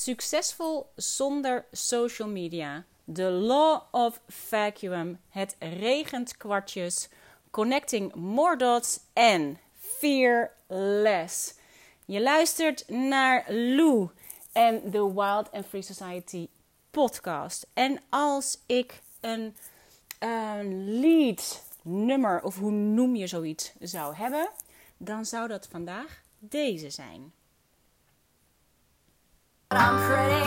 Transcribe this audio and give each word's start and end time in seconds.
Succesvol 0.00 0.92
zonder 0.96 1.66
social 1.72 2.28
media. 2.28 2.84
The 3.12 3.30
Law 3.30 3.82
of 3.90 4.20
Vacuum. 4.28 5.18
Het 5.28 5.56
regent 5.58 6.36
kwartjes. 6.36 7.08
Connecting 7.50 8.14
more 8.14 8.56
dots 8.56 9.00
en 9.12 9.58
fearless. 9.98 11.54
Je 12.04 12.20
luistert 12.20 12.88
naar 12.88 13.44
Lou 13.48 14.08
en 14.52 14.90
de 14.90 15.12
Wild 15.12 15.52
and 15.52 15.66
Free 15.66 15.82
Society 15.82 16.48
podcast. 16.90 17.66
En 17.74 18.00
als 18.08 18.58
ik 18.66 19.00
een, 19.20 19.56
een 20.18 21.00
lead 21.00 21.64
nummer, 21.82 22.42
of 22.42 22.58
hoe 22.58 22.70
noem 22.70 23.16
je 23.16 23.26
zoiets, 23.26 23.72
zou 23.80 24.14
hebben, 24.14 24.48
dan 24.96 25.24
zou 25.24 25.48
dat 25.48 25.68
vandaag 25.70 26.22
deze 26.38 26.90
zijn. 26.90 27.32
I'm 29.72 29.96
pretty. 30.04 30.40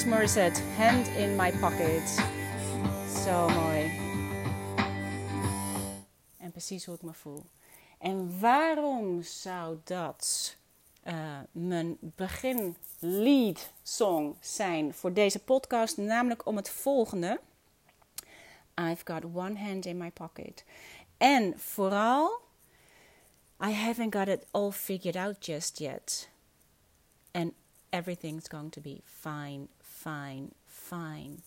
Alanis 0.00 0.18
Morissette, 0.18 0.62
Hand 0.76 1.08
in 1.08 1.36
My 1.36 1.52
Pocket. 1.52 2.08
Zo 3.24 3.48
mooi. 3.48 3.90
En 6.38 6.50
precies 6.50 6.84
hoe 6.84 6.94
ik 6.94 7.02
me 7.02 7.12
voel. 7.12 7.44
En 7.98 8.40
waarom 8.40 9.22
zou 9.22 9.78
dat 9.84 10.56
uh, 11.06 11.38
mijn 11.52 11.98
begin 12.00 12.76
lead 12.98 13.72
song 13.82 14.36
zijn 14.40 14.94
voor 14.94 15.12
deze 15.12 15.38
podcast? 15.38 15.96
Namelijk 15.96 16.46
om 16.46 16.56
het 16.56 16.70
volgende. 16.70 17.40
I've 18.80 19.02
got 19.04 19.24
one 19.24 19.58
hand 19.58 19.86
in 19.86 19.96
my 19.96 20.10
pocket. 20.10 20.64
En 21.16 21.58
vooral, 21.58 22.40
I 23.64 23.70
haven't 23.72 24.14
got 24.14 24.28
it 24.28 24.46
all 24.50 24.70
figured 24.70 25.16
out 25.16 25.46
just 25.46 25.78
yet. 25.78 26.28
And 27.30 27.52
everything's 27.92 28.48
going 28.48 28.70
to 28.70 28.80
be 28.80 29.02
fine, 29.04 29.68
fine, 30.02 30.50
fine. 30.66 31.42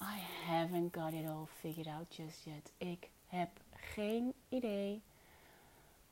I 0.00 0.18
haven't 0.46 0.92
got 0.92 1.12
it 1.12 1.26
all 1.26 1.48
figured 1.60 1.88
out 1.88 2.10
just 2.10 2.46
yet. 2.46 2.72
Ik 2.78 3.08
heb 3.26 3.48
geen 3.94 4.34
idee 4.48 5.02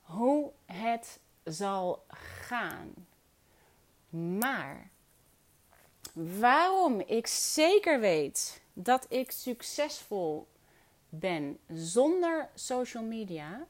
hoe 0.01 0.51
het 0.67 1.19
zal 1.45 2.05
gaan. 2.09 3.07
Maar 4.39 4.91
waarom 6.12 7.01
ik 7.01 7.27
zeker 7.27 8.01
weet 8.01 8.61
dat 8.73 9.07
ik 9.09 9.31
succesvol 9.31 10.47
ben 11.09 11.59
zonder 11.69 12.48
social 12.55 13.03
media, 13.03 13.67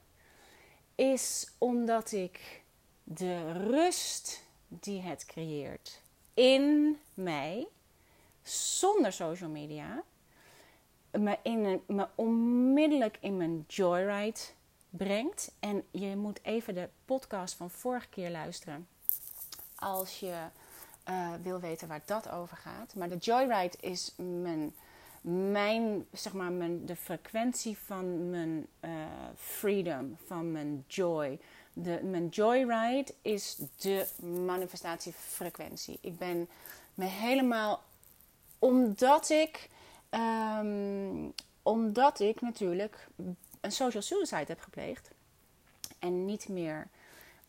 is 0.95 1.51
omdat 1.57 2.11
ik 2.11 2.63
de 3.03 3.51
rust 3.51 4.43
die 4.67 5.01
het 5.01 5.25
creëert 5.25 6.01
in 6.33 6.97
mij, 7.13 7.67
zonder 8.49 9.13
social 9.13 9.49
media, 9.49 10.03
me, 11.11 11.37
in 11.41 11.81
me 11.87 12.07
onmiddellijk 12.15 13.17
in 13.19 13.37
mijn 13.37 13.63
joyride 13.67 14.39
brengt. 14.89 15.51
En 15.59 15.83
je 15.91 16.15
moet 16.15 16.39
even 16.43 16.73
de 16.73 16.89
podcast 17.05 17.55
van 17.55 17.69
vorige 17.69 18.07
keer 18.07 18.31
luisteren 18.31 18.87
als 19.75 20.19
je 20.19 20.35
uh, 21.09 21.33
wil 21.41 21.59
weten 21.59 21.87
waar 21.87 22.01
dat 22.05 22.29
over 22.29 22.57
gaat. 22.57 22.95
Maar 22.95 23.09
de 23.09 23.17
joyride 23.17 23.77
is 23.79 24.13
mijn, 24.41 24.75
mijn 25.21 26.05
zeg 26.11 26.33
maar, 26.33 26.51
mijn, 26.51 26.85
de 26.85 26.95
frequentie 26.95 27.77
van 27.77 28.29
mijn 28.29 28.67
uh, 28.79 28.91
freedom, 29.35 30.17
van 30.25 30.51
mijn 30.51 30.83
joy 30.87 31.39
de, 31.83 31.99
mijn 32.03 32.27
joyride 32.27 33.13
is 33.21 33.57
de 33.75 34.07
manifestatiefrequentie. 34.45 35.97
Ik 36.01 36.17
ben 36.17 36.49
me 36.93 37.05
helemaal, 37.05 37.83
omdat 38.59 39.29
ik, 39.29 39.69
um, 40.09 41.33
omdat 41.63 42.19
ik 42.19 42.41
natuurlijk 42.41 43.07
een 43.61 43.71
social 43.71 44.03
suicide 44.03 44.45
heb 44.47 44.59
gepleegd 44.59 45.11
en 45.99 46.25
niet 46.25 46.49
meer 46.49 46.87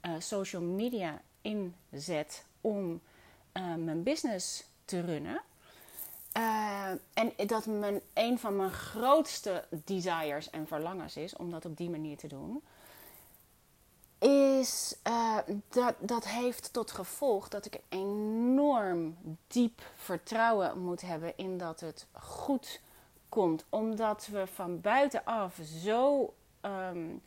uh, 0.02 0.12
social 0.18 0.62
media 0.62 1.20
inzet 1.40 2.44
om 2.60 3.00
uh, 3.52 3.74
mijn 3.74 4.02
business 4.02 4.64
te 4.84 5.00
runnen. 5.00 5.40
Uh, 6.36 6.90
en 7.12 7.32
dat 7.46 7.66
mijn, 7.66 8.00
een 8.14 8.38
van 8.38 8.56
mijn 8.56 8.70
grootste 8.70 9.64
desires 9.84 10.50
en 10.50 10.66
verlangens 10.66 11.16
is 11.16 11.36
om 11.36 11.50
dat 11.50 11.64
op 11.64 11.76
die 11.76 11.90
manier 11.90 12.16
te 12.16 12.26
doen 12.26 12.62
is 14.18 14.96
uh, 15.08 15.36
dat, 15.68 15.94
dat 15.98 16.28
heeft 16.28 16.72
tot 16.72 16.90
gevolg 16.90 17.48
dat 17.48 17.66
ik 17.66 17.80
enorm 17.88 19.16
diep 19.46 19.82
vertrouwen 19.96 20.78
moet 20.78 21.00
hebben 21.00 21.36
in 21.36 21.58
dat 21.58 21.80
het 21.80 22.06
goed 22.12 22.80
komt. 23.28 23.64
Omdat 23.68 24.26
we 24.26 24.46
van 24.46 24.80
buitenaf 24.80 25.58
zo, 25.82 26.34
um, 26.62 27.22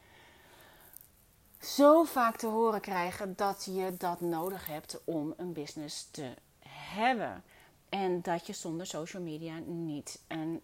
zo 1.59 2.03
vaak 2.03 2.37
te 2.37 2.47
horen 2.47 2.81
krijgen 2.81 3.35
dat 3.35 3.65
je 3.65 3.93
dat 3.97 4.21
nodig 4.21 4.67
hebt 4.67 5.01
om 5.03 5.33
een 5.37 5.53
business 5.53 6.07
te 6.11 6.33
hebben. 6.67 7.43
En 7.89 8.21
dat 8.21 8.47
je 8.47 8.53
zonder 8.53 8.85
social 8.85 9.23
media 9.23 9.59
niet. 9.65 10.21
En 10.27 10.61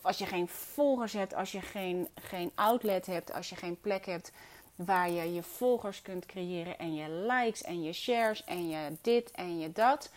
als 0.00 0.18
je 0.18 0.26
geen 0.26 0.48
volgers 0.48 1.12
hebt, 1.12 1.34
als 1.34 1.52
je 1.52 1.60
geen, 1.60 2.08
geen 2.14 2.52
outlet 2.54 3.06
hebt, 3.06 3.32
als 3.32 3.48
je 3.48 3.56
geen 3.56 3.80
plek 3.80 4.06
hebt 4.06 4.32
waar 4.76 5.10
je 5.10 5.32
je 5.32 5.42
volgers 5.42 6.02
kunt 6.02 6.26
creëren 6.26 6.78
en 6.78 6.94
je 6.94 7.08
likes 7.10 7.62
en 7.62 7.82
je 7.82 7.92
shares 7.92 8.44
en 8.44 8.68
je 8.68 8.96
dit 9.00 9.30
en 9.30 9.58
je 9.58 9.72
dat, 9.72 10.10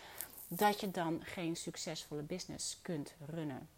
dat 0.48 0.80
je 0.80 0.90
dan 0.90 1.20
geen 1.24 1.56
succesvolle 1.56 2.22
business 2.22 2.78
kunt 2.82 3.14
runnen. 3.26 3.68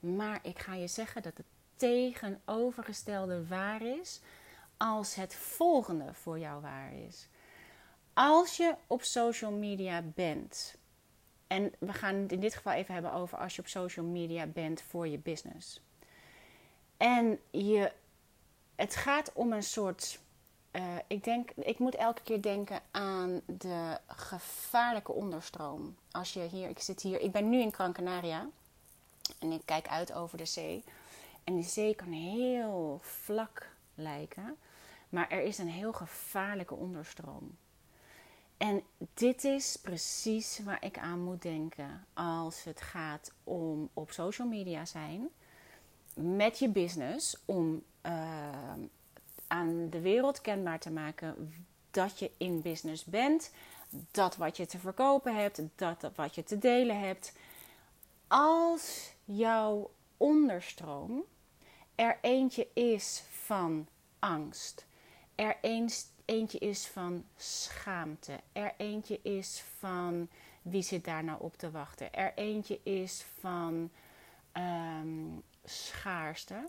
Maar 0.00 0.38
ik 0.42 0.58
ga 0.58 0.74
je 0.74 0.88
zeggen 0.88 1.22
dat 1.22 1.36
het 1.36 1.46
tegenovergestelde 1.76 3.46
waar 3.46 3.82
is 3.82 4.20
als 4.76 5.14
het 5.14 5.34
volgende 5.34 6.14
voor 6.14 6.38
jou 6.38 6.60
waar 6.60 6.92
is. 6.94 7.26
Als 8.12 8.56
je 8.56 8.74
op 8.86 9.02
social 9.02 9.52
media 9.52 10.02
bent, 10.14 10.74
en 11.46 11.72
we 11.78 11.92
gaan 11.92 12.14
het 12.14 12.32
in 12.32 12.40
dit 12.40 12.54
geval 12.54 12.72
even 12.72 12.94
hebben 12.94 13.12
over 13.12 13.38
als 13.38 13.54
je 13.54 13.60
op 13.60 13.68
social 13.68 14.06
media 14.06 14.46
bent 14.46 14.82
voor 14.82 15.08
je 15.08 15.18
business. 15.18 15.80
En 16.96 17.38
je 17.50 17.92
het 18.74 18.96
gaat 18.96 19.32
om 19.32 19.52
een 19.52 19.62
soort. 19.62 20.18
Uh, 20.72 20.82
ik 21.06 21.24
denk, 21.24 21.50
ik 21.50 21.78
moet 21.78 21.94
elke 21.94 22.22
keer 22.22 22.42
denken 22.42 22.80
aan 22.90 23.40
de 23.46 23.98
gevaarlijke 24.06 25.12
onderstroom. 25.12 25.96
Als 26.10 26.32
je 26.32 26.40
hier, 26.40 26.68
ik 26.68 26.78
zit 26.78 27.00
hier, 27.00 27.20
ik 27.20 27.32
ben 27.32 27.48
nu 27.48 27.60
in 27.60 27.72
Gran 27.72 27.94
en 29.38 29.52
ik 29.52 29.62
kijk 29.64 29.88
uit 29.88 30.12
over 30.12 30.38
de 30.38 30.44
zee. 30.44 30.84
En 31.44 31.56
de 31.56 31.62
zee 31.62 31.94
kan 31.94 32.12
heel 32.12 32.98
vlak 33.02 33.68
lijken, 33.94 34.56
maar 35.08 35.30
er 35.30 35.42
is 35.42 35.58
een 35.58 35.68
heel 35.68 35.92
gevaarlijke 35.92 36.74
onderstroom. 36.74 37.56
En 38.56 38.82
dit 39.14 39.44
is 39.44 39.76
precies 39.76 40.58
waar 40.64 40.84
ik 40.84 40.98
aan 40.98 41.20
moet 41.20 41.42
denken 41.42 42.06
als 42.12 42.64
het 42.64 42.80
gaat 42.80 43.32
om 43.44 43.88
op 43.92 44.10
social 44.10 44.48
media 44.48 44.84
zijn 44.84 45.28
met 46.14 46.58
je 46.58 46.68
business 46.68 47.36
om 47.44 47.82
uh, 48.06 48.12
aan 49.46 49.90
de 49.90 50.00
wereld 50.00 50.40
kenbaar 50.40 50.78
te 50.78 50.90
maken 50.90 51.54
dat 51.90 52.18
je 52.18 52.30
in 52.36 52.60
business 52.60 53.04
bent, 53.04 53.50
dat 54.10 54.36
wat 54.36 54.56
je 54.56 54.66
te 54.66 54.78
verkopen 54.78 55.36
hebt, 55.36 55.60
dat 55.74 56.10
wat 56.14 56.34
je 56.34 56.42
te 56.42 56.58
delen 56.58 57.00
hebt. 57.00 57.32
Als 58.26 59.12
jouw 59.24 59.90
onderstroom 60.16 61.24
er 61.94 62.18
eentje 62.20 62.68
is 62.72 63.22
van 63.30 63.86
angst, 64.18 64.86
er 65.34 65.56
eentje 66.22 66.58
is 66.58 66.86
van 66.86 67.24
schaamte, 67.36 68.32
er 68.52 68.74
eentje 68.76 69.20
is 69.22 69.64
van 69.78 70.28
Wie 70.64 70.82
zit 70.82 71.04
daar 71.04 71.24
nou 71.24 71.40
op 71.40 71.56
te 71.56 71.70
wachten? 71.70 72.12
Er 72.12 72.32
eentje 72.34 72.80
is 72.82 73.24
van 73.40 73.90
ehm, 74.52 75.38
schaarste. 75.64 76.68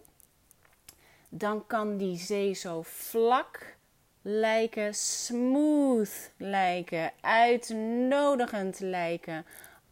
Dan 1.30 1.68
kan 1.68 1.98
die 1.98 2.18
zee 2.18 2.54
zo 2.54 2.82
vlak 2.82 3.78
lijken, 4.22 4.96
smooth 4.96 6.32
lijken, 6.38 7.12
uitnodigend 7.22 8.80
lijken, 8.80 9.46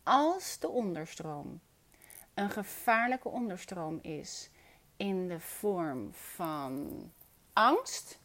als 0.04 0.60
de 0.60 0.68
onderstroom 0.68 1.62
een 2.34 2.50
gevaarlijke 2.50 3.30
onderstroom 3.30 4.00
is 4.02 4.50
in 4.98 5.28
de 5.28 5.40
vorm 5.40 6.14
van 6.14 7.12
angst, 7.54 8.20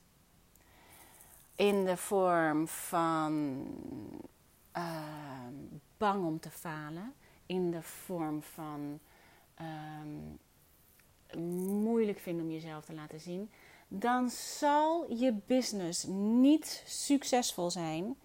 in 1.56 1.84
de 1.84 1.96
vorm 1.96 2.68
van 2.68 3.66
ehm, 4.72 5.54
bang 5.96 6.24
om 6.24 6.40
te 6.40 6.50
falen, 6.50 7.14
in 7.46 7.70
de 7.70 7.82
vorm 7.82 8.42
van 8.42 9.00
um, 9.60 10.38
moeilijk 11.36 12.18
vinden 12.18 12.44
om 12.44 12.50
jezelf 12.50 12.84
te 12.84 12.94
laten 12.94 13.20
zien, 13.20 13.50
dan 13.88 14.30
zal 14.30 15.14
je 15.14 15.34
business 15.46 16.04
niet 16.08 16.82
succesvol 16.86 17.70
zijn 17.70 18.16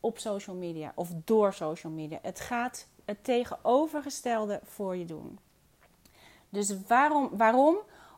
op 0.00 0.18
social 0.18 0.56
media 0.56 0.92
of 0.94 1.10
door 1.24 1.52
social 1.52 1.92
media. 1.92 2.18
Het 2.22 2.40
gaat 2.40 2.88
het 3.04 3.24
tegenovergestelde 3.24 4.60
voor 4.64 4.96
je 4.96 5.04
doen. 5.04 5.38
Dus 6.48 6.74
waarom? 6.86 7.30
waarom? 7.32 7.76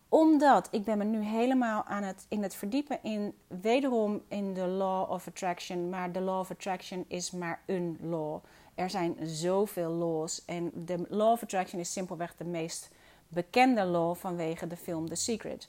Omdat 0.09 0.69
ik 0.71 0.85
ben 0.85 0.99
me 0.99 1.05
nu 1.05 1.23
helemaal 1.23 1.85
aan 1.85 2.03
het, 2.03 2.27
in 2.29 2.43
het 2.43 2.55
verdiepen 2.55 2.99
in 3.03 3.35
wederom 3.47 4.23
in 4.29 4.55
de 4.55 4.67
law 4.67 5.11
of 5.11 5.27
attraction. 5.27 5.89
Maar 5.89 6.13
de 6.13 6.21
law 6.21 6.39
of 6.39 6.51
attraction 6.51 7.05
is 7.09 7.31
maar 7.31 7.63
een 7.67 7.99
law. 8.01 8.39
Er 8.75 8.91
zijn 8.91 9.17
zoveel 9.23 9.91
laws. 9.91 10.45
En 10.45 10.71
de 10.75 11.07
law 11.09 11.31
of 11.31 11.43
attraction 11.43 11.81
is 11.81 11.93
simpelweg 11.93 12.37
de 12.37 12.45
meest 12.45 12.91
bekende 13.37 13.85
law 13.85 14.17
vanwege 14.17 14.67
de 14.67 14.77
film 14.77 15.09
The 15.09 15.15
Secret. 15.15 15.69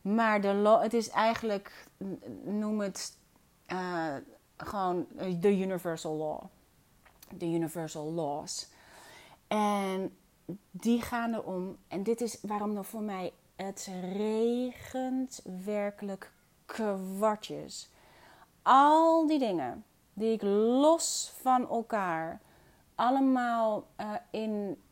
Maar 0.00 0.40
de 0.40 0.54
law, 0.54 0.82
het 0.82 0.94
is 0.94 1.08
eigenlijk, 1.08 1.86
noem 2.44 2.80
het 2.80 3.16
uh, 3.66 4.14
gewoon 4.56 5.06
de 5.40 5.58
universal 5.58 6.16
law. 6.16 6.42
De 7.34 7.46
universal 7.46 8.12
laws. 8.12 8.68
En 9.48 10.16
die 10.70 11.02
gaan 11.02 11.34
erom. 11.34 11.76
En 11.88 12.02
dit 12.02 12.20
is 12.20 12.38
waarom 12.42 12.74
dan 12.74 12.84
voor 12.84 13.02
mij 13.02 13.32
het 13.56 13.90
regent 14.12 15.42
werkelijk 15.64 16.32
kwartjes. 16.66 17.90
Al 18.62 19.26
die 19.26 19.38
dingen 19.38 19.84
die 20.12 20.32
ik 20.32 20.42
los 20.42 21.32
van 21.40 21.68
elkaar 21.68 22.40
allemaal 22.94 23.86
uh, 24.00 24.12
in 24.30 24.82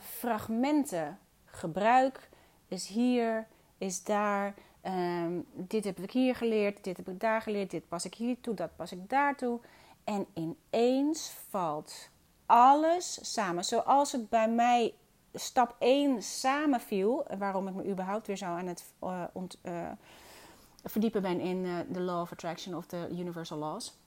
fragmenten 0.00 1.18
gebruik, 1.50 2.28
is 2.68 2.86
hier, 2.86 3.46
is 3.78 4.04
daar. 4.04 4.54
Um, 4.86 5.46
dit 5.52 5.84
heb 5.84 5.98
ik 5.98 6.10
hier 6.10 6.34
geleerd, 6.34 6.84
dit 6.84 6.96
heb 6.96 7.08
ik 7.08 7.20
daar 7.20 7.42
geleerd, 7.42 7.70
dit 7.70 7.88
pas 7.88 8.04
ik 8.04 8.14
hier 8.14 8.40
toe, 8.40 8.54
dat 8.54 8.76
pas 8.76 8.92
ik 8.92 9.08
daartoe. 9.08 9.60
En 10.04 10.26
ineens 10.34 11.32
valt 11.48 12.08
alles 12.46 13.32
samen. 13.32 13.64
Zoals 13.64 14.12
het 14.12 14.28
bij 14.28 14.48
mij 14.48 14.94
stap 15.34 15.76
1 15.78 16.22
samenviel, 16.22 17.26
waarom 17.38 17.68
ik 17.68 17.74
me 17.74 17.86
überhaupt 17.86 18.26
weer 18.26 18.36
zo 18.36 18.44
aan 18.44 18.66
het 18.66 18.84
ont, 19.32 19.58
uh, 19.62 19.90
verdiepen 20.84 21.22
ben 21.22 21.40
in 21.40 21.62
de 21.88 22.00
Law 22.00 22.20
of 22.20 22.32
Attraction 22.32 22.74
of 22.74 22.86
de 22.86 23.08
Universal 23.10 23.58
Laws. 23.58 23.98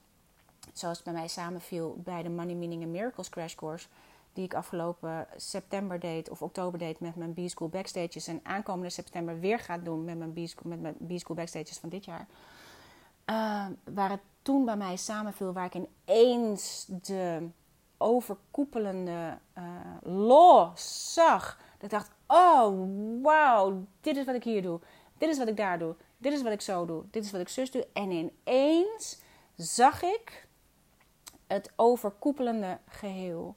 Zoals 0.74 0.96
het 0.96 1.06
bij 1.06 1.13
mij 1.13 1.28
samenviel 1.28 2.01
bij 2.04 2.24
de 2.24 2.30
Money 2.30 2.56
Meaning 2.56 2.84
and 2.84 2.92
Miracles 2.92 3.30
Crash 3.30 3.56
Course, 3.56 3.88
die 4.33 4.44
ik 4.44 4.53
afgelopen 4.53 5.27
september 5.35 6.00
deed 6.00 6.30
of 6.30 6.41
oktober 6.41 6.80
deed 6.80 7.00
met 7.00 7.15
mijn 7.15 7.33
B-School 7.33 7.69
Backstages. 7.69 8.27
En 8.27 8.39
aankomende 8.44 8.89
september 8.89 9.39
weer 9.39 9.59
ga 9.59 9.77
doen 9.77 10.03
met 10.03 10.18
mijn 10.18 10.33
B-School, 10.33 10.69
met 10.69 10.81
mijn 10.81 11.21
Backstages 11.27 11.77
van 11.77 11.89
dit 11.89 12.06
jaar. 12.06 12.27
waar 13.83 14.09
het 14.09 14.21
toen 14.41 14.65
bij 14.65 14.77
mij 14.77 14.95
samenviel, 14.95 15.53
waar 15.53 15.65
ik 15.74 15.88
ineens 16.06 16.85
de 16.85 17.50
overkoepelende 17.97 19.38
uh, 19.57 19.63
law 20.01 20.77
zag. 21.13 21.57
Dat 21.74 21.83
ik 21.83 21.89
dacht, 21.89 22.12
oh 22.27 22.88
wauw, 23.21 23.86
dit 24.01 24.18
is 24.18 24.25
wat 24.25 24.36
ik 24.36 24.44
hier 24.44 24.62
doe. 24.62 24.79
Dit 25.18 25.29
is 25.29 25.38
wat 25.38 25.47
ik 25.47 25.57
daar 25.57 25.79
doe. 25.79 25.95
Dit 26.18 26.33
is 26.33 26.41
wat 26.41 26.51
ik 26.51 26.62
zo 26.62 26.86
doe. 26.86 27.03
Dit 27.12 27.25
is 27.25 27.31
wat 27.31 27.41
ik 27.41 27.50
zus 27.50 27.71
doe. 27.71 27.88
En 27.94 28.12
ineens 28.12 29.21
zag 29.56 30.03
ik 30.03 30.47
het 31.47 31.71
overkoepelende 31.75 32.79
geheel. 32.88 33.56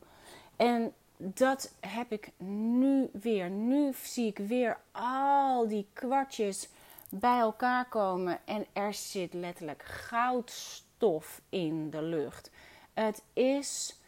En 0.56 0.94
dat 1.16 1.72
heb 1.80 2.12
ik 2.12 2.30
nu 2.38 3.08
weer. 3.12 3.50
Nu 3.50 3.92
zie 4.02 4.26
ik 4.26 4.38
weer 4.38 4.78
al 4.92 5.68
die 5.68 5.86
kwartjes 5.92 6.68
bij 7.08 7.38
elkaar 7.38 7.88
komen. 7.88 8.38
En 8.44 8.66
er 8.72 8.94
zit 8.94 9.34
letterlijk 9.34 9.82
goudstof 9.82 11.40
in 11.48 11.90
de 11.90 12.02
lucht. 12.02 12.50
Het 12.94 13.22
is 13.32 14.00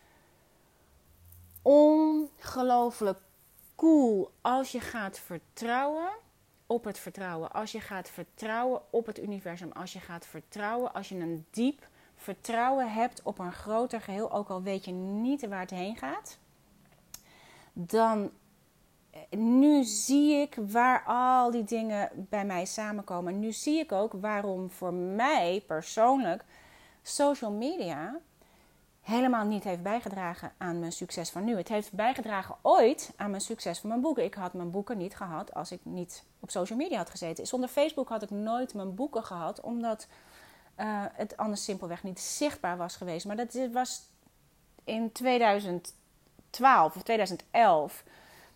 ongelooflijk 1.63 3.19
cool 3.75 4.31
als 4.41 4.73
je 4.73 4.81
gaat 4.81 5.19
vertrouwen 5.19 6.11
op 6.67 6.85
het 6.85 6.99
vertrouwen. 6.99 7.53
Als 7.53 7.73
je 7.73 7.81
gaat 7.81 8.09
vertrouwen 8.09 8.81
op 8.91 9.07
het 9.07 9.19
universum. 9.19 9.73
Als 9.73 9.93
je 9.93 10.01
gaat 10.01 10.27
vertrouwen, 10.27 10.95
als 10.95 11.09
je 11.09 11.15
een 11.15 11.47
diep 11.51 11.89
vertrouwen 12.19 12.93
hebt 12.93 13.23
op 13.23 13.39
een 13.39 13.53
groter 13.53 14.01
geheel, 14.01 14.33
ook 14.33 14.49
al 14.49 14.63
weet 14.63 14.85
je 14.85 14.93
niet 14.93 15.49
waar 15.49 15.61
het 15.61 15.71
heen 15.71 15.97
gaat, 15.97 16.39
dan 17.73 18.31
eh, 19.11 19.39
nu 19.39 19.85
zie 19.85 20.35
ik 20.35 20.57
waar 20.67 21.03
al 21.05 21.51
die 21.51 21.65
dingen 21.65 22.11
bij 22.15 22.45
mij 22.45 22.65
samenkomen. 22.65 23.41
Nu 23.41 23.53
zie 23.53 23.79
ik 23.79 23.93
ook 23.93 24.13
waarom 24.13 24.71
voor 24.71 24.93
mij 24.93 25.65
persoonlijk 25.67 26.45
social 27.03 27.53
media 27.53 28.21
helemaal 29.09 29.45
niet 29.45 29.65
heeft 29.65 29.83
bijgedragen 29.83 30.53
aan 30.57 30.79
mijn 30.79 30.93
succes 30.93 31.31
van 31.31 31.45
nu. 31.45 31.57
Het 31.57 31.69
heeft 31.69 31.93
bijgedragen 31.93 32.57
ooit 32.63 33.13
aan 33.17 33.31
mijn 33.31 33.43
succes 33.43 33.79
van 33.79 33.89
mijn 33.89 34.01
boeken. 34.01 34.25
Ik 34.25 34.35
had 34.35 34.53
mijn 34.53 34.71
boeken 34.71 34.99
niet 34.99 35.17
gehad 35.17 35.55
als 35.55 35.73
ik 35.73 35.81
niet 35.83 36.25
op 36.41 36.51
social 36.51 36.79
media 36.79 36.97
had 36.97 37.11
gezeten. 37.11 37.47
Zonder 37.47 37.69
Facebook 37.69 38.09
had 38.09 38.23
ik 38.23 38.31
nooit 38.31 38.75
mijn 38.75 38.95
boeken 38.95 39.25
gehad, 39.25 39.61
omdat 39.61 40.07
uh, 40.81 41.05
het 41.13 41.37
anders 41.37 41.65
simpelweg 41.65 42.03
niet 42.03 42.21
zichtbaar 42.21 42.77
was 42.77 42.97
geweest. 42.97 43.27
Maar 43.27 43.37
dat 43.37 43.59
was 43.73 44.03
in 44.85 45.13
2012 45.13 46.97
of 46.97 47.03
2011. 47.03 48.05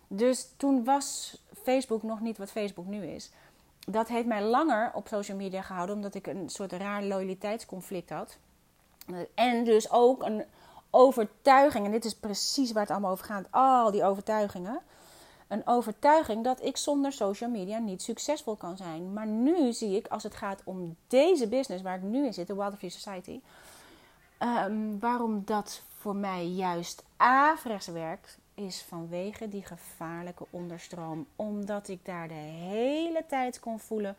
Dus 0.07 0.47
toen 0.57 0.83
was 0.83 1.37
Facebook 1.63 2.03
nog 2.03 2.19
niet 2.19 2.37
wat 2.37 2.51
Facebook 2.51 2.85
nu 2.85 3.05
is. 3.05 3.31
Dat 3.87 4.07
heeft 4.07 4.27
mij 4.27 4.43
langer 4.43 4.91
op 4.93 5.07
social 5.07 5.37
media 5.37 5.61
gehouden, 5.61 5.95
omdat 5.95 6.15
ik 6.15 6.27
een 6.27 6.49
soort 6.49 6.71
raar 6.71 7.03
loyaliteitsconflict 7.03 8.09
had. 8.09 8.37
En 9.33 9.63
dus 9.63 9.91
ook 9.91 10.23
een 10.23 10.43
overtuiging, 10.89 11.85
en 11.85 11.91
dit 11.91 12.05
is 12.05 12.15
precies 12.15 12.71
waar 12.71 12.81
het 12.81 12.91
allemaal 12.91 13.11
over 13.11 13.25
gaat, 13.25 13.47
al 13.49 13.91
die 13.91 14.03
overtuigingen. 14.03 14.81
Een 15.47 15.67
overtuiging 15.67 16.43
dat 16.43 16.63
ik 16.63 16.77
zonder 16.77 17.11
social 17.11 17.49
media 17.49 17.77
niet 17.77 18.01
succesvol 18.01 18.55
kan 18.55 18.77
zijn. 18.77 19.13
Maar 19.13 19.27
nu 19.27 19.73
zie 19.73 19.95
ik, 19.95 20.07
als 20.07 20.23
het 20.23 20.35
gaat 20.35 20.61
om 20.63 20.95
deze 21.07 21.47
business 21.47 21.83
waar 21.83 21.97
ik 21.97 22.03
nu 22.03 22.25
in 22.25 22.33
zit, 22.33 22.47
de 22.47 22.55
Wild 22.55 22.75
Society, 22.79 23.41
um, 24.39 24.99
waarom 24.99 25.41
dat 25.45 25.83
voor 25.97 26.15
mij 26.15 26.47
juist 26.47 27.03
averechts 27.17 27.87
werkt, 27.87 28.37
is 28.53 28.81
vanwege 28.81 29.49
die 29.49 29.63
gevaarlijke 29.63 30.45
onderstroom. 30.49 31.27
Omdat 31.35 31.87
ik 31.87 32.05
daar 32.05 32.27
de 32.27 32.33
hele 32.33 33.25
tijd 33.27 33.59
kon 33.59 33.79
voelen, 33.79 34.15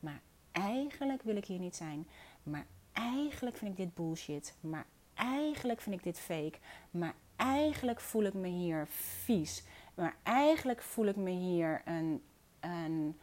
maar 0.00 0.20
eigenlijk 0.52 1.22
wil 1.22 1.36
ik 1.36 1.44
hier 1.44 1.58
niet 1.58 1.76
zijn. 1.76 2.08
Maar 2.42 2.66
eigenlijk 2.92 3.56
vind 3.56 3.70
ik 3.70 3.76
dit 3.76 3.94
bullshit. 3.94 4.54
Maar 4.60 4.86
eigenlijk 5.14 5.80
vind 5.80 5.96
ik 5.96 6.02
dit 6.02 6.18
fake. 6.18 6.58
Maar 6.90 7.14
eigenlijk 7.36 8.00
voel 8.00 8.22
ik 8.22 8.34
me 8.34 8.48
hier 8.48 8.86
vies. 9.24 9.64
Maar 9.96 10.16
eigenlijk 10.22 10.82
voel 10.82 11.06
ik 11.06 11.16
me 11.16 11.30
hier 11.30 11.82
een. 11.84 12.22
een 12.60 13.18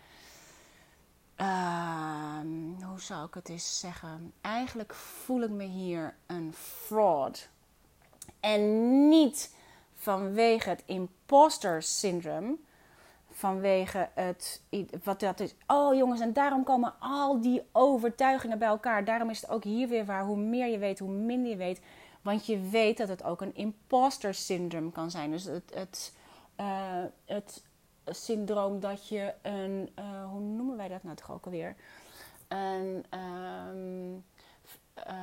uh, 1.40 2.40
hoe 2.88 3.02
zou 3.02 3.28
ik 3.28 3.34
het 3.34 3.50
eens 3.50 3.80
zeggen? 3.80 4.34
Eigenlijk 4.42 4.94
voel 4.94 5.42
ik 5.42 5.50
me 5.50 5.64
hier 5.64 6.16
een 6.26 6.54
fraud. 6.54 7.50
En 8.40 9.08
niet 9.10 9.56
vanwege 9.94 10.70
het 10.70 10.84
imposter 10.86 11.84
syndrome 11.84 12.58
vanwege 13.34 14.10
het, 14.14 14.62
wat 15.04 15.20
dat 15.20 15.40
is. 15.40 15.56
Oh 15.68 15.96
jongens, 15.96 16.22
en 16.22 16.34
daarom 16.34 16.64
komen 16.64 16.94
al 17.00 17.42
die 17.42 17.62
overtuigingen 17.72 18.60
bij 18.60 18.68
elkaar. 18.68 19.06
Daarom 19.06 19.30
is 19.30 19.42
het 19.42 19.50
ook 19.50 19.64
hier 19.64 19.88
weer 19.88 20.06
waar, 20.06 20.24
hoe 20.24 20.38
meer 20.38 20.68
je 20.68 20.78
weet, 20.78 21.00
hoe 21.00 21.12
minder 21.12 21.52
je 21.52 21.58
weet. 21.58 21.82
Want 22.22 22.46
je 22.46 22.60
weet 22.60 22.98
dat 22.98 23.08
het 23.08 23.24
ook 23.24 23.42
een 23.42 23.56
imposter 23.56 24.34
syndroom 24.34 24.92
kan 24.92 25.12
zijn. 25.12 25.32
Dus 25.32 25.44
het, 25.44 25.72
het, 25.74 26.14
uh, 26.64 27.04
het 27.26 27.64
syndroom 28.06 28.80
dat 28.80 29.08
je 29.08 29.34
een, 29.42 29.92
uh, 30.00 30.30
hoe 30.30 30.40
noemen 30.40 30.78
wij 30.78 30.88
dat 30.88 31.04
nou 31.04 31.16
toch 31.16 31.32
ook 31.32 31.46
alweer? 31.46 31.76
Een, 32.48 33.06
um, 33.20 34.24
uh, 35.08 35.14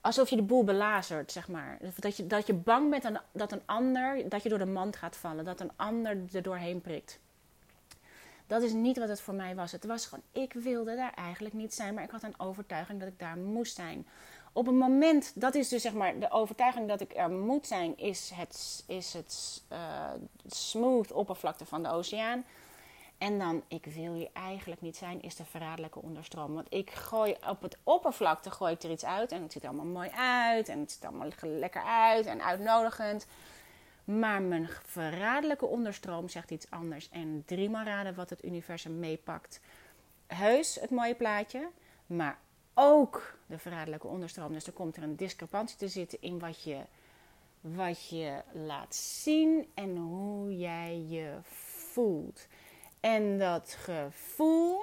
alsof 0.00 0.30
je 0.30 0.36
de 0.36 0.42
boel 0.42 0.64
belazert, 0.64 1.32
zeg 1.32 1.48
maar. 1.48 1.78
Dat 1.96 2.16
je, 2.16 2.26
dat 2.26 2.46
je 2.46 2.54
bang 2.54 2.90
bent 2.90 3.04
aan, 3.04 3.20
dat 3.32 3.52
een 3.52 3.62
ander, 3.64 4.28
dat 4.28 4.42
je 4.42 4.48
door 4.48 4.58
de 4.58 4.66
mand 4.66 4.96
gaat 4.96 5.16
vallen, 5.16 5.44
dat 5.44 5.60
een 5.60 5.72
ander 5.76 6.18
er 6.32 6.42
doorheen 6.42 6.80
prikt. 6.80 7.18
Dat 8.46 8.62
is 8.62 8.72
niet 8.72 8.98
wat 8.98 9.08
het 9.08 9.20
voor 9.20 9.34
mij 9.34 9.54
was. 9.54 9.72
Het 9.72 9.84
was 9.84 10.06
gewoon, 10.06 10.24
ik 10.32 10.52
wilde 10.52 10.96
daar 10.96 11.14
eigenlijk 11.14 11.54
niet 11.54 11.74
zijn, 11.74 11.94
maar 11.94 12.04
ik 12.04 12.10
had 12.10 12.22
een 12.22 12.40
overtuiging 12.40 13.00
dat 13.00 13.08
ik 13.08 13.18
daar 13.18 13.36
moest 13.36 13.74
zijn. 13.74 14.06
Op 14.56 14.66
een 14.66 14.78
moment, 14.78 15.32
dat 15.34 15.54
is 15.54 15.68
dus 15.68 15.82
zeg 15.82 15.92
maar 15.92 16.18
de 16.18 16.30
overtuiging 16.30 16.88
dat 16.88 17.00
ik 17.00 17.16
er 17.16 17.30
moet 17.30 17.66
zijn, 17.66 17.98
is 17.98 18.30
het, 18.34 18.84
is 18.86 19.12
het 19.12 19.62
uh, 19.72 19.78
smooth 20.46 21.12
oppervlakte 21.12 21.66
van 21.66 21.82
de 21.82 21.88
oceaan. 21.88 22.44
En 23.18 23.38
dan, 23.38 23.62
ik 23.68 23.84
wil 23.84 24.14
hier 24.14 24.28
eigenlijk 24.32 24.80
niet 24.80 24.96
zijn, 24.96 25.22
is 25.22 25.36
de 25.36 25.44
verraderlijke 25.44 26.02
onderstroom. 26.02 26.54
Want 26.54 26.66
ik 26.70 26.90
gooi 26.90 27.36
op 27.48 27.62
het 27.62 27.76
oppervlakte 27.82 28.50
gooi 28.50 28.72
ik 28.72 28.82
er 28.82 28.90
iets 28.90 29.04
uit 29.04 29.32
en 29.32 29.42
het 29.42 29.52
ziet 29.52 29.64
allemaal 29.64 29.84
mooi 29.84 30.10
uit 30.16 30.68
en 30.68 30.80
het 30.80 30.92
ziet 30.92 31.04
allemaal 31.04 31.28
lekker 31.40 31.82
uit 31.82 32.26
en 32.26 32.44
uitnodigend. 32.44 33.26
Maar 34.04 34.42
mijn 34.42 34.68
verraderlijke 34.84 35.66
onderstroom 35.66 36.28
zegt 36.28 36.50
iets 36.50 36.70
anders. 36.70 37.08
En 37.08 37.42
driemaal 37.46 37.84
raden 37.84 38.14
wat 38.14 38.30
het 38.30 38.44
universum 38.44 38.98
meepakt. 38.98 39.60
Heus 40.26 40.74
het 40.80 40.90
mooie 40.90 41.14
plaatje, 41.14 41.68
maar 42.06 42.38
ook 42.78 43.38
de 43.46 43.58
verraderlijke 43.58 44.06
onderstroom. 44.06 44.52
Dus 44.52 44.66
er 44.66 44.72
komt 44.72 44.96
er 44.96 45.02
een 45.02 45.16
discrepantie 45.16 45.76
te 45.76 45.88
zitten 45.88 46.18
in 46.20 46.38
wat 46.38 46.62
je, 46.62 46.80
wat 47.60 48.08
je 48.08 48.42
laat 48.52 48.94
zien 48.94 49.70
en 49.74 49.96
hoe 49.96 50.56
jij 50.56 51.04
je 51.08 51.38
voelt. 51.92 52.46
En 53.00 53.38
dat 53.38 53.76
gevoel 53.78 54.82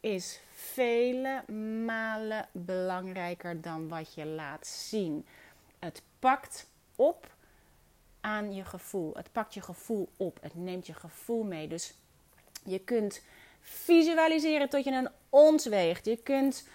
is 0.00 0.40
vele 0.50 1.52
malen 1.84 2.48
belangrijker 2.52 3.60
dan 3.60 3.88
wat 3.88 4.14
je 4.14 4.26
laat 4.26 4.66
zien. 4.66 5.26
Het 5.78 6.02
pakt 6.18 6.66
op 6.96 7.34
aan 8.20 8.54
je 8.54 8.64
gevoel. 8.64 9.14
Het 9.14 9.32
pakt 9.32 9.54
je 9.54 9.60
gevoel 9.60 10.08
op. 10.16 10.38
Het 10.40 10.54
neemt 10.54 10.86
je 10.86 10.94
gevoel 10.94 11.42
mee. 11.42 11.68
Dus 11.68 11.94
je 12.64 12.78
kunt 12.78 13.22
visualiseren 13.60 14.68
tot 14.68 14.84
je 14.84 14.90
een 14.90 15.10
ons 15.28 15.66
weegt. 15.66 16.04
Je 16.04 16.16
kunt 16.16 16.68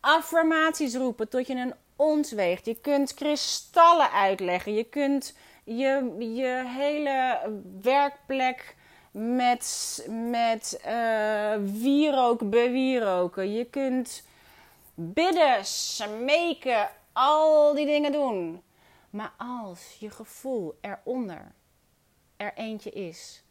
affirmaties 0.00 0.94
roepen 0.94 1.28
tot 1.28 1.46
je 1.46 1.54
een 1.54 1.74
ons 1.96 2.32
weegt. 2.32 2.66
Je 2.66 2.74
kunt 2.74 3.14
kristallen 3.14 4.10
uitleggen. 4.10 4.74
Je 4.74 4.84
kunt 4.84 5.36
je, 5.64 6.16
je 6.18 6.64
hele 6.66 7.40
werkplek 7.82 8.76
met, 9.10 10.06
met 10.30 10.80
uh, 10.86 11.54
wierook 11.80 12.50
bewieroken. 12.50 13.52
Je 13.52 13.64
kunt 13.64 14.26
bidden, 14.94 15.64
smeken, 15.64 16.90
al 17.12 17.74
die 17.74 17.86
dingen 17.86 18.12
doen. 18.12 18.62
Maar 19.10 19.32
als 19.36 19.96
je 19.98 20.10
gevoel 20.10 20.78
eronder 20.80 21.52
er 22.36 22.52
eentje 22.54 22.90
is 22.90 23.42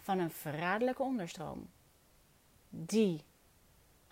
van 0.00 0.18
een 0.18 0.30
verraderlijke 0.30 1.02
onderstroom, 1.02 1.70
die 2.68 3.24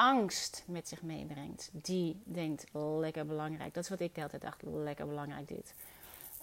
angst 0.02 0.64
met 0.66 0.88
zich 0.88 1.02
meebrengt, 1.02 1.70
die 1.72 2.20
denkt 2.24 2.64
lekker 2.72 3.26
belangrijk. 3.26 3.74
Dat 3.74 3.82
is 3.82 3.88
wat 3.90 4.00
ik 4.00 4.14
de 4.14 4.20
hele 4.20 4.30
tijd 4.30 4.42
dacht, 4.42 4.62
lekker 4.62 5.06
belangrijk 5.06 5.48
dit. 5.48 5.74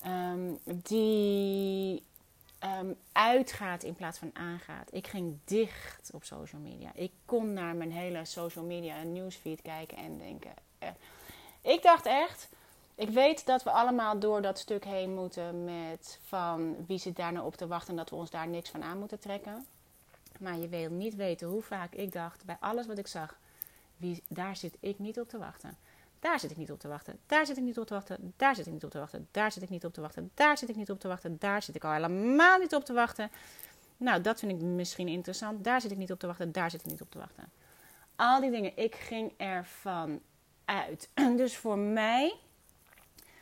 Um, 0.06 0.60
die 0.63 2.04
um, 2.63 2.96
uitgaat 3.12 3.84
in 3.84 3.94
plaats 3.94 4.18
van 4.18 4.32
aangaat. 4.34 4.94
Ik 4.94 5.08
ging 5.08 5.38
dicht 5.46 6.12
op 6.13 6.24
social 6.24 6.62
media. 6.62 6.92
Ik 6.94 7.12
kon 7.25 7.54
naar 7.54 7.75
mijn 7.75 7.92
hele 7.92 8.25
social 8.25 8.66
media 8.66 8.96
en 8.96 9.13
newsfeed 9.13 9.62
kijken 9.62 9.98
en 9.98 10.18
denken. 10.18 10.54
Eh. 10.78 10.89
Ik 11.62 11.82
dacht 11.82 12.06
echt, 12.06 12.50
ik 12.96 13.10
weet 13.10 13.46
dat 13.46 13.63
we 13.63 13.72
allemaal 13.72 14.20
door 14.20 14.42
dat 14.42 14.60
stuk 14.60 14.86
heen 14.86 15.13
moeten 15.13 15.63
met 15.63 16.20
van 16.24 16.86
wie 16.88 16.98
zit 16.98 17.16
daar 17.16 17.34
nou 17.34 17.46
op 17.46 17.56
te 17.56 17.68
wachten 17.68 17.89
en 17.89 17.96
dat 17.96 18.10
we 18.10 18.16
ons 18.16 18.30
daar 18.30 18.48
niks 18.48 18.70
van 18.70 18.84
aan 18.84 19.00
moeten 19.00 19.20
trekken. 19.20 19.66
Maar 20.39 20.58
je 20.58 20.68
wil 20.68 20.89
niet 20.89 21.16
weten 21.16 21.48
hoe 21.48 21.62
vaak 21.62 21.94
ik 21.94 22.12
dacht 22.12 22.46
bij 22.46 22.58
alles 22.60 22.88
wat 22.88 22.98
ik 22.98 23.08
zag, 23.08 23.38
wie, 24.00 24.24
daar 24.27 24.56
zit 24.56 24.77
ik 24.79 25.00
niet 25.00 25.20
op 25.20 25.29
te 25.29 25.38
wachten. 25.38 25.77
Daar 26.20 26.39
zit 26.39 26.51
ik 26.51 26.58
niet 26.58 26.72
op 26.72 26.79
te 26.79 26.88
wachten. 26.88 27.20
Daar 27.25 27.46
zit 27.46 27.58
ik 27.58 27.63
niet 27.63 27.77
op 27.77 27.88
te 27.88 27.94
wachten. 27.94 28.34
Daar 28.38 28.56
zit 28.56 28.65
ik 28.65 28.72
niet 28.72 28.84
op 28.84 28.91
te 28.91 29.00
wachten. 29.00 29.29
Daar 29.32 29.51
zit 29.51 29.63
ik 29.63 29.70
niet 29.70 29.86
op 29.86 29.94
te 29.94 30.01
wachten. 30.01 30.32
Daar 30.34 30.58
zit 30.58 30.70
ik 30.70 30.75
niet 30.75 30.89
op 30.89 31.00
te 31.00 31.08
wachten. 31.08 31.36
Daar 31.39 31.62
zit 31.62 31.75
ik 31.75 31.84
al 31.84 31.91
helemaal 31.91 32.60
niet 32.60 32.75
op 32.75 32.86
te 32.86 32.94
wachten. 32.94 33.32
Nou, 33.98 34.22
dat 34.22 34.39
vind 34.39 34.51
ik 34.51 34.62
misschien 34.62 35.08
interessant. 35.08 35.63
Daar 35.63 35.82
zit 35.82 35.91
ik 35.91 35.98
niet 35.98 36.12
op 36.12 36.20
te 36.20 36.27
wachten. 36.27 36.51
Daar 36.51 36.72
zit 36.72 36.79
ik 36.79 36.86
niet 36.86 37.01
op 37.01 37.12
te 37.12 37.18
wachten. 37.18 37.51
Al 38.15 38.41
die 38.41 38.51
dingen. 38.51 38.77
Ik 38.77 38.96
ging 38.96 39.34
ervan 39.38 40.22
uit. 40.65 41.10
Dus 41.38 41.58
voor 41.58 41.77
mij 41.77 42.36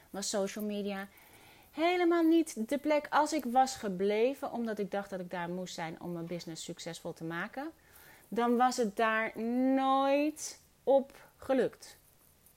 was 0.10 0.30
social 0.30 0.66
media 0.66 1.08
helemaal 1.72 2.24
niet 2.24 2.70
de 2.70 2.78
plek 2.78 3.08
als 3.10 3.34
ik 3.34 3.46
was 3.46 3.76
gebleven, 3.76 4.52
omdat 4.52 4.80
ik 4.80 4.92
dacht 4.92 5.10
dat 5.10 5.20
ik 5.20 5.30
daar 5.30 5.50
moest 5.50 5.74
zijn 5.74 6.02
om 6.02 6.12
mijn 6.12 6.26
business 6.26 6.64
succesvol 6.64 7.14
te 7.14 7.24
maken. 7.24 7.72
Dan 8.28 8.58
was 8.58 8.78
het 8.78 8.96
daar 8.96 9.40
nooit 9.42 10.62
op 10.84 11.12
gelukt 11.38 11.98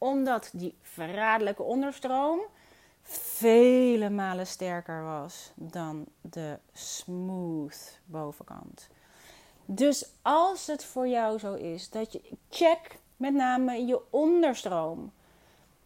omdat 0.00 0.50
die 0.52 0.74
verraderlijke 0.82 1.62
onderstroom 1.62 2.40
vele 3.02 4.10
malen 4.10 4.46
sterker 4.46 5.04
was 5.04 5.52
dan 5.54 6.06
de 6.20 6.58
smooth 6.72 8.00
bovenkant. 8.04 8.88
Dus 9.64 10.10
als 10.22 10.66
het 10.66 10.84
voor 10.84 11.08
jou 11.08 11.38
zo 11.38 11.54
is 11.54 11.90
dat 11.90 12.12
je 12.12 12.20
check 12.48 12.98
met 13.16 13.34
name 13.34 13.86
je 13.86 14.00
onderstroom. 14.10 15.12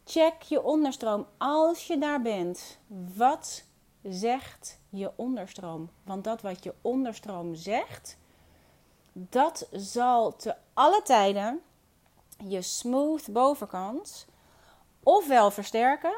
Check 0.05 0.43
je 0.43 0.63
onderstroom 0.63 1.27
als 1.39 1.87
je 1.87 1.99
daar 1.99 2.23
bent. 2.23 2.79
Wat 3.17 3.65
zegt 4.03 4.79
je 4.89 5.11
onderstroom? 5.17 5.91
Want 6.03 6.25
dat 6.25 6.43
wat 6.43 6.65
je 6.65 6.75
onderstroom 6.83 7.55
zegt, 7.55 8.17
dat 9.17 9.69
zal 9.73 10.37
te 10.37 10.55
alle 10.73 11.03
tijden 11.03 11.61
je 12.47 12.63
smooth 12.63 13.33
bovenkant 13.33 14.27
ofwel 15.03 15.51
versterken 15.51 16.15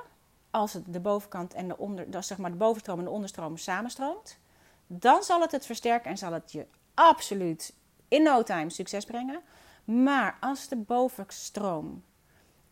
als 0.50 0.73
het 0.73 0.93
de 0.93 1.00
bovenkant 1.00 1.55
en 1.55 1.69
de 1.69 1.79
onder, 1.79 2.11
dat 2.11 2.26
zeg 2.26 2.38
maar 2.38 2.50
de 2.50 2.57
bovenstroom 2.57 2.99
en 2.99 3.05
de 3.05 3.11
onderstroom 3.11 3.57
samenstroomt, 3.57 4.38
dan 4.87 5.23
zal 5.23 5.41
het 5.41 5.53
het 5.53 5.67
versterken 5.67 6.11
en 6.11 6.19
zal 6.19 6.33
het 6.33 6.53
je 6.53 6.67
absoluut 6.95 7.75
in 8.09 8.23
no 8.23 8.43
time 8.43 8.71
succes 8.71 9.05
brengen. 9.05 9.43
Maar 9.85 10.37
als 10.41 10.69
de 10.69 10.76
bovenstroom 10.76 12.05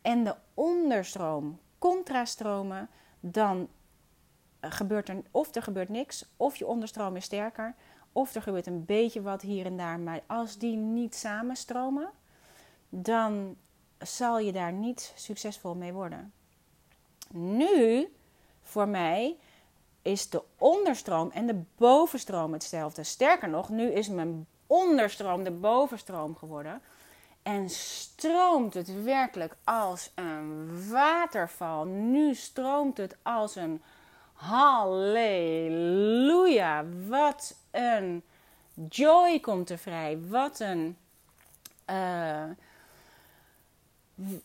en 0.02 0.24
de 0.24 0.36
onderstroom 0.54 1.60
contrastromen, 1.78 2.88
dan 3.20 3.68
gebeurt 4.60 5.08
er 5.08 5.22
of 5.30 5.54
er 5.54 5.62
gebeurt 5.62 5.88
niks, 5.88 6.24
of 6.36 6.56
je 6.56 6.66
onderstroom 6.66 7.16
is 7.16 7.24
sterker, 7.24 7.74
of 8.14 8.34
er 8.34 8.42
gebeurt 8.42 8.66
een 8.66 8.84
beetje 8.84 9.22
wat 9.22 9.42
hier 9.42 9.66
en 9.66 9.76
daar. 9.76 10.00
Maar 10.00 10.20
als 10.26 10.58
die 10.58 10.76
niet 10.76 11.14
samenstromen, 11.14 12.10
dan 12.88 13.56
zal 13.98 14.38
je 14.38 14.52
daar 14.52 14.72
niet 14.72 15.12
succesvol 15.16 15.74
mee 15.74 15.92
worden. 15.92 16.32
Nu, 17.30 18.12
voor 18.62 18.88
mij, 18.88 19.36
is 20.02 20.30
de 20.30 20.42
onderstroom 20.58 21.30
en 21.30 21.46
de 21.46 21.62
bovenstroom 21.76 22.52
hetzelfde. 22.52 23.02
Sterker 23.02 23.48
nog, 23.48 23.68
nu 23.68 23.92
is 23.92 24.08
mijn 24.08 24.46
onderstroom 24.66 25.44
de 25.44 25.50
bovenstroom 25.50 26.36
geworden. 26.36 26.82
En 27.42 27.70
stroomt 27.70 28.74
het 28.74 29.02
werkelijk 29.02 29.56
als 29.64 30.10
een 30.14 30.70
waterval. 30.90 31.84
Nu 31.84 32.34
stroomt 32.34 32.96
het 32.96 33.16
als 33.22 33.56
een 33.56 33.82
halleluja. 34.32 35.24
Wat 37.08 37.56
een 37.74 38.22
joy 38.88 39.40
komt 39.40 39.70
er 39.70 39.78
vrij. 39.78 40.20
Wat 40.20 40.60
een. 40.60 40.96
Uh, 41.90 42.44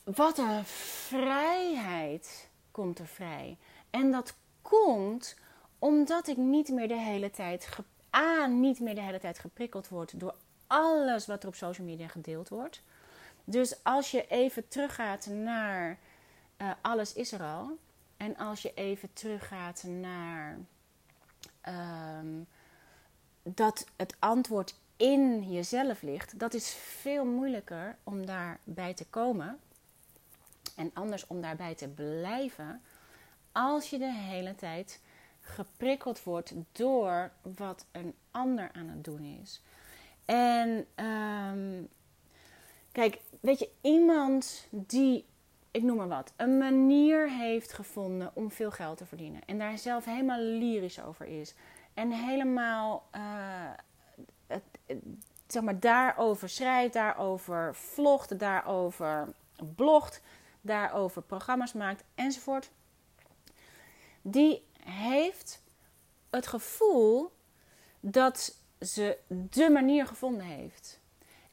wat 0.04 0.38
een 0.38 0.66
vrijheid 0.66 2.50
komt 2.72 3.00
er 3.00 3.08
vrij. 3.08 3.58
En 3.90 4.12
dat 4.12 4.36
komt 4.62 5.36
omdat 5.80 6.28
ik 6.28 6.38
niet 6.38 6.70
meer 6.70 6.88
de 6.88 7.00
hele 7.00 7.32
tijd, 7.32 7.70
A, 8.16 8.46
niet 8.46 8.80
meer 8.80 8.96
de 8.96 9.02
hele 9.02 9.20
tijd 9.20 9.40
geprikkeld 9.40 9.88
word 9.88 10.20
door 10.20 10.36
alles 10.68 11.26
wat 11.26 11.44
er 11.44 11.48
op 11.48 11.56
social 11.56 11.88
media 11.88 12.08
gedeeld 12.08 12.50
wordt. 12.50 12.82
Dus 13.44 13.84
als 13.84 14.12
je 14.12 14.28
even 14.28 14.68
teruggaat 14.68 15.26
naar 15.26 15.98
uh, 16.58 16.72
alles 16.82 17.14
is 17.14 17.32
er 17.32 17.42
al. 17.42 17.78
En 18.18 18.38
als 18.38 18.62
je 18.62 18.74
even 18.74 19.14
teruggaat 19.14 19.84
naar 19.84 20.58
um, 22.20 22.48
dat 23.56 23.86
het 23.96 24.16
antwoord 24.20 24.76
in 24.98 25.52
jezelf 25.52 26.02
ligt, 26.02 26.40
dat 26.40 26.54
is 26.54 26.74
veel 26.74 27.26
moeilijker 27.26 27.98
om 28.04 28.26
daarbij 28.26 28.94
te 28.94 29.06
komen. 29.06 29.60
En 30.76 30.92
anders 30.94 31.28
om 31.28 31.42
daarbij 31.42 31.76
te 31.76 31.88
blijven. 31.88 32.82
Als 33.52 33.90
je 33.90 33.98
de 33.98 34.14
hele 34.14 34.56
tijd 34.56 35.00
geprikkeld 35.42 36.24
wordt 36.24 36.54
door 36.72 37.32
wat 37.58 37.86
een 37.92 38.14
ander 38.32 38.70
aan 38.74 38.90
het 38.90 39.04
doen 39.04 39.24
is. 39.42 39.62
En 40.26 40.86
um, 41.06 41.88
kijk, 42.92 43.20
weet 43.40 43.60
je, 43.60 43.70
iemand 43.82 44.68
die 44.70 45.26
ik 45.72 45.84
noem 45.84 45.98
maar 45.98 46.08
wat, 46.08 46.34
een 46.36 46.58
manier 46.58 47.30
heeft 47.30 47.74
gevonden 47.74 48.32
om 48.34 48.52
veel 48.52 48.72
geld 48.72 48.98
te 48.98 49.06
verdienen. 49.06 49.42
En 49.46 49.58
daar 49.58 49.78
zelf 49.78 50.06
helemaal 50.06 50.40
lyrisch 50.40 51.02
over 51.02 51.26
is. 51.26 51.54
En 51.94 52.12
helemaal 52.12 53.08
uh, 53.16 53.22
het, 54.48 54.64
zeg 55.48 55.64
maar, 55.64 55.80
daarover 55.80 56.50
schrijft, 56.50 56.94
daarover 56.94 57.76
vlogt, 57.76 58.40
daarover 58.40 59.34
blogt, 59.76 60.22
daarover 60.62 61.22
programma's 61.22 61.74
maakt 61.74 62.04
enzovoort. 62.16 62.70
Die 64.22 64.68
heeft 64.84 65.62
het 66.30 66.48
gevoel 66.48 67.32
dat 68.00 68.56
ze 68.80 69.18
de 69.28 69.70
manier 69.70 70.08
gevonden 70.08 70.46
heeft. 70.46 71.00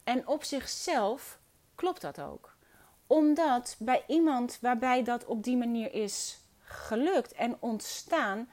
En 0.03 0.27
op 0.27 0.43
zichzelf 0.43 1.39
klopt 1.75 2.01
dat 2.01 2.21
ook. 2.21 2.55
Omdat 3.07 3.75
bij 3.79 4.03
iemand 4.07 4.57
waarbij 4.61 5.03
dat 5.03 5.25
op 5.25 5.43
die 5.43 5.57
manier 5.57 5.93
is 5.93 6.39
gelukt 6.61 7.33
en 7.33 7.57
ontstaan, 7.59 8.49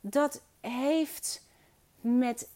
dat 0.00 0.42
heeft 0.60 1.46
met 2.00 2.48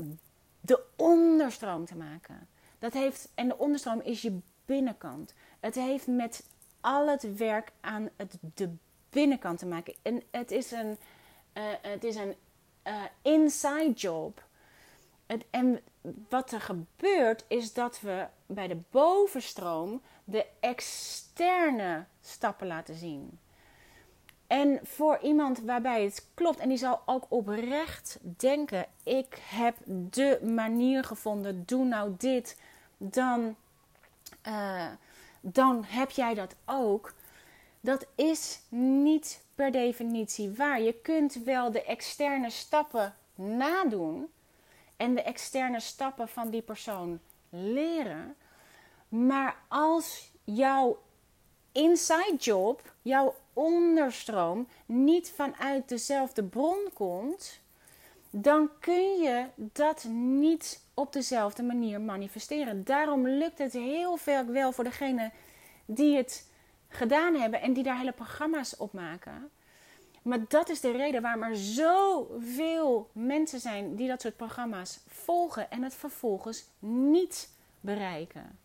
de 0.60 0.84
onderstroom 0.96 1.84
te 1.84 1.96
maken. 1.96 2.48
Dat 2.78 2.92
heeft, 2.92 3.28
en 3.34 3.48
de 3.48 3.58
onderstroom 3.58 4.00
is 4.00 4.22
je 4.22 4.38
binnenkant. 4.64 5.34
Het 5.60 5.74
heeft 5.74 6.06
met 6.06 6.46
al 6.80 7.08
het 7.08 7.36
werk 7.36 7.72
aan 7.80 8.08
het, 8.16 8.38
de 8.54 8.74
binnenkant 9.10 9.58
te 9.58 9.66
maken. 9.66 9.94
En 10.02 10.22
het 10.30 10.50
is 10.50 10.70
een, 10.70 10.98
uh, 11.54 11.62
het 11.82 12.04
is 12.04 12.16
een 12.16 12.34
uh, 12.86 13.02
inside 13.22 13.92
job. 13.94 14.44
En 15.50 15.80
wat 16.28 16.52
er 16.52 16.60
gebeurt 16.60 17.44
is 17.48 17.72
dat 17.72 18.00
we 18.00 18.26
bij 18.46 18.68
de 18.68 18.78
bovenstroom 18.90 20.02
de 20.24 20.46
externe 20.60 22.04
stappen 22.20 22.66
laten 22.66 22.94
zien. 22.94 23.38
En 24.52 24.80
voor 24.82 25.18
iemand 25.18 25.60
waarbij 25.60 26.04
het 26.04 26.26
klopt 26.34 26.58
en 26.58 26.68
die 26.68 26.78
zal 26.78 27.02
ook 27.06 27.26
oprecht 27.28 28.18
denken: 28.22 28.86
ik 29.02 29.38
heb 29.42 29.76
de 29.86 30.40
manier 30.42 31.04
gevonden, 31.04 31.62
doe 31.66 31.84
nou 31.84 32.14
dit, 32.18 32.60
dan, 32.96 33.56
uh, 34.46 34.86
dan 35.40 35.84
heb 35.84 36.10
jij 36.10 36.34
dat 36.34 36.54
ook. 36.64 37.14
Dat 37.80 38.06
is 38.14 38.60
niet 38.68 39.44
per 39.54 39.70
definitie 39.70 40.50
waar. 40.50 40.80
Je 40.80 40.92
kunt 40.92 41.34
wel 41.34 41.70
de 41.70 41.84
externe 41.84 42.50
stappen 42.50 43.14
nadoen 43.34 44.28
en 44.96 45.14
de 45.14 45.22
externe 45.22 45.80
stappen 45.80 46.28
van 46.28 46.50
die 46.50 46.62
persoon 46.62 47.20
leren. 47.48 48.36
Maar 49.08 49.56
als 49.68 50.32
jouw 50.44 50.98
inside 51.72 52.36
job, 52.38 52.82
jouw 53.02 53.34
onderstroom, 53.52 54.68
niet 54.86 55.30
vanuit 55.30 55.88
dezelfde 55.88 56.44
bron 56.44 56.88
komt, 56.94 57.60
dan 58.30 58.70
kun 58.80 59.20
je 59.20 59.46
dat 59.56 60.04
niet 60.10 60.84
op 60.94 61.12
dezelfde 61.12 61.62
manier 61.62 62.00
manifesteren. 62.00 62.84
Daarom 62.84 63.28
lukt 63.28 63.58
het 63.58 63.72
heel 63.72 64.16
veel 64.16 64.46
wel 64.46 64.72
voor 64.72 64.84
degene 64.84 65.30
die 65.86 66.16
het 66.16 66.50
gedaan 66.88 67.34
hebben 67.34 67.60
en 67.60 67.72
die 67.72 67.82
daar 67.82 67.98
hele 67.98 68.12
programma's 68.12 68.74
op 68.78 68.92
maken. 68.92 69.50
Maar 70.22 70.38
dat 70.48 70.68
is 70.68 70.80
de 70.80 70.90
reden 70.90 71.22
waarom 71.22 71.42
er 71.42 71.56
zoveel 71.56 73.10
mensen 73.12 73.60
zijn 73.60 73.96
die 73.96 74.08
dat 74.08 74.20
soort 74.20 74.36
programma's 74.36 75.00
volgen 75.06 75.70
en 75.70 75.82
het 75.82 75.94
vervolgens 75.94 76.64
niet 76.78 77.50
bereiken. 77.80 78.58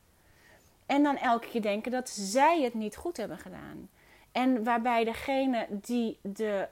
En 0.88 1.03
dan 1.03 1.17
elke 1.17 1.48
keer 1.48 1.62
denken 1.62 1.91
dat 1.91 2.10
zij 2.10 2.62
het 2.62 2.74
niet 2.74 2.96
goed 2.96 3.17
hebben 3.17 3.38
gedaan. 3.38 3.89
En 4.32 4.63
waarbij 4.63 5.03
degene 5.03 5.67
die 5.70 6.20
de, 6.22 6.67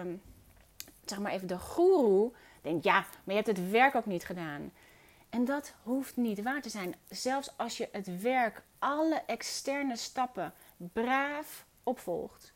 um, 0.00 0.22
zeg 1.04 1.18
maar 1.18 1.32
even 1.32 1.48
de 1.48 1.58
goeroe, 1.58 2.32
denkt: 2.62 2.84
ja, 2.84 2.98
maar 3.00 3.34
je 3.36 3.42
hebt 3.42 3.46
het 3.46 3.70
werk 3.70 3.94
ook 3.94 4.06
niet 4.06 4.24
gedaan. 4.24 4.72
En 5.30 5.44
dat 5.44 5.74
hoeft 5.82 6.16
niet 6.16 6.42
waar 6.42 6.62
te 6.62 6.68
zijn. 6.68 6.94
Zelfs 7.08 7.52
als 7.56 7.76
je 7.76 7.88
het 7.92 8.20
werk, 8.20 8.62
alle 8.78 9.22
externe 9.26 9.96
stappen 9.96 10.52
braaf 10.76 11.66
opvolgt. 11.82 12.52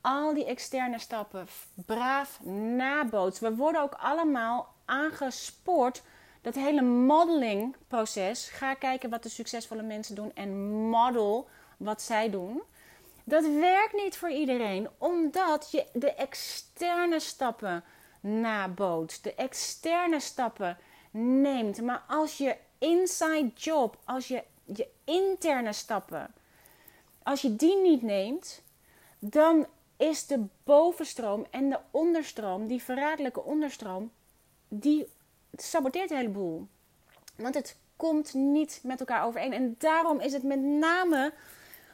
Al 0.00 0.34
die 0.34 0.44
externe 0.44 0.98
stappen 0.98 1.46
braaf 1.74 2.44
nabootst. 2.76 3.40
We 3.40 3.54
worden 3.54 3.82
ook 3.82 3.94
allemaal 3.94 4.74
aangespoord. 4.84 6.02
Dat 6.46 6.54
hele 6.54 6.82
modelingproces. 6.82 8.48
Ga 8.48 8.74
kijken 8.74 9.10
wat 9.10 9.22
de 9.22 9.28
succesvolle 9.28 9.82
mensen 9.82 10.14
doen 10.14 10.34
en 10.34 10.70
model 10.88 11.48
wat 11.76 12.02
zij 12.02 12.30
doen. 12.30 12.62
Dat 13.24 13.44
werkt 13.44 13.92
niet 13.92 14.16
voor 14.16 14.30
iedereen, 14.30 14.88
omdat 14.98 15.68
je 15.70 15.86
de 15.92 16.12
externe 16.12 17.20
stappen 17.20 17.84
nabootst, 18.20 19.24
de 19.24 19.34
externe 19.34 20.20
stappen 20.20 20.78
neemt. 21.10 21.82
Maar 21.82 22.02
als 22.08 22.38
je 22.38 22.56
inside 22.78 23.50
job, 23.54 23.98
als 24.04 24.28
je 24.28 24.42
je 24.64 24.88
interne 25.04 25.72
stappen, 25.72 26.34
als 27.22 27.42
je 27.42 27.56
die 27.56 27.76
niet 27.76 28.02
neemt, 28.02 28.62
dan 29.18 29.66
is 29.96 30.26
de 30.26 30.44
bovenstroom 30.64 31.46
en 31.50 31.70
de 31.70 31.78
onderstroom, 31.90 32.66
die 32.66 32.82
verraderlijke 32.82 33.42
onderstroom, 33.42 34.10
die 34.68 35.14
saboteert 35.62 36.10
een 36.10 36.16
heleboel. 36.16 36.66
Want 37.36 37.54
het 37.54 37.76
komt 37.96 38.34
niet 38.34 38.80
met 38.82 39.00
elkaar 39.00 39.24
overeen. 39.24 39.52
En 39.52 39.74
daarom 39.78 40.20
is 40.20 40.32
het 40.32 40.42
met 40.42 40.60
name 40.60 41.32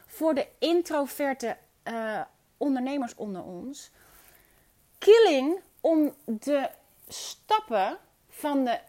voor 0.07 0.33
de 0.33 0.47
introverte 0.59 1.57
uh, 1.83 2.21
ondernemers 2.57 3.15
onder 3.15 3.43
ons 3.43 3.91
killing 5.03 5.59
om 5.81 6.13
de 6.25 6.69
stappen 7.07 7.97
van 8.29 8.63
de, 8.63 8.79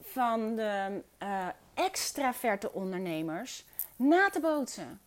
van 0.00 0.56
de 0.56 1.02
uh, 1.22 1.46
extraverte 1.74 2.72
ondernemers 2.72 3.64
na 3.96 4.30
te 4.30 4.40
bootsen. 4.40 5.00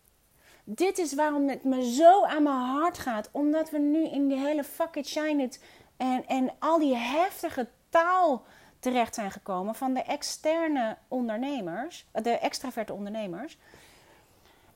Dit 0.64 0.98
is 0.98 1.14
waarom 1.14 1.50
het 1.50 1.64
me 1.64 1.94
zo 1.94 2.24
aan 2.24 2.44
mijn 2.44 2.56
hart 2.56 2.98
gaat. 2.98 3.30
Omdat 3.32 3.70
we 3.70 3.78
nu 3.78 4.08
in 4.08 4.28
die 4.28 4.40
hele 4.40 4.64
fuck 4.64 4.96
it, 4.96 5.08
shine 5.08 5.44
it 5.44 5.60
en, 5.98 6.28
en 6.28 6.52
al 6.60 6.80
die 6.80 6.96
heftige 6.96 7.68
taal 7.90 8.46
terecht 8.84 9.16
zijn 9.16 9.32
gekomen 9.32 9.76
van 9.76 9.94
de 9.94 10.02
externe 10.02 10.98
ondernemers, 11.08 12.06
de 12.12 12.38
extraverte 12.38 12.94
ondernemers. 12.94 13.58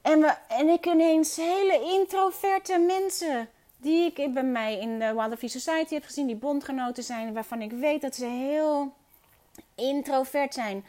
En, 0.02 0.20
we, 0.20 0.36
en 0.48 0.68
ik 0.68 0.86
ineens 0.86 1.36
hele 1.36 1.82
introverte 1.82 2.78
mensen 2.78 3.50
die 3.78 4.14
ik 4.14 4.34
bij 4.34 4.44
mij 4.44 4.80
in 4.80 5.00
de 5.00 5.14
Wildlife 5.14 5.48
Society 5.48 5.94
heb 5.94 6.04
gezien, 6.04 6.28
die 6.28 6.36
bondgenoten 6.36 7.04
zijn, 7.04 7.34
waarvan 7.34 7.62
ik 7.62 7.72
weet 7.72 8.02
dat 8.02 8.16
ze 8.16 8.26
heel 8.26 8.94
introvert 9.76 10.54
zijn, 10.54 10.86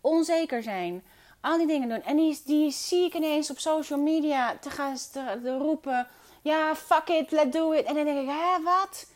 onzeker 0.00 0.62
zijn, 0.62 1.02
al 1.40 1.58
die 1.58 1.66
dingen 1.66 1.88
doen. 1.88 2.02
En 2.02 2.16
die, 2.44 2.70
zie 2.70 3.04
ik 3.04 3.14
ineens 3.14 3.50
op 3.50 3.58
social 3.58 3.98
media 3.98 4.56
te 4.56 4.70
gaan 4.70 4.96
te, 5.12 5.56
roepen: 5.58 6.06
ja, 6.42 6.74
fuck 6.74 7.08
it, 7.08 7.30
let's 7.30 7.50
do 7.50 7.72
it. 7.72 7.84
En 7.84 7.94
dan 7.94 8.04
denk 8.04 8.20
ik: 8.20 8.28
hè, 8.28 8.62
wat? 8.62 9.06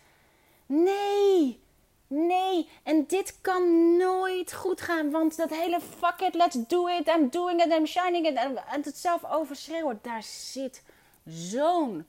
Nee, 0.67 1.61
Nee, 2.07 2.69
en 2.83 3.05
dit 3.07 3.39
kan 3.41 3.97
nooit 3.97 4.53
goed 4.53 4.81
gaan. 4.81 5.11
Want 5.11 5.37
dat 5.37 5.51
hele 5.51 5.81
fuck 5.81 6.21
it, 6.21 6.35
let's 6.35 6.57
do 6.67 6.87
it, 6.89 7.09
I'm 7.09 7.29
doing 7.29 7.61
it, 7.65 7.73
I'm 7.73 7.87
shining 7.87 8.27
it. 8.27 8.37
En 8.37 8.83
het 8.83 8.97
zelf 8.97 9.25
overschreeuwen, 9.25 9.99
daar 10.03 10.23
zit 10.23 10.83
zo'n 11.25 12.07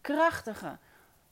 krachtige, 0.00 0.78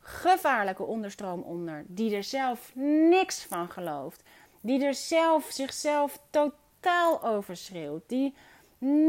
gevaarlijke 0.00 0.83
onderstroom 0.83 1.42
onder. 1.42 1.85
Die 1.87 2.16
er 2.16 2.24
zelf 2.24 2.70
niks 3.09 3.44
van 3.44 3.70
gelooft. 3.70 4.22
Die 4.61 4.85
er 4.85 4.94
zelf 4.94 5.48
zichzelf 5.50 6.20
totaal 6.31 7.22
overschreeuwt. 7.22 8.02
Die 8.07 8.35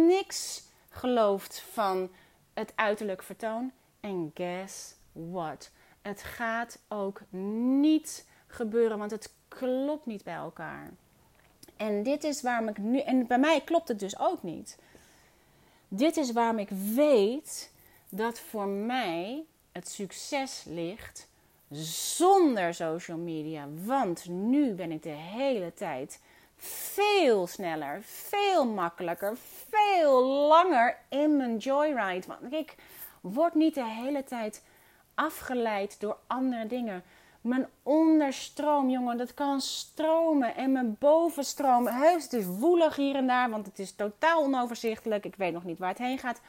niks 0.08 0.64
gelooft 0.90 1.64
van 1.72 2.12
het 2.54 2.74
uiterlijk 2.76 3.24
vertoon. 3.24 3.72
En 4.00 4.32
guess 4.34 4.96
what? 5.12 5.72
Het 6.02 6.24
gaat 6.24 6.80
ook 6.88 7.22
niet 7.72 8.28
gebeuren, 8.52 8.98
want 8.98 9.12
het 9.12 9.34
klopt 9.48 10.06
niet 10.06 10.24
bij 10.24 10.36
elkaar. 10.36 10.92
En 11.78 12.04
dit 12.04 12.24
is 12.24 12.42
waarom 12.42 12.68
ik 12.68 12.78
nu, 12.78 13.00
en 13.00 13.28
bij 13.28 13.40
mij 13.40 13.62
klopt 13.62 13.88
het 13.88 14.00
dus 14.00 14.20
ook 14.20 14.44
niet. 14.44 14.78
Dit 15.88 16.18
is 16.18 16.32
waarom 16.32 16.60
ik 16.60 16.70
weet 16.94 17.72
dat 18.10 18.40
voor 18.40 18.68
mij 18.68 19.44
het 19.72 19.90
succes 19.90 20.64
ligt 20.68 21.28
zonder 22.18 22.74
social 22.74 23.18
media. 23.18 23.68
Want 23.86 24.28
nu 24.28 24.74
ben 24.74 24.92
ik 24.92 25.04
de 25.04 25.10
hele 25.10 25.74
tijd 25.74 26.20
veel 26.58 27.48
sneller, 27.48 28.02
veel 28.04 28.66
makkelijker, 28.66 29.38
veel 29.70 30.24
langer 30.26 30.98
in 31.10 31.38
mijn 31.38 31.58
joyride. 31.58 32.28
Want 32.28 32.54
ik 32.54 32.76
word 33.22 33.54
niet 33.54 33.74
de 33.74 33.86
hele 33.86 34.24
tijd 34.24 34.64
afgeleid 35.14 36.00
door 36.00 36.18
andere 36.28 36.68
dingen. 36.68 37.04
Mijn 37.50 37.68
onderstroom, 37.84 38.90
jongen, 38.90 39.18
dat 39.18 39.34
kan 39.34 39.62
stromen. 39.62 40.56
En 40.56 40.72
mijn 40.72 40.96
bovenstroom, 41.00 41.88
heus, 41.88 42.24
het 42.24 42.34
is 42.34 42.46
woelig 42.46 42.96
hier 42.96 43.16
en 43.16 43.28
daar, 43.28 43.50
want 43.50 43.66
het 43.66 43.80
is 43.80 43.92
totaal 43.92 44.44
onoverzichtelijk. 44.44 45.26
Ik 45.26 45.36
weet 45.36 45.54
nog 45.54 45.64
niet 45.64 45.80
waar 45.80 45.90
het 45.90 45.98
heen 45.98 46.18
gaat. 46.18 46.42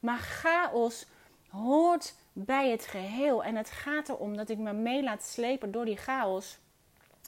Maar 0.00 0.18
chaos 0.18 1.06
hoort 1.48 2.14
bij 2.32 2.70
het 2.70 2.86
geheel. 2.86 3.44
En 3.44 3.56
het 3.56 3.70
gaat 3.70 4.08
erom 4.08 4.36
dat 4.36 4.48
ik 4.48 4.58
me 4.58 4.72
mee 4.72 5.02
laat 5.02 5.22
slepen 5.22 5.72
door 5.72 5.84
die 5.84 5.96
chaos. 5.96 6.58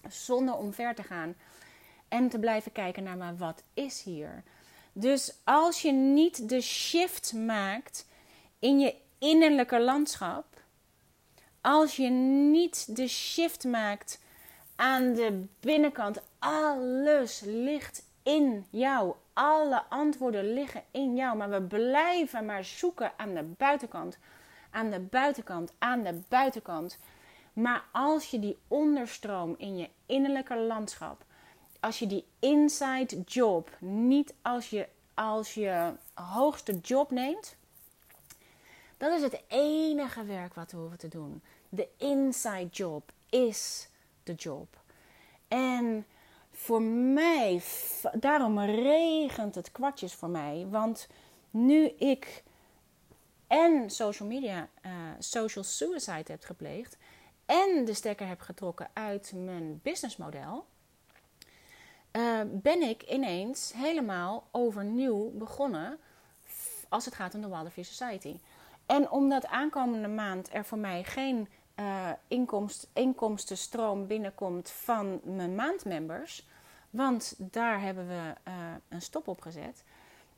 Zonder 0.09 0.55
omver 0.57 0.95
te 0.95 1.03
gaan. 1.03 1.35
En 2.09 2.29
te 2.29 2.39
blijven 2.39 2.73
kijken 2.73 3.03
naar 3.03 3.17
maar 3.17 3.37
wat 3.37 3.63
is 3.75 4.03
hier. 4.03 4.43
Dus 4.93 5.35
als 5.45 5.83
je 5.83 5.93
niet 5.93 6.49
de 6.49 6.61
shift 6.61 7.33
maakt 7.33 8.07
in 8.59 8.79
je 8.79 8.95
innerlijke 9.19 9.81
landschap. 9.81 10.45
Als 11.69 11.97
je 11.97 12.09
niet 12.09 12.97
de 12.97 13.09
shift 13.09 13.65
maakt 13.65 14.21
aan 14.77 15.15
de 15.15 15.45
binnenkant. 15.61 16.23
Alles 16.39 17.41
ligt 17.41 18.03
in 18.23 18.67
jou. 18.71 19.15
Alle 19.33 19.83
antwoorden 19.89 20.53
liggen 20.53 20.83
in 20.91 21.17
jou. 21.17 21.37
Maar 21.37 21.51
we 21.51 21.63
blijven 21.63 22.45
maar 22.45 22.65
zoeken 22.65 23.13
aan 23.17 23.35
de 23.35 23.43
buitenkant. 23.43 24.19
Aan 24.71 24.91
de 24.91 25.01
buitenkant. 25.01 25.73
Aan 25.79 26.03
de 26.03 26.21
buitenkant. 26.29 26.99
Maar 27.53 27.85
als 27.93 28.31
je 28.31 28.39
die 28.39 28.59
onderstroom 28.69 29.55
in 29.59 29.77
je 29.77 29.89
innerlijke 30.07 30.57
landschap. 30.57 31.25
Als 31.81 31.99
je 31.99 32.07
die 32.07 32.25
inside 32.39 33.21
job 33.21 33.71
niet 33.81 34.35
als 34.43 34.71
je, 34.71 34.89
als 35.15 35.55
je 35.55 35.93
hoogste 36.15 36.79
job 36.79 37.11
neemt. 37.11 37.57
Dat 38.99 39.13
is 39.13 39.23
het 39.23 39.43
enige 39.49 40.25
werk 40.25 40.55
wat 40.55 40.71
we 40.71 40.77
hoeven 40.77 40.99
te 40.99 41.09
doen. 41.09 41.43
De 41.69 41.89
inside 41.97 42.69
job 42.71 43.13
is 43.31 43.89
de 44.23 44.35
job. 44.35 44.77
En 45.49 46.07
voor 46.51 46.83
mij, 46.83 47.63
daarom 48.13 48.61
regent 48.61 49.55
het 49.55 49.73
kwartjes 49.73 50.15
voor 50.15 50.29
mij. 50.29 50.67
Want 50.71 51.09
nu 51.51 51.87
ik 51.87 52.43
en 53.47 53.91
social 53.91 54.29
media, 54.29 54.69
uh, 54.87 54.93
social 55.19 55.65
suicide 55.65 56.33
heb 56.33 56.45
gepleegd. 56.45 56.97
En 57.47 57.85
de 57.85 57.95
stekker 57.95 58.27
heb 58.27 58.41
getrokken 58.41 58.89
uit 58.93 59.33
mijn 59.35 59.81
businessmodel. 59.83 60.67
Uh, 62.13 62.41
ben 62.47 62.83
ik 62.83 63.03
ineens 63.03 63.73
helemaal 63.75 64.49
overnieuw 64.51 65.31
begonnen 65.31 65.99
als 66.89 67.05
het 67.05 67.15
gaat 67.15 67.35
om 67.35 67.41
de 67.41 67.49
Wilder 67.49 67.85
Society. 67.85 68.39
En 68.87 69.11
omdat 69.11 69.47
aankomende 69.47 70.09
maand 70.09 70.49
er 70.53 70.65
voor 70.65 70.79
mij 70.79 71.05
geen 71.05 71.49
uh, 71.81 72.11
inkomst, 72.29 72.89
inkomstenstroom 72.93 74.07
binnenkomt 74.07 74.71
van 74.71 75.21
mijn 75.25 75.55
maandmembers, 75.55 76.47
want 76.91 77.35
daar 77.39 77.81
hebben 77.81 78.07
we 78.09 78.35
uh, 78.49 78.55
een 78.89 79.03
stop 79.03 79.29
op 79.29 79.41
gezet, 79.41 79.85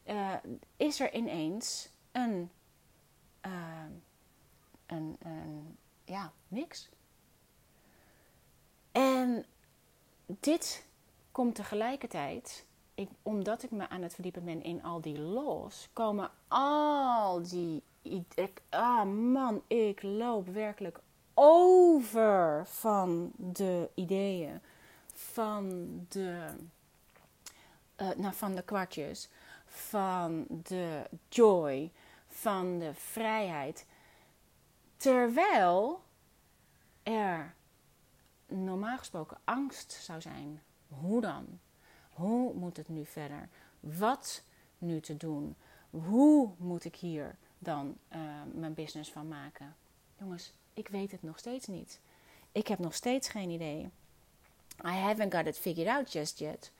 uh, 0.06 0.34
is 0.76 1.00
er 1.00 1.14
ineens 1.14 1.90
een, 2.12 2.50
een, 4.86 5.18
ja, 6.04 6.32
niks. 6.48 6.88
En 8.92 9.44
dit 10.26 10.86
komt 11.32 11.54
tegelijkertijd, 11.54 12.66
ik, 12.94 13.08
omdat 13.22 13.62
ik 13.62 13.70
me 13.70 13.88
aan 13.88 14.02
het 14.02 14.14
verdiepen 14.14 14.44
ben 14.44 14.62
in 14.62 14.82
al 14.82 15.00
die 15.00 15.20
laws, 15.20 15.88
komen 15.92 16.30
al 16.48 17.42
die. 17.42 17.82
Ah 18.68 19.04
man, 19.04 19.62
ik 19.66 20.02
loop 20.02 20.48
werkelijk 20.48 21.00
over 21.42 22.66
van 22.66 23.32
de 23.36 23.90
ideeën, 23.94 24.60
van 25.14 25.88
de, 26.08 26.46
uh, 27.96 28.30
van 28.30 28.54
de 28.54 28.62
kwartjes, 28.62 29.28
van 29.66 30.46
de 30.48 31.02
joy, 31.28 31.90
van 32.26 32.78
de 32.78 32.94
vrijheid. 32.94 33.86
Terwijl 34.96 36.02
er 37.02 37.54
normaal 38.46 38.98
gesproken 38.98 39.38
angst 39.44 39.92
zou 39.92 40.20
zijn. 40.20 40.62
Hoe 40.88 41.20
dan? 41.20 41.60
Hoe 42.10 42.54
moet 42.54 42.76
het 42.76 42.88
nu 42.88 43.04
verder? 43.04 43.48
Wat 43.80 44.42
nu 44.78 45.00
te 45.00 45.16
doen? 45.16 45.56
Hoe 45.90 46.50
moet 46.56 46.84
ik 46.84 46.96
hier 46.96 47.36
dan 47.58 47.96
uh, 48.12 48.18
mijn 48.52 48.74
business 48.74 49.12
van 49.12 49.28
maken? 49.28 49.76
Jongens, 50.18 50.52
ik 50.74 50.88
weet 50.88 51.10
het 51.10 51.22
nog 51.22 51.38
steeds 51.38 51.66
niet. 51.66 52.00
Ik 52.52 52.66
heb 52.66 52.78
nog 52.78 52.94
steeds 52.94 53.28
geen 53.28 53.50
idee. 53.50 53.90
I 54.84 54.92
haven't 54.92 55.34
got 55.34 55.46
it 55.46 55.58
figured 55.58 55.88
out 55.88 56.12
just 56.12 56.38
yet. 56.38 56.72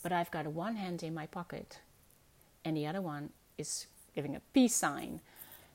But 0.00 0.12
I've 0.12 0.30
got 0.30 0.54
one 0.54 0.76
hand 0.76 1.02
in 1.02 1.12
my 1.12 1.26
pocket. 1.26 1.82
And 2.62 2.76
the 2.76 2.86
other 2.88 3.02
one 3.02 3.28
is 3.54 3.88
giving 4.12 4.36
a 4.36 4.40
peace 4.52 4.76
sign. 4.76 5.20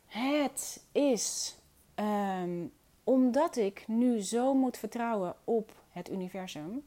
Het 0.05 0.83
is 0.91 1.57
um, 1.95 2.71
omdat 3.03 3.55
ik 3.55 3.87
nu 3.87 4.21
zo 4.21 4.53
moet 4.53 4.77
vertrouwen 4.77 5.35
op 5.43 5.71
het 5.89 6.09
universum. 6.09 6.85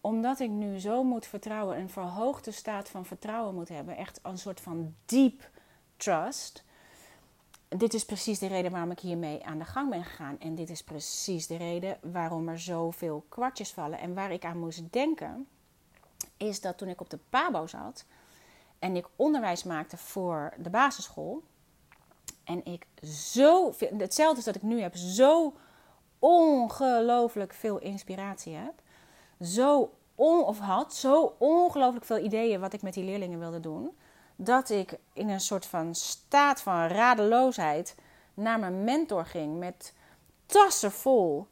Omdat 0.00 0.40
ik 0.40 0.50
nu 0.50 0.78
zo 0.78 1.04
moet 1.04 1.26
vertrouwen, 1.26 1.78
een 1.78 1.90
verhoogde 1.90 2.50
staat 2.50 2.88
van 2.88 3.06
vertrouwen 3.06 3.54
moet 3.54 3.68
hebben. 3.68 3.96
Echt 3.96 4.20
een 4.22 4.38
soort 4.38 4.60
van 4.60 4.94
deep 5.04 5.50
trust 5.96 6.64
dit 7.68 7.94
is 7.94 8.04
precies 8.04 8.38
de 8.38 8.46
reden 8.46 8.70
waarom 8.70 8.90
ik 8.90 8.98
hiermee 8.98 9.44
aan 9.44 9.58
de 9.58 9.64
gang 9.64 9.90
ben 9.90 10.04
gegaan. 10.04 10.40
En 10.40 10.54
dit 10.54 10.70
is 10.70 10.82
precies 10.82 11.46
de 11.46 11.56
reden 11.56 11.98
waarom 12.02 12.48
er 12.48 12.58
zoveel 12.58 13.24
kwartjes 13.28 13.72
vallen. 13.72 13.98
En 13.98 14.14
waar 14.14 14.32
ik 14.32 14.44
aan 14.44 14.58
moest 14.58 14.92
denken, 14.92 15.48
is 16.36 16.60
dat 16.60 16.78
toen 16.78 16.88
ik 16.88 17.00
op 17.00 17.10
de 17.10 17.18
PABO 17.30 17.66
zat 17.66 18.04
en 18.78 18.96
ik 18.96 19.06
onderwijs 19.16 19.64
maakte 19.64 19.96
voor 19.96 20.54
de 20.58 20.70
basisschool. 20.70 21.42
En 22.44 22.64
ik 22.64 22.86
zo, 23.02 23.72
hetzelfde 23.96 24.38
is 24.38 24.44
dat 24.44 24.54
ik 24.54 24.62
nu 24.62 24.80
heb, 24.80 24.96
zo 24.96 25.54
ongelooflijk 26.18 27.52
veel 27.52 27.78
inspiratie 27.78 28.54
heb. 28.54 28.82
Zo 29.40 29.92
on, 30.14 30.44
of 30.44 30.58
had, 30.58 30.94
zo 30.94 31.34
ongelooflijk 31.38 32.04
veel 32.04 32.18
ideeën 32.18 32.60
wat 32.60 32.72
ik 32.72 32.82
met 32.82 32.94
die 32.94 33.04
leerlingen 33.04 33.38
wilde 33.38 33.60
doen 33.60 33.96
dat 34.36 34.70
ik 34.70 34.98
in 35.12 35.28
een 35.28 35.40
soort 35.40 35.66
van 35.66 35.94
staat 35.94 36.60
van 36.60 36.86
radeloosheid 36.86 37.94
naar 38.34 38.58
mijn 38.58 38.84
mentor 38.84 39.26
ging 39.26 39.58
met 39.58 39.92
tassen 40.46 40.92
vol. 40.92 41.46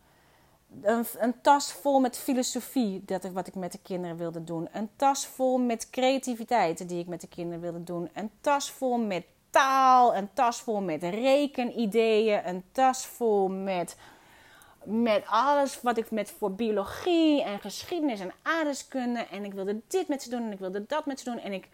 Een, 0.82 1.06
een, 1.18 1.40
tas 1.40 1.72
vol 1.72 2.00
met 2.00 2.18
filosofie, 2.18 3.02
dat 3.04 3.24
ik, 3.24 3.32
wat 3.32 3.46
ik 3.46 3.54
met 3.54 3.72
de 3.72 3.78
kinderen 3.82 4.16
wilde 4.16 4.44
doen. 4.44 4.68
Een 4.72 4.90
tas 4.96 5.26
vol 5.26 5.58
met 5.58 5.90
creativiteit, 5.90 6.88
die 6.88 6.98
ik 6.98 7.06
met 7.06 7.20
de 7.20 7.28
kinderen 7.28 7.60
wilde 7.60 7.84
doen. 7.84 8.10
Een 8.14 8.30
tas 8.40 8.70
vol 8.70 8.98
met 8.98 9.24
taal, 9.50 10.16
een 10.16 10.32
tas 10.32 10.60
vol 10.60 10.80
met 10.80 11.02
rekenideeën, 11.02 12.48
een 12.48 12.64
tas 12.72 13.06
vol 13.06 13.48
met, 13.48 13.96
met 14.84 15.24
alles 15.26 15.82
wat 15.82 15.98
ik 15.98 16.10
met 16.10 16.30
voor 16.38 16.52
biologie 16.52 17.42
en 17.42 17.60
geschiedenis 17.60 18.20
en 18.20 18.32
aardeskunde. 18.42 19.26
En 19.30 19.44
ik 19.44 19.52
wilde 19.52 19.80
dit 19.88 20.08
met 20.08 20.22
ze 20.22 20.30
doen 20.30 20.42
en 20.42 20.52
ik 20.52 20.58
wilde 20.58 20.84
dat 20.86 21.06
met 21.06 21.18
ze 21.18 21.24
doen. 21.24 21.38
En 21.38 21.52
ik 21.52 21.68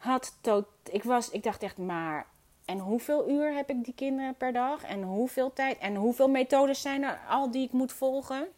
had 0.00 0.36
tot, 0.40 0.66
ik, 0.90 1.02
was, 1.02 1.30
ik 1.30 1.42
dacht 1.42 1.62
echt, 1.62 1.78
maar 1.78 2.26
en 2.64 2.78
hoeveel 2.78 3.30
uur 3.30 3.54
heb 3.54 3.70
ik 3.70 3.84
die 3.84 3.94
kinderen 3.94 4.34
per 4.34 4.52
dag? 4.52 4.82
En 4.82 5.02
hoeveel 5.02 5.52
tijd? 5.52 5.78
En 5.78 5.94
hoeveel 5.94 6.28
methodes 6.28 6.80
zijn 6.80 7.02
er 7.02 7.20
al 7.28 7.50
die 7.50 7.66
ik 7.66 7.72
moet 7.72 7.92
volgen? 7.92 8.48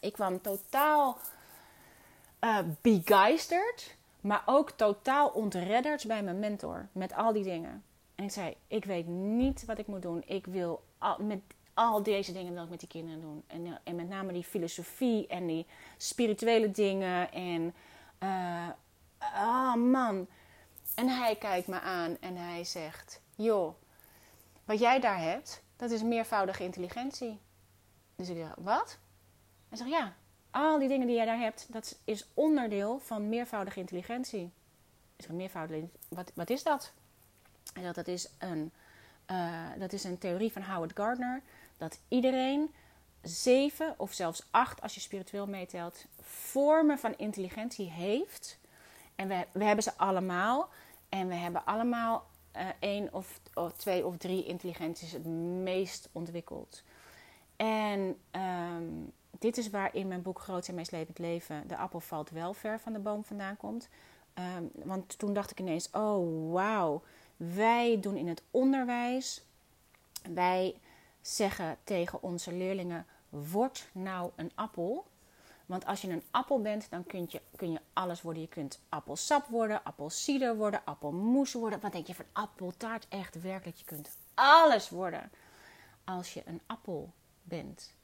Ik 0.00 0.12
kwam 0.12 0.40
totaal 0.40 1.18
uh, 2.40 2.58
begeisterd, 2.80 3.96
maar 4.20 4.42
ook 4.46 4.70
totaal 4.70 5.28
ontredderd 5.28 6.06
bij 6.06 6.22
mijn 6.22 6.38
mentor 6.38 6.88
met 6.92 7.14
al 7.14 7.32
die 7.32 7.44
dingen. 7.44 7.84
En 8.14 8.24
ik 8.24 8.30
zei: 8.30 8.56
Ik 8.66 8.84
weet 8.84 9.06
niet 9.06 9.64
wat 9.64 9.78
ik 9.78 9.86
moet 9.86 10.02
doen. 10.02 10.22
Ik 10.26 10.46
wil 10.46 10.82
al, 10.98 11.16
met 11.18 11.40
al 11.74 12.02
deze 12.02 12.32
dingen 12.32 12.54
wil 12.54 12.62
ik 12.62 12.70
met 12.70 12.80
die 12.80 12.88
kinderen 12.88 13.20
doen. 13.20 13.42
En, 13.46 13.66
eh, 13.66 13.72
en 13.84 13.94
met 13.94 14.08
name 14.08 14.32
die 14.32 14.44
filosofie 14.44 15.26
en 15.26 15.46
die 15.46 15.66
spirituele 15.96 16.70
dingen. 16.70 17.32
En 17.32 17.74
uh, 18.22 18.68
oh 19.36 19.74
man, 19.74 20.26
en 20.94 21.08
hij 21.08 21.36
kijkt 21.36 21.66
me 21.66 21.80
aan 21.80 22.16
en 22.20 22.36
hij 22.36 22.64
zegt: 22.64 23.20
Joh, 23.34 23.74
wat 24.64 24.78
jij 24.78 25.00
daar 25.00 25.20
hebt, 25.20 25.62
dat 25.76 25.90
is 25.90 26.02
meervoudige 26.02 26.64
intelligentie. 26.64 27.40
Dus 28.16 28.28
ik 28.28 28.36
zeg: 28.36 28.54
Wat? 28.58 28.98
Hij 29.68 29.78
zegt: 29.78 29.90
Ja, 29.90 30.14
al 30.50 30.78
die 30.78 30.88
dingen 30.88 31.06
die 31.06 31.16
jij 31.16 31.24
daar 31.24 31.38
hebt, 31.38 31.66
dat 31.72 31.98
is 32.04 32.28
onderdeel 32.34 32.98
van 32.98 33.28
meervoudige 33.28 33.80
intelligentie. 33.80 34.52
Ik 35.16 35.24
zeg: 35.24 35.30
Meervoudige, 35.30 35.88
wat, 36.08 36.32
wat 36.34 36.50
is 36.50 36.62
dat? 36.62 36.92
Hij 37.72 37.82
zegt: 37.82 37.94
Dat 37.94 38.08
is 38.08 38.28
een. 38.38 38.72
Uh, 39.30 39.66
dat 39.78 39.92
is 39.92 40.04
een 40.04 40.18
theorie 40.18 40.52
van 40.52 40.62
Howard 40.62 40.92
Gardner. 40.94 41.42
Dat 41.76 41.98
iedereen 42.08 42.74
zeven 43.22 43.94
of 43.96 44.12
zelfs 44.12 44.46
acht, 44.50 44.82
als 44.82 44.94
je 44.94 45.00
spiritueel 45.00 45.46
meetelt, 45.46 46.04
vormen 46.20 46.98
van 46.98 47.14
intelligentie 47.16 47.90
heeft. 47.90 48.58
En 49.14 49.28
we, 49.28 49.46
we 49.52 49.64
hebben 49.64 49.84
ze 49.84 49.96
allemaal. 49.96 50.68
En 51.14 51.28
we 51.28 51.34
hebben 51.34 51.64
allemaal 51.64 52.26
uh, 52.56 52.68
één 52.78 53.12
of, 53.12 53.40
of, 53.54 53.72
twee 53.72 54.06
of 54.06 54.16
drie 54.16 54.44
intelligenties 54.44 55.12
het 55.12 55.26
meest 55.62 56.08
ontwikkeld. 56.12 56.82
En 57.56 58.18
um, 58.30 59.12
dit 59.38 59.56
is 59.56 59.70
waar 59.70 59.94
in 59.94 60.08
mijn 60.08 60.22
boek 60.22 60.40
Groot 60.40 60.68
en 60.68 60.74
Meeslepend 60.74 61.18
Leven 61.18 61.68
de 61.68 61.76
appel 61.76 62.00
valt 62.00 62.30
wel 62.30 62.54
ver 62.54 62.80
van 62.80 62.92
de 62.92 62.98
boom 62.98 63.24
vandaan 63.24 63.56
komt. 63.56 63.88
Um, 64.56 64.70
want 64.84 65.18
toen 65.18 65.32
dacht 65.32 65.50
ik 65.50 65.60
ineens, 65.60 65.90
oh 65.90 66.52
wauw, 66.52 67.02
wij 67.36 68.00
doen 68.00 68.16
in 68.16 68.28
het 68.28 68.42
onderwijs 68.50 69.46
Wij 70.32 70.80
zeggen 71.20 71.76
tegen 71.84 72.22
onze 72.22 72.52
leerlingen: 72.52 73.06
word 73.28 73.88
nou 73.92 74.30
een 74.36 74.50
appel. 74.54 75.06
Want 75.66 75.86
als 75.86 76.00
je 76.00 76.10
een 76.10 76.22
appel 76.30 76.60
bent, 76.60 76.90
dan 76.90 77.04
kun 77.04 77.26
je, 77.28 77.42
kun 77.56 77.72
je 77.72 77.80
alles 77.92 78.22
worden. 78.22 78.42
Je 78.42 78.48
kunt 78.48 78.80
appelsap 78.88 79.46
worden, 79.46 79.84
appelsieder 79.84 80.56
worden, 80.56 80.84
appelmoes 80.84 81.52
worden. 81.52 81.80
Wat 81.80 81.92
denk 81.92 82.06
je 82.06 82.14
van 82.14 82.24
appeltaart? 82.32 83.06
Echt 83.08 83.40
werkelijk, 83.40 83.76
je 83.76 83.84
kunt 83.84 84.10
alles 84.34 84.88
worden 84.90 85.30
als 86.04 86.34
je 86.34 86.42
een 86.46 86.60
appel 86.66 87.12
bent. 87.42 87.94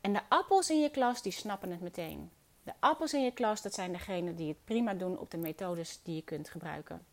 En 0.00 0.12
de 0.12 0.20
appels 0.28 0.70
in 0.70 0.80
je 0.80 0.90
klas, 0.90 1.22
die 1.22 1.32
snappen 1.32 1.70
het 1.70 1.80
meteen. 1.80 2.30
De 2.62 2.72
appels 2.78 3.14
in 3.14 3.24
je 3.24 3.32
klas, 3.32 3.62
dat 3.62 3.74
zijn 3.74 3.92
degenen 3.92 4.36
die 4.36 4.48
het 4.48 4.64
prima 4.64 4.94
doen 4.94 5.18
op 5.18 5.30
de 5.30 5.36
methodes 5.36 6.00
die 6.02 6.14
je 6.14 6.22
kunt 6.22 6.48
gebruiken. 6.48 7.06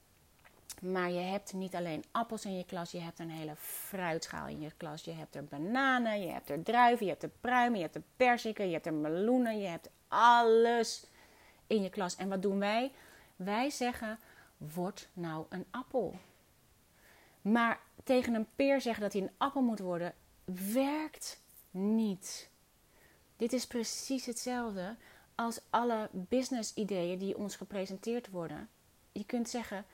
Maar 0.81 1.11
je 1.11 1.19
hebt 1.19 1.53
niet 1.53 1.75
alleen 1.75 2.03
appels 2.11 2.45
in 2.45 2.57
je 2.57 2.65
klas, 2.65 2.91
je 2.91 2.99
hebt 2.99 3.19
een 3.19 3.29
hele 3.29 3.55
fruitschaal 3.55 4.47
in 4.47 4.61
je 4.61 4.71
klas. 4.77 5.03
Je 5.03 5.11
hebt 5.11 5.35
er 5.35 5.45
bananen, 5.45 6.21
je 6.21 6.31
hebt 6.31 6.49
er 6.49 6.63
druiven, 6.63 7.05
je 7.05 7.11
hebt 7.11 7.23
er 7.23 7.31
pruimen, 7.41 7.77
je 7.77 7.83
hebt 7.83 7.95
er 7.95 8.03
perziken, 8.15 8.67
je 8.67 8.73
hebt 8.73 8.85
er 8.85 8.93
meloenen, 8.93 9.59
je 9.59 9.67
hebt 9.67 9.89
alles 10.07 11.05
in 11.67 11.81
je 11.81 11.89
klas. 11.89 12.15
En 12.15 12.29
wat 12.29 12.41
doen 12.41 12.59
wij? 12.59 12.91
Wij 13.35 13.69
zeggen: 13.69 14.19
word 14.57 15.07
nou 15.13 15.45
een 15.49 15.65
appel. 15.71 16.15
Maar 17.41 17.79
tegen 18.03 18.33
een 18.33 18.47
peer 18.55 18.81
zeggen 18.81 19.03
dat 19.03 19.13
hij 19.13 19.21
een 19.21 19.33
appel 19.37 19.61
moet 19.61 19.79
worden, 19.79 20.13
werkt 20.73 21.41
niet. 21.71 22.49
Dit 23.37 23.53
is 23.53 23.67
precies 23.67 24.25
hetzelfde 24.25 24.95
als 25.35 25.59
alle 25.69 26.09
business 26.11 26.73
ideeën 26.73 27.19
die 27.19 27.37
ons 27.37 27.55
gepresenteerd 27.55 28.29
worden. 28.29 28.69
Je 29.11 29.25
kunt 29.25 29.49
zeggen, 29.49 29.85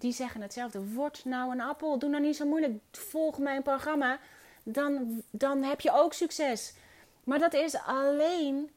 die 0.00 0.12
zeggen 0.12 0.40
hetzelfde. 0.40 0.92
Word 0.92 1.24
nou 1.24 1.52
een 1.52 1.60
appel. 1.60 1.98
Doe 1.98 2.08
nou 2.08 2.22
niet 2.22 2.36
zo 2.36 2.46
moeilijk. 2.46 2.82
Volg 2.92 3.38
mijn 3.38 3.62
programma. 3.62 4.18
Dan, 4.62 5.22
dan 5.30 5.62
heb 5.62 5.80
je 5.80 5.92
ook 5.92 6.12
succes. 6.12 6.74
Maar 7.24 7.38
dat 7.38 7.54
is 7.54 7.76
alleen 7.76 8.70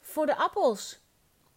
voor 0.00 0.26
de 0.26 0.36
appels. 0.36 1.00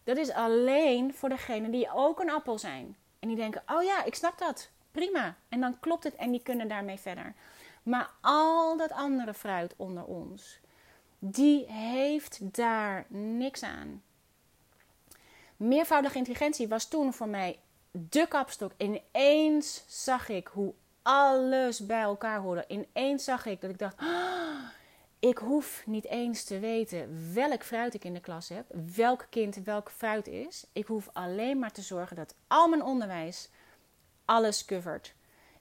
Dat 0.04 0.16
is 0.16 0.30
alleen 0.30 1.14
voor 1.14 1.28
degenen 1.28 1.70
die 1.70 1.92
ook 1.92 2.20
een 2.20 2.30
appel 2.30 2.58
zijn. 2.58 2.96
En 3.18 3.28
die 3.28 3.36
denken: 3.36 3.62
oh 3.66 3.82
ja, 3.82 4.04
ik 4.04 4.14
snap 4.14 4.38
dat. 4.38 4.70
Prima. 4.90 5.36
En 5.48 5.60
dan 5.60 5.80
klopt 5.80 6.04
het 6.04 6.14
en 6.14 6.30
die 6.30 6.42
kunnen 6.42 6.68
daarmee 6.68 6.98
verder. 6.98 7.34
Maar 7.82 8.10
al 8.20 8.76
dat 8.76 8.92
andere 8.92 9.34
fruit 9.34 9.74
onder 9.76 10.04
ons, 10.04 10.60
die 11.18 11.66
heeft 11.66 12.38
daar 12.54 13.06
niks 13.08 13.62
aan. 13.62 14.02
Meervoudige 15.56 16.18
intelligentie 16.18 16.68
was 16.68 16.88
toen 16.88 17.12
voor 17.12 17.28
mij 17.28 17.58
de 17.92 18.26
kapstok. 18.28 18.72
Ineens 18.76 19.84
zag 19.86 20.28
ik 20.28 20.46
hoe 20.46 20.74
alles 21.02 21.86
bij 21.86 22.00
elkaar 22.00 22.40
hoorde. 22.40 22.64
Ineens 22.68 23.24
zag 23.24 23.46
ik 23.46 23.60
dat 23.60 23.70
ik 23.70 23.78
dacht: 23.78 24.00
oh, 24.00 24.68
ik 25.18 25.38
hoef 25.38 25.82
niet 25.86 26.06
eens 26.06 26.44
te 26.44 26.58
weten 26.58 27.34
welk 27.34 27.64
fruit 27.64 27.94
ik 27.94 28.04
in 28.04 28.14
de 28.14 28.20
klas 28.20 28.48
heb, 28.48 28.66
welk 28.94 29.26
kind 29.30 29.56
welk 29.64 29.90
fruit 29.90 30.26
is. 30.26 30.66
Ik 30.72 30.86
hoef 30.86 31.08
alleen 31.12 31.58
maar 31.58 31.72
te 31.72 31.82
zorgen 31.82 32.16
dat 32.16 32.34
al 32.46 32.68
mijn 32.68 32.82
onderwijs 32.82 33.48
alles 34.24 34.64
covert. 34.64 35.14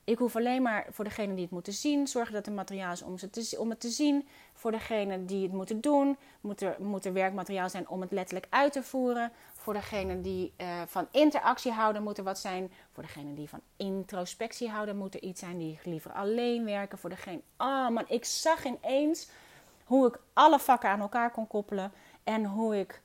Ik 0.04 0.18
hoef 0.18 0.36
alleen 0.36 0.62
maar 0.62 0.88
voor 0.90 1.04
degene 1.04 1.34
die 1.34 1.44
het 1.44 1.52
moeten 1.52 1.74
zien, 1.74 2.08
zorgen 2.08 2.34
dat 2.34 2.46
er 2.46 2.52
materiaal 2.52 2.92
is 2.92 3.02
om, 3.02 3.18
ze 3.18 3.56
om 3.60 3.70
het 3.70 3.80
te 3.80 3.90
zien. 3.90 4.28
Voor 4.54 4.72
degene 4.72 5.26
die 5.26 5.44
het 5.44 5.52
moeten 5.52 5.82
doen, 5.82 6.18
moet 6.42 6.62
er, 6.62 6.76
moet 6.80 7.06
er 7.06 7.14
werkmateriaal 7.14 7.70
zijn 7.70 7.90
om 7.90 8.02
het 8.02 8.12
letterlijk 8.12 8.48
uit 8.50 8.74
te 8.74 8.84
voeren. 8.84 9.32
Voor 9.62 9.74
degene 9.74 10.22
die 10.22 10.54
uh, 10.58 10.82
van 10.86 11.08
interactie 11.12 11.72
houden, 11.72 12.04
moet 12.04 12.18
er 12.18 12.24
wat 12.24 12.40
zijn. 12.40 12.72
Voor 12.92 13.04
degene 13.04 13.34
die 13.34 13.50
van 13.50 13.62
introspectie 13.78 14.70
houden, 14.70 14.98
moet 14.98 15.14
er 15.14 15.22
iets 15.22 15.40
zijn. 15.40 15.58
Die 15.58 15.80
liever 15.84 16.12
alleen 16.12 16.66
werken. 16.66 16.98
Voor 16.98 17.10
degene. 17.10 17.42
Oh 17.58 17.90
man, 17.90 18.04
ik 18.08 18.26
zag 18.26 18.66
ineens 18.66 19.30
hoe 19.86 20.08
ik 20.08 20.20
alle 20.34 20.60
vakken 20.60 20.90
aan 20.90 21.00
elkaar 21.00 21.32
kon 21.32 21.48
koppelen. 21.48 21.92
En 22.24 22.46
hoe 22.46 22.80
ik 22.80 23.02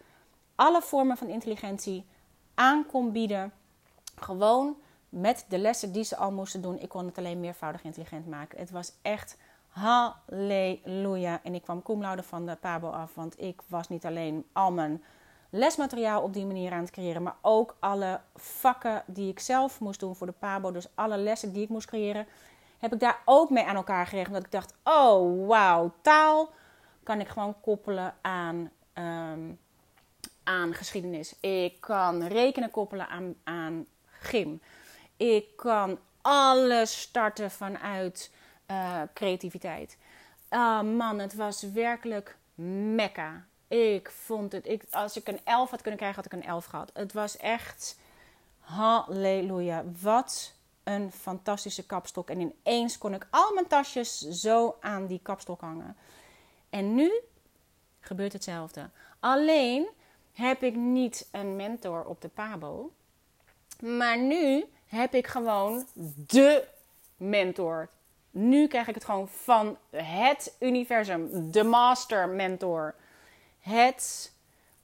alle 0.55 0.83
vormen 0.83 1.17
van 1.17 1.29
intelligentie 1.29 2.07
aan 2.55 2.87
kon 2.87 3.13
bieden. 3.13 3.53
Gewoon 4.15 4.77
met 5.09 5.45
de 5.49 5.59
lessen 5.59 5.93
die 5.93 6.05
ze 6.05 6.17
al 6.17 6.33
moesten 6.33 6.63
doen. 6.63 6.79
Ik 6.79 6.89
kon 6.89 7.07
het 7.07 7.19
alleen 7.19 7.41
meervoudig 7.41 7.85
intelligent 7.85 8.27
maken. 8.27 8.59
Het 8.59 8.71
was 8.71 8.93
echt 9.03 9.39
halleluja. 9.69 11.41
En 11.43 11.55
ik 11.55 11.63
kwam 11.63 11.83
cum 11.83 12.23
van 12.23 12.47
de 12.47 12.57
Pabo 12.57 12.89
af. 12.89 13.15
Want 13.15 13.41
ik 13.41 13.63
was 13.67 13.89
niet 13.89 14.07
alleen 14.07 14.47
al 14.53 14.73
mijn 14.73 15.03
lesmateriaal 15.57 16.23
op 16.23 16.33
die 16.33 16.47
manier 16.47 16.73
aan 16.73 16.81
het 16.81 16.91
creëren. 16.91 17.23
Maar 17.23 17.37
ook 17.41 17.77
alle 17.79 18.21
vakken 18.35 19.03
die 19.07 19.31
ik 19.31 19.41
zelf 19.41 19.81
moest 19.81 20.01
doen 20.01 20.17
voor 20.17 20.27
de 20.27 20.33
Pabo. 20.33 20.71
Dus 20.71 20.89
alle 20.95 21.17
lessen 21.17 21.53
die 21.53 21.63
ik 21.63 21.69
moest 21.69 21.87
creëren. 21.87 22.27
Heb 22.79 22.93
ik 22.93 23.01
daar 23.01 23.19
ook 23.25 23.51
mee 23.51 23.65
aan 23.65 23.77
elkaar 23.77 24.07
geregeld. 24.07 24.35
Dat 24.35 24.45
ik 24.45 24.53
dacht, 24.53 24.75
oh 24.85 25.47
wauw, 25.47 25.93
taal 26.01 26.51
kan 27.03 27.21
ik 27.21 27.29
gewoon 27.29 27.61
koppelen 27.61 28.15
aan, 28.21 28.71
ehm, 28.93 29.53
aan 30.45 30.75
geschiedenis. 30.75 31.35
Ik 31.41 31.81
kan 31.81 32.27
rekenen 32.27 32.71
koppelen 32.71 33.09
aan, 33.09 33.35
aan 33.45 33.87
gym. 34.21 34.61
Ik 35.17 35.57
kan 35.57 35.99
alles 36.21 37.01
starten 37.01 37.51
vanuit 37.51 38.31
uh, 38.71 39.01
creativiteit. 39.15 39.99
Uh, 40.51 40.83
man, 40.83 41.19
het 41.19 41.35
was 41.35 41.63
werkelijk 41.63 42.37
mekka. 42.95 43.45
Ik 43.69 44.11
vond 44.11 44.53
het, 44.53 44.67
ik, 44.67 44.85
als 44.91 45.17
ik 45.17 45.29
een 45.29 45.41
11 45.45 45.71
had 45.71 45.81
kunnen 45.81 46.01
krijgen, 46.01 46.23
had 46.23 46.33
ik 46.33 46.39
een 46.39 46.49
11 46.49 46.65
gehad. 46.65 46.91
Het 46.95 47.13
was 47.13 47.37
echt, 47.37 47.99
halleluja. 48.59 49.85
Wat 50.01 50.55
een 50.83 51.13
fantastische 51.13 51.87
kapstok. 51.87 52.31
En 52.31 52.41
ineens 52.41 52.99
kon 52.99 53.15
ik 53.15 53.27
al 53.31 53.55
mijn 53.55 53.67
tasjes 53.67 54.19
zo 54.19 54.77
aan 54.81 55.07
die 55.07 55.21
kapstok 55.23 55.61
hangen. 55.61 55.97
En 56.71 56.95
nu 56.95 57.21
gebeurt 58.01 58.33
hetzelfde. 58.33 58.91
Alleen 59.21 59.89
heb 60.33 60.63
ik 60.63 60.75
niet 60.75 61.29
een 61.33 61.57
mentor 61.57 62.05
op 62.05 62.21
de 62.21 62.29
Pabo. 62.29 62.93
Maar 63.81 64.19
nu 64.19 64.65
heb 64.87 65.15
ik 65.15 65.27
gewoon 65.27 65.87
de 66.27 66.69
mentor. 67.17 67.89
Nu 68.31 68.67
krijg 68.67 68.89
ik 68.89 68.95
het 68.95 69.05
gewoon 69.05 69.29
van 69.29 69.77
het 69.91 70.57
universum, 70.61 71.51
de 71.51 71.63
master 71.65 72.29
mentor. 72.29 72.95
Het 73.67 74.33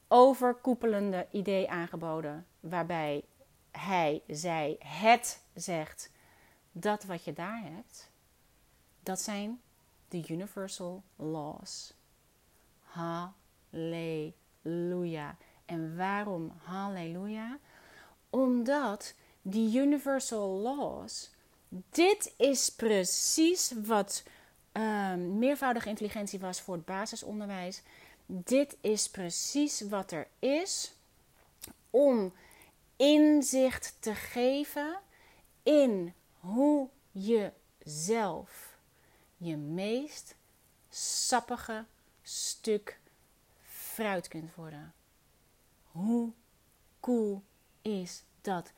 overkoepelende 0.08 1.26
idee 1.30 1.70
aangeboden, 1.70 2.46
waarbij 2.60 3.24
hij, 3.70 4.22
zij, 4.26 4.76
het 4.78 5.42
zegt: 5.54 6.10
dat 6.72 7.04
wat 7.04 7.24
je 7.24 7.32
daar 7.32 7.62
hebt, 7.62 8.10
dat 9.02 9.20
zijn 9.20 9.60
de 10.08 10.24
universal 10.28 11.02
laws. 11.16 11.94
Halleluja. 12.80 14.36
En 15.64 15.96
waarom 15.96 16.52
halleluja? 16.62 17.58
Omdat 18.30 19.14
die 19.42 19.78
universal 19.78 20.48
laws, 20.48 21.30
dit 21.68 22.34
is 22.36 22.70
precies 22.70 23.72
wat 23.84 24.22
um, 24.72 25.38
meervoudige 25.38 25.88
intelligentie 25.88 26.38
was 26.38 26.60
voor 26.60 26.74
het 26.74 26.84
basisonderwijs. 26.84 27.82
Dit 28.26 28.76
is 28.80 29.10
precies 29.10 29.80
wat 29.80 30.10
er 30.10 30.28
is 30.38 30.94
om 31.90 32.32
inzicht 32.96 33.96
te 33.98 34.14
geven 34.14 34.98
in 35.62 36.14
hoe 36.40 36.88
je 37.10 37.52
zelf 37.84 38.76
je 39.36 39.56
meest 39.56 40.34
sappige 40.90 41.84
stuk 42.22 43.00
fruit 43.66 44.28
kunt 44.28 44.54
worden. 44.54 44.94
Hoe 45.90 46.32
cool 47.00 47.42
is 47.82 48.22
dat? 48.40 48.72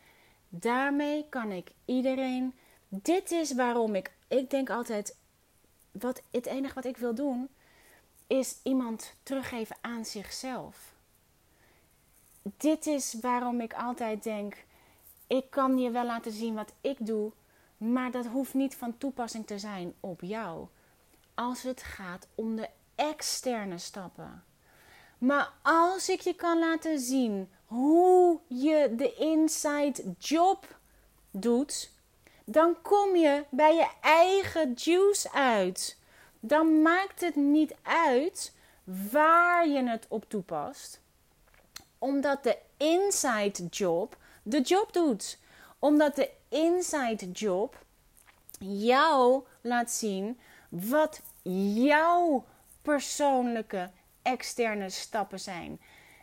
Daarmee 0.49 1.27
kan 1.29 1.53
ik 1.53 1.71
iedereen. 1.85 2.55
Dit 2.89 3.31
is 3.31 3.55
waarom 3.55 3.95
ik. 3.95 4.13
Ik 4.29 4.51
denk 4.51 4.71
altijd. 4.71 5.17
Wat, 5.91 6.23
het 6.31 6.47
enige 6.47 6.75
wat 6.75 6.85
ik 6.85 6.97
wil 6.97 7.15
doen. 7.15 7.49
Is 8.27 8.57
iemand 8.63 9.15
teruggeven 9.23 9.77
aan 9.81 10.05
zichzelf. 10.05 10.95
Dit 12.43 12.87
is 12.87 13.15
waarom 13.21 13.61
ik 13.61 13.75
altijd 13.75 14.23
denk. 14.23 14.65
Ik 15.27 15.51
kan 15.51 15.79
je 15.79 15.91
wel 15.91 16.05
laten 16.05 16.33
zien 16.33 16.55
wat 16.55 16.73
ik 16.81 17.07
doe. 17.07 17.33
Maar 17.77 18.11
dat 18.11 18.27
hoeft 18.27 18.55
niet 18.55 18.77
van 18.77 18.99
toepassing 18.99 19.47
te 19.47 19.59
zijn 19.59 19.95
op 20.01 20.21
jou. 20.21 20.67
Als 21.35 21.63
het 21.63 21.83
gaat 21.83 22.27
om 22.35 22.57
de 22.57 22.69
externe 22.95 23.79
stappen. 23.79 24.45
Maar 25.19 25.53
als 25.63 26.09
ik 26.09 26.21
je 26.21 26.35
kan 26.35 26.59
laten 26.59 26.99
zien 26.99 27.51
hoe 27.65 28.41
je 28.47 28.93
de 28.97 29.15
inside 29.15 30.15
job 30.19 30.79
doet, 31.31 31.91
dan 32.45 32.77
kom 32.83 33.17
je 33.17 33.45
bij 33.51 33.75
je 33.75 33.89
eigen 34.01 34.73
juice 34.73 35.33
uit. 35.33 35.99
Dan 36.47 36.83
maakt 36.83 37.21
het 37.21 37.37
niet 37.37 37.75
uit 37.83 38.53
waar 38.85 39.69
je 39.69 39.89
het 39.89 40.07
op 40.09 40.25
toepast, 40.29 41.01
omdat 41.99 42.43
de 42.43 42.59
inside 42.77 43.67
job 43.67 44.17
de 44.45 44.61
job 44.61 44.93
doet. 44.93 45.39
Omdat 45.79 46.17
de 46.17 46.31
inside 46.49 47.31
job 47.31 47.85
jou 48.59 49.45
laat 49.61 49.91
zien 49.91 50.39
wat 50.69 51.21
jouw 51.75 52.45
persoonlijke 52.83 53.91
externe 54.23 54.91
stappen 54.91 55.41
zijn. 55.41 55.81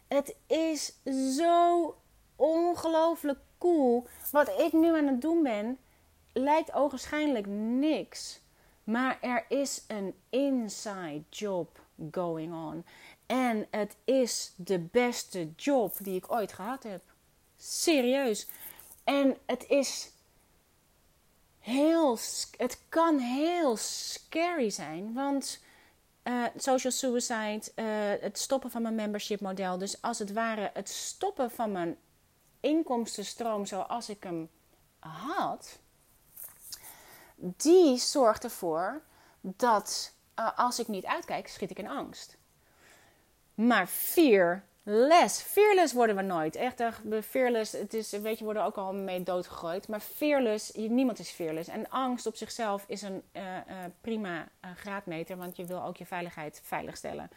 Het 0.08 0.36
is 0.48 0.94
zo 1.36 1.96
ongelooflijk 2.36 3.40
cool. 3.58 4.08
Wat 4.32 4.50
ik 4.60 4.74
nu 4.74 4.98
aan 4.98 5.08
het 5.08 5.22
doen 5.22 5.44
ben, 5.44 5.78
lijkt 6.34 6.74
ogenschijnlijk 6.74 7.46
niks. 7.48 8.41
Maar 8.84 9.18
er 9.22 9.46
is 9.50 9.84
een 9.88 10.14
inside 10.30 11.24
job 11.30 11.80
going 12.12 12.54
on. 12.54 12.86
En 13.26 13.68
het 13.70 13.98
is 14.04 14.54
de 14.56 14.80
beste 14.80 15.52
job 15.56 15.96
die 15.98 16.16
ik 16.16 16.32
ooit 16.32 16.54
gehad 16.54 16.84
heb. 16.84 17.02
Serieus. 17.58 18.48
En 19.04 19.38
het 19.46 19.68
is 19.68 20.12
heel. 21.60 22.18
Het 22.58 22.82
kan 22.90 23.18
heel 23.18 23.78
scary 23.78 24.70
zijn. 24.70 25.14
Want 25.14 25.64
uh, 26.24 26.46
social 26.56 26.92
suicide, 26.92 27.62
uh, 27.76 28.24
het 28.24 28.40
stoppen 28.40 28.72
van 28.72 28.82
mijn 28.82 28.96
membership 28.96 29.40
model. 29.40 29.78
Dus 29.78 30.02
als 30.02 30.20
het 30.20 30.34
ware 30.34 30.72
het 30.74 30.90
stoppen 30.90 31.52
van 31.52 31.72
mijn 31.72 31.98
inkomstenstroom 32.60 33.66
zoals 33.66 34.10
ik 34.10 34.24
hem 34.24 34.50
had. 35.00 35.80
Die 37.44 37.98
zorgt 37.98 38.44
ervoor 38.44 39.02
dat 39.42 40.14
uh, 40.40 40.58
als 40.58 40.80
ik 40.80 40.88
niet 40.88 41.06
uitkijk, 41.06 41.48
schiet 41.48 41.72
ik 41.72 41.80
in 41.80 41.88
angst. 41.88 42.38
Maar 43.54 43.88
fearless, 43.88 45.42
fearless 45.42 45.94
worden 45.94 46.16
we 46.16 46.22
nooit. 46.22 46.56
Echt, 46.56 46.82
fearless, 47.24 47.72
het 47.72 47.94
is, 47.94 48.12
weet 48.12 48.38
je, 48.38 48.44
worden 48.44 48.64
ook 48.64 48.76
al 48.76 48.94
mee 48.94 49.24
doodgegooid. 49.24 49.88
Maar 49.88 50.00
fearless, 50.00 50.72
niemand 50.72 51.20
is 51.20 51.30
fearless. 51.30 51.68
En 51.68 51.90
angst 51.90 52.26
op 52.26 52.36
zichzelf 52.36 52.84
is 52.88 53.02
een 53.02 53.24
uh, 53.34 53.44
uh, 53.44 53.60
prima 54.02 54.48
graadmeter, 54.76 55.38
want 55.38 55.56
je 55.56 55.66
wil 55.66 55.84
ook 55.84 55.98
je 55.98 56.06
veiligheid 56.06 56.62
veiligstellen. 56.64 57.30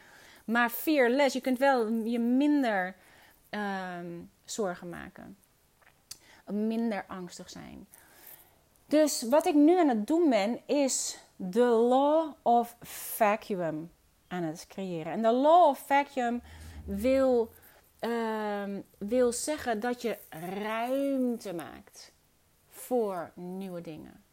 Maar 0.45 0.71
fearless, 0.71 1.35
je 1.35 1.41
kunt 1.41 1.59
wel 1.59 1.89
je 1.89 2.19
minder 2.19 2.95
ehm, 3.51 4.21
zorgen 4.45 4.89
maken. 4.89 5.37
Minder 6.47 7.05
angstig 7.09 7.51
zijn. 7.51 7.87
Dus 8.95 9.23
wat 9.23 9.47
ik 9.47 9.55
nu 9.55 9.79
aan 9.79 9.89
het 9.89 10.07
doen 10.07 10.31
ben, 10.31 10.61
is 10.67 11.19
de 11.37 11.65
law 11.65 12.33
of 12.43 12.77
vacuum 13.17 13.93
aan 14.29 14.43
het 14.43 14.67
creëren. 14.67 15.13
En 15.13 15.23
de 15.23 15.33
law 15.33 15.69
of 15.69 15.79
vacuum 15.79 16.43
wil, 16.85 17.53
uh, 18.01 18.63
wil 18.99 19.33
zeggen 19.33 19.81
dat 19.81 20.03
je 20.03 20.19
ruimte 20.63 21.55
maakt 21.55 22.13
voor 22.69 23.31
nieuwe 23.35 23.81
dingen. 23.81 24.25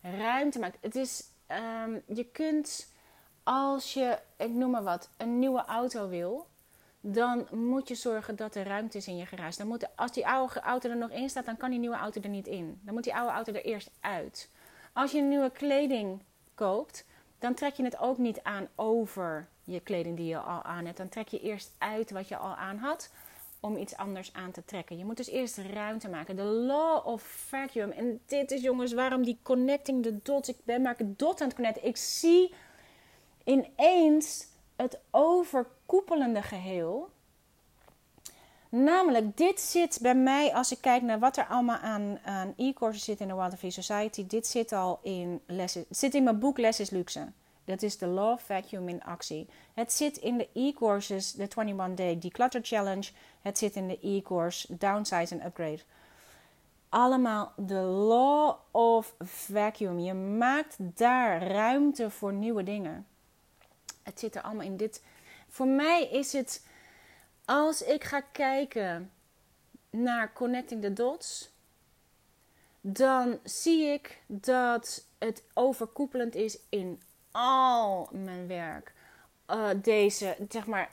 Ruimte 0.00 0.58
maakt. 0.58 0.78
Het 0.80 0.94
is, 0.94 1.24
um, 1.84 2.02
je 2.06 2.24
kunt 2.24 2.92
als 3.42 3.94
je, 3.94 4.18
ik 4.36 4.50
noem 4.50 4.70
maar 4.70 4.82
wat, 4.82 5.10
een 5.16 5.38
nieuwe 5.38 5.64
auto 5.64 6.08
wil, 6.08 6.46
dan 7.06 7.46
moet 7.50 7.88
je 7.88 7.94
zorgen 7.94 8.36
dat 8.36 8.54
er 8.54 8.66
ruimte 8.66 8.96
is 8.96 9.06
in 9.06 9.16
je 9.16 9.26
garage. 9.26 9.58
Dan 9.58 9.66
moet, 9.66 9.96
als 9.96 10.12
die 10.12 10.26
oude 10.26 10.60
auto 10.60 10.90
er 10.90 10.96
nog 10.96 11.10
in 11.10 11.30
staat, 11.30 11.44
dan 11.44 11.56
kan 11.56 11.70
die 11.70 11.78
nieuwe 11.78 11.96
auto 11.96 12.20
er 12.20 12.28
niet 12.28 12.46
in. 12.46 12.80
Dan 12.82 12.94
moet 12.94 13.04
die 13.04 13.14
oude 13.14 13.32
auto 13.32 13.52
er 13.52 13.64
eerst 13.64 13.90
uit. 14.00 14.50
Als 14.92 15.12
je 15.12 15.22
nieuwe 15.22 15.50
kleding 15.50 16.22
koopt, 16.54 17.04
dan 17.38 17.54
trek 17.54 17.74
je 17.74 17.84
het 17.84 17.98
ook 17.98 18.18
niet 18.18 18.42
aan 18.42 18.68
over 18.74 19.48
je 19.64 19.80
kleding 19.80 20.16
die 20.16 20.26
je 20.26 20.38
al 20.38 20.62
aan 20.62 20.84
hebt. 20.84 20.96
Dan 20.96 21.08
trek 21.08 21.28
je 21.28 21.40
eerst 21.40 21.74
uit 21.78 22.10
wat 22.10 22.28
je 22.28 22.36
al 22.36 22.54
aan 22.54 22.76
had 22.76 23.10
om 23.60 23.76
iets 23.76 23.96
anders 23.96 24.32
aan 24.32 24.50
te 24.50 24.64
trekken. 24.64 24.98
Je 24.98 25.04
moet 25.04 25.16
dus 25.16 25.28
eerst 25.28 25.58
ruimte 25.58 26.08
maken. 26.08 26.36
De 26.36 26.42
law 26.42 27.06
of 27.06 27.22
vacuum. 27.22 27.90
En 27.90 28.20
dit 28.26 28.50
is 28.50 28.62
jongens 28.62 28.92
waarom 28.92 29.24
die 29.24 29.38
connecting 29.42 30.02
the 30.02 30.18
dots. 30.22 30.48
Ik 30.48 30.56
ben 30.64 30.82
maar 30.82 30.96
dot 30.98 31.40
aan 31.40 31.46
het 31.46 31.56
connecten. 31.56 31.84
Ik 31.84 31.96
zie 31.96 32.54
ineens 33.44 34.52
het 34.76 34.98
overkoepelende 35.10 36.42
geheel. 36.42 37.10
Namelijk, 38.68 39.36
dit 39.36 39.60
zit 39.60 39.98
bij 40.02 40.14
mij, 40.14 40.54
als 40.54 40.72
ik 40.72 40.78
kijk 40.80 41.02
naar 41.02 41.18
wat 41.18 41.36
er 41.36 41.46
allemaal 41.46 41.76
aan, 41.76 42.18
e-courses 42.56 43.04
zit 43.04 43.20
in 43.20 43.28
de 43.28 43.34
Water 43.34 43.58
Free 43.58 43.70
Society. 43.70 44.26
Dit 44.26 44.46
zit 44.46 44.72
al 44.72 44.98
in, 45.02 45.40
lessen, 45.46 45.84
zit 45.90 46.14
in 46.14 46.24
mijn 46.24 46.38
boek 46.38 46.58
Les 46.58 46.80
is 46.80 46.90
Luxe. 46.90 47.32
Dat 47.64 47.82
is 47.82 47.98
de 47.98 48.06
Law 48.06 48.38
Vacuum 48.38 48.88
in 48.88 49.04
actie. 49.04 49.48
Het 49.74 49.92
zit 49.92 50.16
in 50.16 50.38
de 50.38 50.48
e-courses, 50.52 51.32
de 51.32 51.48
21 51.56 51.94
Day 51.94 52.18
Declutter 52.18 52.60
Challenge. 52.64 53.10
Het 53.42 53.58
zit 53.58 53.76
in 53.76 53.88
de 53.88 53.98
e-course 54.02 54.76
Downsize 54.76 55.34
and 55.34 55.44
Upgrade. 55.44 55.80
Allemaal 56.88 57.52
de 57.56 57.80
Law 57.80 58.56
of 58.70 59.14
Vacuum. 59.18 59.98
Je 59.98 60.14
maakt 60.14 60.76
daar 60.78 61.46
ruimte 61.46 62.10
voor 62.10 62.32
nieuwe 62.32 62.62
dingen. 62.62 63.06
Het 64.04 64.18
zit 64.18 64.34
er 64.34 64.42
allemaal 64.42 64.66
in 64.66 64.76
dit. 64.76 65.02
Voor 65.48 65.66
mij 65.66 66.08
is 66.08 66.32
het, 66.32 66.66
als 67.44 67.82
ik 67.82 68.04
ga 68.04 68.20
kijken 68.20 69.12
naar 69.90 70.32
Connecting 70.32 70.82
the 70.82 70.92
Dots, 70.92 71.50
dan 72.80 73.38
zie 73.42 73.86
ik 73.86 74.22
dat 74.26 75.06
het 75.18 75.42
overkoepelend 75.54 76.34
is 76.34 76.58
in 76.68 77.02
al 77.30 78.08
mijn 78.12 78.46
werk. 78.46 78.92
Uh, 79.50 79.68
deze, 79.82 80.36
zeg 80.48 80.66
maar, 80.66 80.90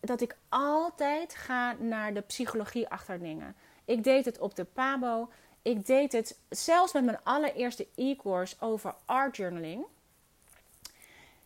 dat 0.00 0.20
ik 0.20 0.36
altijd 0.48 1.34
ga 1.34 1.72
naar 1.72 2.14
de 2.14 2.20
psychologie 2.20 2.88
achter 2.88 3.18
dingen. 3.18 3.56
Ik 3.84 4.04
deed 4.04 4.24
het 4.24 4.38
op 4.38 4.54
de 4.54 4.64
Pabo. 4.64 5.28
Ik 5.62 5.86
deed 5.86 6.12
het 6.12 6.38
zelfs 6.48 6.92
met 6.92 7.04
mijn 7.04 7.18
allereerste 7.22 7.86
e-course 7.94 8.56
over 8.60 8.94
art 9.04 9.36
journaling. 9.36 9.84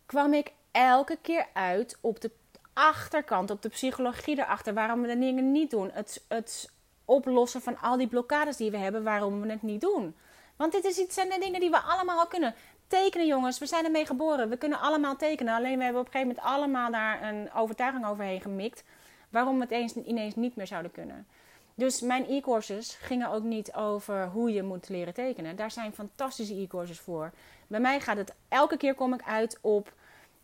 Kwam 0.06 0.34
ik 0.34 0.52
elke 0.72 1.18
keer 1.22 1.46
uit 1.52 1.98
op 2.00 2.20
de 2.20 2.30
achterkant, 2.72 3.50
op 3.50 3.62
de 3.62 3.68
psychologie 3.68 4.38
erachter, 4.38 4.74
waarom 4.74 5.00
we 5.00 5.08
de 5.08 5.18
dingen 5.18 5.52
niet 5.52 5.70
doen. 5.70 5.90
Het, 5.92 6.24
het 6.28 6.70
oplossen 7.04 7.60
van 7.60 7.78
al 7.78 7.96
die 7.96 8.06
blokkades 8.06 8.56
die 8.56 8.70
we 8.70 8.76
hebben, 8.76 9.02
waarom 9.02 9.40
we 9.40 9.50
het 9.50 9.62
niet 9.62 9.80
doen. 9.80 10.16
Want 10.56 10.72
dit 10.72 10.84
is 10.84 10.98
iets, 10.98 11.14
zijn 11.14 11.28
de 11.28 11.38
dingen 11.38 11.60
die 11.60 11.70
we 11.70 11.80
allemaal 11.80 12.18
al 12.18 12.26
kunnen. 12.26 12.54
Tekenen, 12.86 13.26
jongens, 13.26 13.58
we 13.58 13.66
zijn 13.66 13.84
ermee 13.84 14.06
geboren. 14.06 14.48
We 14.48 14.56
kunnen 14.56 14.80
allemaal 14.80 15.16
tekenen. 15.16 15.54
Alleen 15.54 15.76
we 15.76 15.84
hebben 15.84 16.00
op 16.00 16.06
een 16.06 16.12
gegeven 16.12 16.34
moment 16.36 16.54
allemaal 16.54 16.90
daar 16.90 17.22
een 17.22 17.52
overtuiging 17.52 18.06
overheen 18.06 18.40
gemikt. 18.40 18.84
Waarom 19.28 19.54
we 19.54 19.62
het 19.62 19.70
eens, 19.70 19.94
ineens 19.94 20.34
niet 20.34 20.56
meer 20.56 20.66
zouden 20.66 20.92
kunnen. 20.92 21.26
Dus 21.74 22.00
mijn 22.00 22.28
e-courses 22.28 22.94
gingen 22.94 23.30
ook 23.30 23.42
niet 23.42 23.72
over 23.72 24.26
hoe 24.26 24.52
je 24.52 24.62
moet 24.62 24.88
leren 24.88 25.14
tekenen. 25.14 25.56
Daar 25.56 25.70
zijn 25.70 25.92
fantastische 25.92 26.54
e-courses 26.54 27.00
voor. 27.00 27.32
Bij 27.66 27.80
mij 27.80 28.00
gaat 28.00 28.16
het 28.16 28.34
elke 28.48 28.76
keer 28.76 28.94
kom 28.94 29.14
ik 29.14 29.22
uit 29.22 29.58
op 29.60 29.92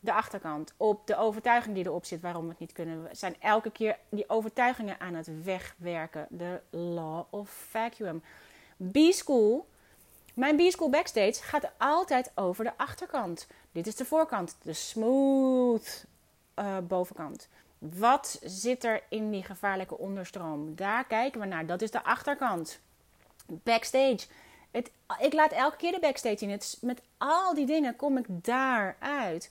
de 0.05 0.13
achterkant, 0.13 0.73
op 0.77 1.07
de 1.07 1.17
overtuiging 1.17 1.75
die 1.75 1.85
erop 1.85 2.05
zit 2.05 2.21
waarom 2.21 2.43
we 2.43 2.49
het 2.49 2.59
niet 2.59 2.73
kunnen. 2.73 3.03
We 3.03 3.09
zijn 3.13 3.37
elke 3.41 3.71
keer 3.71 3.99
die 4.09 4.29
overtuigingen 4.29 5.01
aan 5.01 5.15
het 5.15 5.43
wegwerken. 5.43 6.27
De 6.31 6.61
law 6.71 7.25
of 7.31 7.51
vacuum. 7.51 8.23
B-School, 8.93 9.69
mijn 10.35 10.57
B-School 10.57 10.91
backstage 10.91 11.43
gaat 11.43 11.71
altijd 11.77 12.33
over 12.35 12.65
de 12.65 12.77
achterkant. 12.77 13.47
Dit 13.73 13.87
is 13.87 13.97
de 13.97 14.05
voorkant, 14.05 14.57
de 14.63 14.73
smooth 14.73 16.05
uh, 16.59 16.79
bovenkant. 16.79 17.49
Wat 17.79 18.41
zit 18.43 18.85
er 18.85 19.03
in 19.09 19.31
die 19.31 19.43
gevaarlijke 19.43 19.99
onderstroom? 19.99 20.75
Daar 20.75 21.05
kijken 21.05 21.41
we 21.41 21.47
naar. 21.47 21.67
Dat 21.67 21.83
is 21.83 21.91
de 21.91 22.05
achterkant. 22.05 22.81
Backstage. 23.47 24.27
Ik 25.19 25.33
laat 25.33 25.53
elke 25.53 25.77
keer 25.77 25.93
de 25.93 26.01
backstage 26.01 26.45
in. 26.45 26.51
Het, 26.51 26.79
met 26.81 27.03
al 27.19 27.55
die 27.55 27.67
dingen 27.67 27.97
kom 27.97 28.19
ik 28.19 28.27
daaruit. 28.29 29.51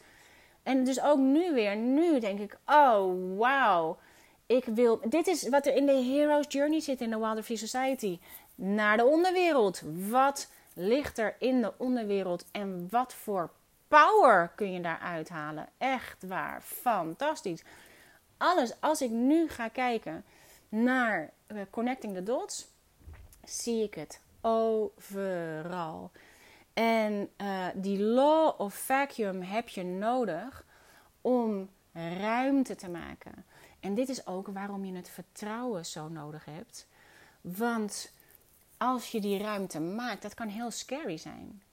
En 0.64 0.84
dus 0.84 1.02
ook 1.02 1.18
nu 1.18 1.54
weer, 1.54 1.76
nu 1.76 2.20
denk 2.20 2.40
ik, 2.40 2.58
oh 2.66 3.38
wauw. 3.38 3.98
Ik 4.46 4.66
wil, 4.66 5.00
dit 5.10 5.28
is 5.28 5.50
wat 5.50 5.66
er 5.66 5.76
in 5.76 5.86
de 5.86 5.92
Hero's 5.92 6.46
Journey 6.48 6.80
zit 6.80 7.02
in 7.02 7.10
de 7.10 7.18
Wilder 7.18 7.44
Free 7.44 7.58
Society. 7.58 8.20
Naar 8.56 8.98
de 8.98 9.06
onderwereld. 9.06 9.82
Wat 10.10 10.50
ligt 10.74 11.18
er 11.18 11.36
in 11.40 11.62
de 11.62 11.74
onderwereld 11.78 12.46
en 12.52 12.88
wat 12.90 13.14
voor 13.14 13.50
power 13.88 14.52
kun 14.56 14.72
je 14.72 14.82
daar 14.82 15.00
uithalen? 15.00 15.70
Echt 15.78 16.24
waar, 16.28 16.62
fantastisch. 16.62 17.64
Alles, 18.38 18.82
als 18.82 19.02
ik 19.02 19.10
nu 19.10 19.50
ga 19.50 19.68
kijken 19.68 20.24
naar 20.70 21.32
uh, 21.48 21.62
Connecting 21.70 22.14
the 22.14 22.24
Dots, 22.24 22.68
zie 23.44 23.84
ik 23.84 23.94
het 23.94 24.22
overal. 24.42 26.12
En 26.74 27.30
uh, 27.38 27.68
die 27.76 28.00
law 28.00 28.62
of 28.62 28.74
vacuum 28.74 29.42
heb 29.42 29.70
je 29.70 29.84
nodig 29.84 30.66
om 31.22 31.70
ruimte 31.94 32.76
te 32.76 32.90
maken. 32.90 33.46
En 33.80 33.94
dit 33.94 34.10
is 34.10 34.28
ook 34.28 34.48
waarom 34.48 34.86
je 34.86 34.96
het 34.96 35.10
vertrouwen 35.10 35.86
zo 35.86 36.08
nodig 36.08 36.46
hebt. 36.46 36.88
Want 37.42 38.14
als 38.78 39.12
je 39.12 39.22
die 39.22 39.38
ruimte 39.38 39.80
maakt, 39.80 40.22
dat 40.22 40.34
kan 40.34 40.48
heel 40.48 40.72
scary 40.72 41.18
zijn. 41.18 41.64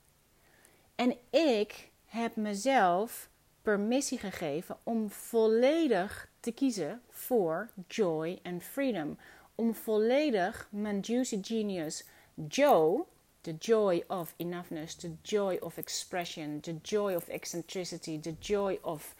En 0.95 1.15
ik 1.29 1.89
heb 2.05 2.35
mezelf 2.35 3.29
permissie 3.61 4.17
gegeven 4.17 4.77
om 4.83 5.09
volledig 5.09 6.29
te 6.39 6.51
kiezen 6.51 7.01
voor 7.09 7.69
joy 7.87 8.39
en 8.43 8.61
freedom. 8.61 9.17
Om 9.55 9.75
volledig 9.75 10.67
mijn 10.71 10.99
juicy 10.99 11.39
genius 11.41 12.05
Joe 12.47 13.05
The 13.41 13.55
joy 13.59 14.03
of 14.07 14.33
enoughness, 14.37 14.95
the 14.95 15.11
joy 15.21 15.57
of 15.61 15.77
expression, 15.77 16.59
the 16.61 16.75
joy 16.81 17.15
of 17.15 17.27
eccentricity, 17.27 18.19
the 18.19 18.35
joy 18.39 18.79
of, 18.81 19.15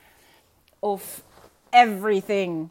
of 0.80 1.24
everything. 1.70 2.70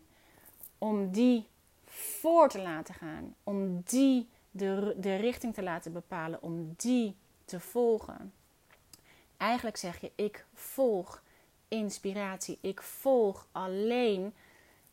Om 0.78 1.10
die 1.10 1.46
voor 1.84 2.48
te 2.48 2.62
laten 2.62 2.94
gaan, 2.94 3.34
om 3.44 3.82
die 3.84 4.28
de, 4.50 4.96
de 4.96 5.16
richting 5.16 5.54
te 5.54 5.62
laten 5.62 5.92
bepalen, 5.92 6.42
om 6.42 6.74
die 6.76 7.16
te 7.44 7.60
volgen. 7.60 8.32
Eigenlijk 9.36 9.76
zeg 9.76 10.00
je, 10.00 10.12
ik 10.14 10.44
volg 10.54 11.22
inspiratie. 11.68 12.58
Ik 12.60 12.82
volg 12.82 13.46
alleen 13.52 14.34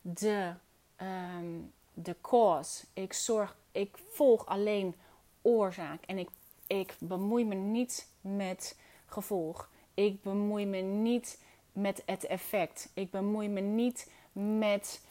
de, 0.01 0.53
um, 1.01 1.73
de 1.93 2.15
cause. 2.21 2.85
Ik, 2.93 3.13
zorg, 3.13 3.55
ik 3.71 3.97
volg 4.11 4.45
alleen 4.45 4.95
oorzaak. 5.41 6.03
En 6.05 6.17
ik, 6.17 6.29
ik 6.67 6.95
bemoei 6.99 7.45
me 7.45 7.55
niet 7.55 8.07
met 8.21 8.77
gevolg. 9.05 9.69
Ik 9.93 10.21
bemoei 10.21 10.65
me 10.65 10.77
niet 10.77 11.41
met 11.71 12.03
het 12.05 12.25
effect. 12.25 12.89
Ik 12.93 13.11
bemoei 13.11 13.49
me 13.49 13.61
niet 13.61 14.11
met. 14.31 15.01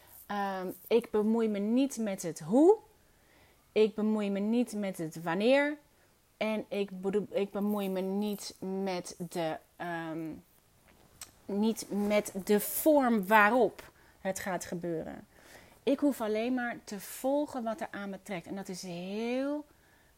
Um, 0.60 0.74
ik 0.86 1.10
bemoei 1.10 1.48
me 1.48 1.58
niet 1.58 1.96
met 1.96 2.22
het 2.22 2.40
hoe. 2.40 2.76
Ik 3.72 3.94
bemoei 3.94 4.30
me 4.30 4.38
niet 4.38 4.72
met 4.72 4.98
het 4.98 5.22
wanneer. 5.22 5.76
En 6.36 6.64
ik, 6.68 6.90
ik 7.30 7.50
bemoei 7.50 7.88
me 7.88 8.00
niet 8.00 8.56
met 8.58 9.16
de, 9.28 9.56
um, 10.10 10.44
niet 11.44 11.86
met 11.90 12.32
de 12.44 12.60
vorm 12.60 13.26
waarop 13.26 13.92
het 14.20 14.38
gaat 14.38 14.64
gebeuren. 14.64 15.26
Ik 15.82 15.98
hoef 15.98 16.20
alleen 16.20 16.54
maar 16.54 16.76
te 16.84 17.00
volgen 17.00 17.62
wat 17.62 17.80
er 17.80 17.88
aan 17.90 18.10
me 18.10 18.18
trekt. 18.22 18.46
En 18.46 18.56
dat 18.56 18.68
is 18.68 18.82
heel 18.82 19.64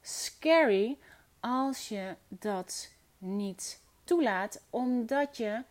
scary 0.01 0.99
als 1.41 1.89
je 1.89 2.15
dat 2.29 2.91
niet 3.19 3.81
toelaat, 4.05 4.61
omdat 4.71 5.37
je, 5.37 5.63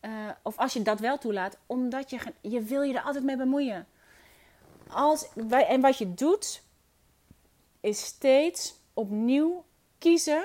uh, 0.00 0.30
of 0.42 0.58
als 0.58 0.72
je 0.72 0.82
dat 0.82 1.00
wel 1.00 1.18
toelaat, 1.18 1.58
omdat 1.66 2.10
je, 2.10 2.18
je 2.40 2.62
wil 2.62 2.82
je 2.82 2.94
er 2.94 3.02
altijd 3.02 3.24
mee 3.24 3.36
bemoeien. 3.36 3.86
Als, 4.88 5.28
en 5.50 5.80
wat 5.80 5.98
je 5.98 6.14
doet, 6.14 6.62
is 7.80 8.04
steeds 8.04 8.74
opnieuw 8.94 9.64
kiezen 9.98 10.44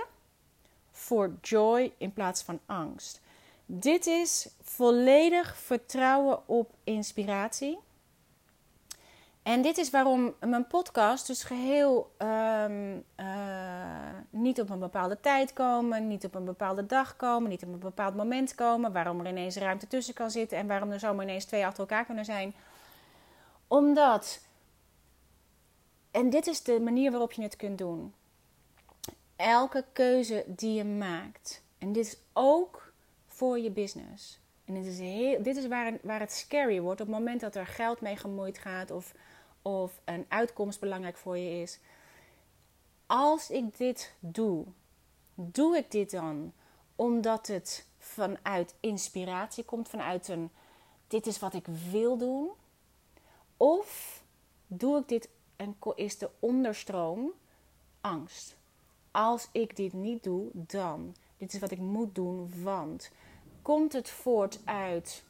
voor 0.92 1.38
joy 1.42 1.94
in 1.98 2.14
plaats 2.14 2.42
van 2.42 2.60
angst. 2.66 3.22
Dit 3.66 4.06
is 4.06 4.50
volledig 4.62 5.58
vertrouwen 5.58 6.48
op 6.48 6.74
inspiratie. 6.84 7.80
En 9.48 9.62
dit 9.62 9.78
is 9.78 9.90
waarom 9.90 10.36
mijn 10.40 10.68
podcast 10.68 11.28
dus 11.28 11.44
geheel 11.44 12.12
um, 12.18 13.04
uh, 13.20 13.26
niet 14.30 14.62
op 14.62 14.70
een 14.70 14.80
bepaalde 14.80 15.20
tijd 15.20 15.54
komen, 15.54 16.08
niet 16.08 16.26
op 16.26 16.36
een 16.36 16.46
bepaalde 16.46 16.86
dag 16.86 17.16
komen, 17.16 17.50
niet 17.50 17.64
op 17.64 17.74
een 17.74 17.80
bepaald 17.80 18.16
moment 18.16 18.56
komen, 18.56 18.94
waarom 18.94 19.20
er 19.20 19.28
ineens 19.28 19.56
ruimte 19.56 19.88
tussen 19.88 20.14
kan 20.14 20.32
zitten 20.32 20.58
en 20.58 20.68
waarom 20.68 20.92
er 20.92 21.00
zomaar 21.00 21.26
ineens 21.26 21.46
twee 21.46 21.66
achter 21.66 21.80
elkaar 21.80 22.06
kunnen 22.06 22.26
zijn. 22.26 22.56
Omdat, 23.68 24.42
en 26.12 26.30
dit 26.30 26.48
is 26.48 26.64
de 26.64 26.80
manier 26.80 27.12
waarop 27.12 27.32
je 27.32 27.42
het 27.42 27.56
kunt 27.56 27.78
doen. 27.78 28.14
Elke 29.36 29.86
keuze 29.94 30.44
die 30.48 30.74
je 30.74 30.86
maakt, 30.86 31.64
en 31.78 31.92
dit 31.92 32.06
is 32.06 32.18
ook 32.34 32.94
voor 33.26 33.60
je 33.60 33.72
business. 33.72 34.40
En 34.66 34.74
dit 34.74 34.86
is, 34.86 35.00
heel, 35.00 35.44
dit 35.44 35.58
is 35.58 35.68
waar, 35.68 35.98
waar 36.02 36.20
het 36.20 36.32
scary 36.32 36.82
wordt 36.82 37.02
op 37.02 37.08
het 37.08 37.16
moment 37.16 37.42
dat 37.42 37.56
er 37.56 37.68
geld 37.68 38.02
mee 38.02 38.16
gemoeid 38.16 38.58
gaat 38.58 38.92
of 38.92 39.14
of 39.68 40.02
een 40.06 40.26
uitkomst 40.28 40.80
belangrijk 40.80 41.18
voor 41.18 41.38
je 41.38 41.62
is. 41.62 41.80
Als 43.06 43.50
ik 43.50 43.78
dit 43.78 44.14
doe, 44.20 44.66
doe 45.34 45.78
ik 45.78 45.92
dit 45.92 46.12
dan 46.12 46.54
omdat 46.96 47.48
het 47.48 47.88
vanuit 47.98 48.76
inspiratie 48.80 49.64
komt, 49.64 49.90
vanuit 49.90 50.28
een 50.28 50.50
dit 51.08 51.28
is 51.28 51.40
wat 51.40 51.54
ik 51.54 51.66
wil 51.92 52.18
doen? 52.18 52.50
Of 53.58 54.22
doe 54.68 55.00
ik 55.00 55.08
dit 55.08 55.30
en 55.56 55.78
is 55.96 56.18
de 56.18 56.30
onderstroom 56.40 57.32
angst? 58.02 58.56
Als 59.12 59.48
ik 59.52 59.76
dit 59.76 59.94
niet 59.94 60.24
doe, 60.24 60.50
dan. 60.54 61.16
Dit 61.38 61.54
is 61.54 61.60
wat 61.60 61.72
ik 61.72 61.80
moet 61.80 62.16
doen, 62.16 62.64
want. 62.64 63.12
Komt 63.62 63.94
het 63.94 64.10
voort 64.10 64.60
uit. 64.66 65.24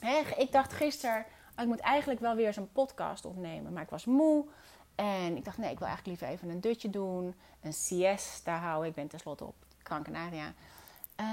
Hè, 0.00 0.20
ik 0.36 0.52
dacht 0.52 0.72
gisteren 0.72 1.26
ik 1.60 1.66
moet 1.66 1.80
eigenlijk 1.80 2.20
wel 2.20 2.34
weer 2.34 2.58
een 2.58 2.72
podcast 2.72 3.24
opnemen. 3.24 3.72
Maar 3.72 3.82
ik 3.82 3.90
was 3.90 4.04
moe. 4.04 4.44
En 4.94 5.36
ik 5.36 5.44
dacht, 5.44 5.58
nee, 5.58 5.70
ik 5.70 5.78
wil 5.78 5.86
eigenlijk 5.86 6.20
liever 6.20 6.36
even 6.36 6.54
een 6.54 6.60
dutje 6.60 6.90
doen. 6.90 7.34
Een 7.62 7.72
siesta 7.72 8.58
houden. 8.58 8.88
Ik 8.88 8.94
ben 8.94 9.08
tenslotte 9.08 9.44
op 9.44 9.54
Gran 9.82 10.02
Canaria. 10.02 10.52
Uh, 11.20 11.26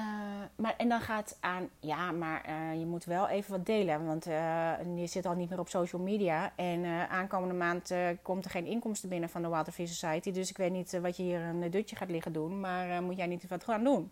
maar, 0.55 0.73
en 0.77 0.89
dan 0.89 1.01
gaat 1.01 1.37
aan, 1.39 1.69
ja, 1.79 2.11
maar 2.11 2.49
uh, 2.49 2.79
je 2.79 2.85
moet 2.85 3.05
wel 3.05 3.27
even 3.27 3.51
wat 3.51 3.65
delen. 3.65 4.05
Want 4.05 4.27
uh, 4.27 4.73
je 4.95 5.07
zit 5.07 5.25
al 5.25 5.33
niet 5.33 5.49
meer 5.49 5.59
op 5.59 5.69
social 5.69 6.01
media. 6.01 6.53
En 6.55 7.09
aankomende 7.09 7.53
maand 7.53 7.93
komt 8.21 8.45
er 8.45 8.51
geen 8.51 8.65
inkomsten 8.65 9.09
binnen 9.09 9.29
van 9.29 9.41
de 9.41 9.47
Waterfish 9.47 9.91
Society. 9.91 10.31
Dus 10.31 10.49
ik 10.49 10.57
weet 10.57 10.71
niet 10.71 10.99
wat 10.99 11.17
je 11.17 11.23
hier 11.23 11.41
een 11.41 11.69
dutje 11.69 11.95
gaat 11.95 12.09
liggen 12.09 12.33
doen. 12.33 12.59
Maar 12.59 13.03
moet 13.03 13.17
jij 13.17 13.27
niet 13.27 13.47
wat 13.47 13.63
gaan 13.63 13.83
doen? 13.83 14.11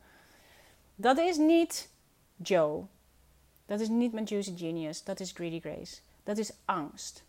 Dat 0.95 1.17
is 1.17 1.37
niet 1.37 1.91
Joe. 2.35 2.83
Dat 3.65 3.79
is 3.79 3.89
niet 3.89 4.13
mijn 4.13 4.25
Juicy 4.25 4.57
Genius. 4.57 5.03
Dat 5.03 5.19
is 5.19 5.31
Greedy 5.31 5.59
Grace. 5.59 6.01
Dat 6.23 6.37
is 6.37 6.51
angst. 6.65 7.23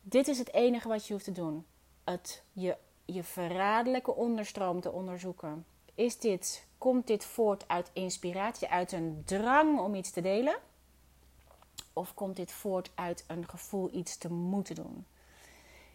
Dit 0.00 0.28
is 0.28 0.38
het 0.38 0.52
enige 0.52 0.88
wat 0.88 1.06
je 1.06 1.12
hoeft 1.12 1.24
te 1.24 1.32
doen. 1.32 1.66
Het, 2.04 2.42
je, 2.52 2.76
je 3.04 3.22
verraderlijke 3.22 4.14
onderstroom 4.14 4.80
te 4.80 4.92
onderzoeken. 4.92 5.64
Is 5.94 6.18
dit, 6.18 6.66
komt 6.78 7.06
dit 7.06 7.24
voort 7.24 7.68
uit 7.68 7.90
inspiratie, 7.92 8.68
uit 8.68 8.92
een 8.92 9.22
drang 9.24 9.80
om 9.80 9.94
iets 9.94 10.10
te 10.10 10.20
delen? 10.20 10.56
Of 11.92 12.14
komt 12.14 12.36
dit 12.36 12.52
voort 12.52 12.90
uit 12.94 13.24
een 13.26 13.48
gevoel 13.48 13.94
iets 13.94 14.16
te 14.16 14.32
moeten 14.32 14.74
doen? 14.74 15.06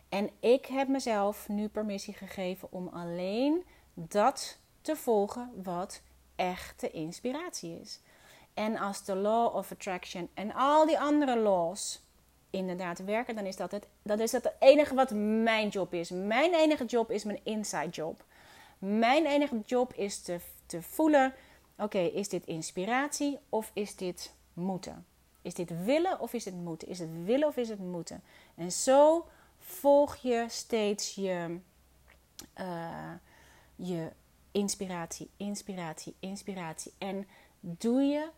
En 0.10 0.30
ik 0.40 0.66
heb 0.66 0.88
mezelf 0.88 1.48
nu 1.48 1.68
permissie 1.68 2.14
gegeven 2.14 2.72
om 2.72 2.88
alleen 2.88 3.64
dat 3.94 4.58
te 4.82 4.96
volgen 4.96 5.52
wat 5.64 6.02
echte 6.36 6.92
inspiratie 6.92 7.80
is. 7.80 8.00
En 8.58 8.78
als 8.78 9.04
de 9.04 9.16
law 9.16 9.56
of 9.56 9.72
attraction 9.72 10.30
en 10.34 10.54
al 10.54 10.86
die 10.86 11.00
andere 11.00 11.40
laws 11.40 12.02
inderdaad 12.50 13.00
werken, 13.00 13.36
dan 13.36 13.46
is 13.46 13.56
dat 13.56 13.72
het, 13.72 13.88
dat 14.02 14.20
is 14.20 14.32
het 14.32 14.54
enige 14.60 14.96
wat 14.96 15.12
mijn 15.44 15.68
job 15.68 15.94
is. 15.94 16.10
Mijn 16.10 16.54
enige 16.54 16.86
job 16.86 17.12
is 17.12 17.24
mijn 17.24 17.40
inside 17.44 17.90
job. 17.90 18.24
Mijn 18.78 19.26
enige 19.26 19.62
job 19.66 19.94
is 19.94 20.22
te, 20.22 20.40
te 20.66 20.82
voelen: 20.82 21.34
oké, 21.78 21.98
is 21.98 22.30
dit 22.30 22.46
inspiratie 22.46 23.40
of 23.50 23.72
is 23.74 23.96
dit 23.96 24.34
moeten? 24.54 25.06
Is 25.42 25.54
dit 25.54 25.84
willen 25.84 26.20
of 26.20 26.34
is 26.34 26.46
het 26.46 26.56
moeten? 26.56 26.88
Is 26.88 27.00
het 27.00 27.24
willen 27.24 27.48
of 27.48 27.58
is 27.58 27.70
het 27.70 27.80
moeten? 27.80 28.24
En 28.56 28.72
zo 28.72 29.26
volg 29.60 30.16
je 30.16 30.46
steeds 30.48 31.16
je, 31.16 31.60
uh, 32.60 33.12
je 33.76 34.12
inspiratie, 34.52 35.30
inspiratie, 35.38 36.16
inspiratie. 36.20 36.94
En 36.98 37.28
doe 37.60 38.02
je 38.02 38.30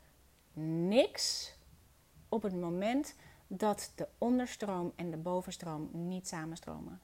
niks 0.88 1.54
op 2.30 2.42
het 2.42 2.56
moment 2.56 3.16
dat 3.48 3.92
de 3.96 4.08
onderstroom 4.18 4.94
en 4.96 5.12
de 5.12 5.18
bovenstroom 5.18 5.90
niet 5.92 6.28
samenstromen. 6.28 7.00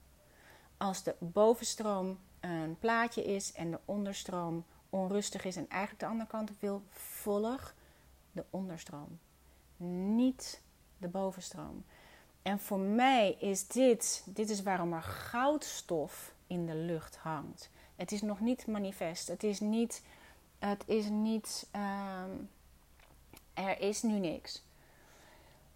Als 0.78 1.04
de 1.04 1.16
bovenstroom 1.20 2.20
een 2.40 2.80
plaatje 2.80 3.24
is 3.24 3.52
en 3.52 3.72
de 3.72 3.80
onderstroom 3.86 4.66
onrustig 4.90 5.46
is 5.46 5.56
en 5.56 5.70
eigenlijk 5.70 6.02
de 6.02 6.08
andere 6.08 6.30
kant 6.30 6.52
wil, 6.60 6.84
volg 6.90 7.74
de 8.32 8.46
onderstroom. 8.50 9.20
Niet 10.16 10.62
de 10.98 11.08
bovenstroom. 11.08 11.86
En 12.42 12.60
voor 12.60 12.80
mij 12.80 13.36
is 13.40 13.68
dit, 13.68 14.24
dit 14.26 14.50
is 14.50 14.64
waarom 14.64 14.94
er 14.94 15.04
goudstof 15.04 16.34
in 16.48 16.66
de 16.66 16.76
lucht 16.76 17.16
hangt. 17.16 17.70
Het 17.96 18.12
is 18.12 18.22
nog 18.22 18.40
niet 18.40 18.68
manifest. 18.68 19.28
Het 19.28 19.44
is 19.44 19.60
niet, 19.60 20.04
het 20.60 20.84
is 20.88 21.10
niet 21.10 21.68
um, 21.76 22.50
er 23.56 23.80
is 23.80 24.02
nu 24.02 24.20
niks. 24.20 24.64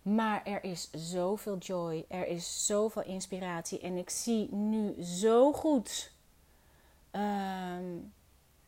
Maar 0.02 0.44
er 0.44 0.64
is 0.64 0.90
zoveel 0.92 1.58
joy, 1.58 2.06
er 2.08 2.28
is 2.28 2.66
zoveel 2.66 3.04
inspiratie. 3.04 3.80
En 3.80 3.98
ik 3.98 4.10
zie 4.10 4.54
nu 4.54 5.04
zo 5.04 5.54
goed 5.54 6.12
um, 7.12 8.14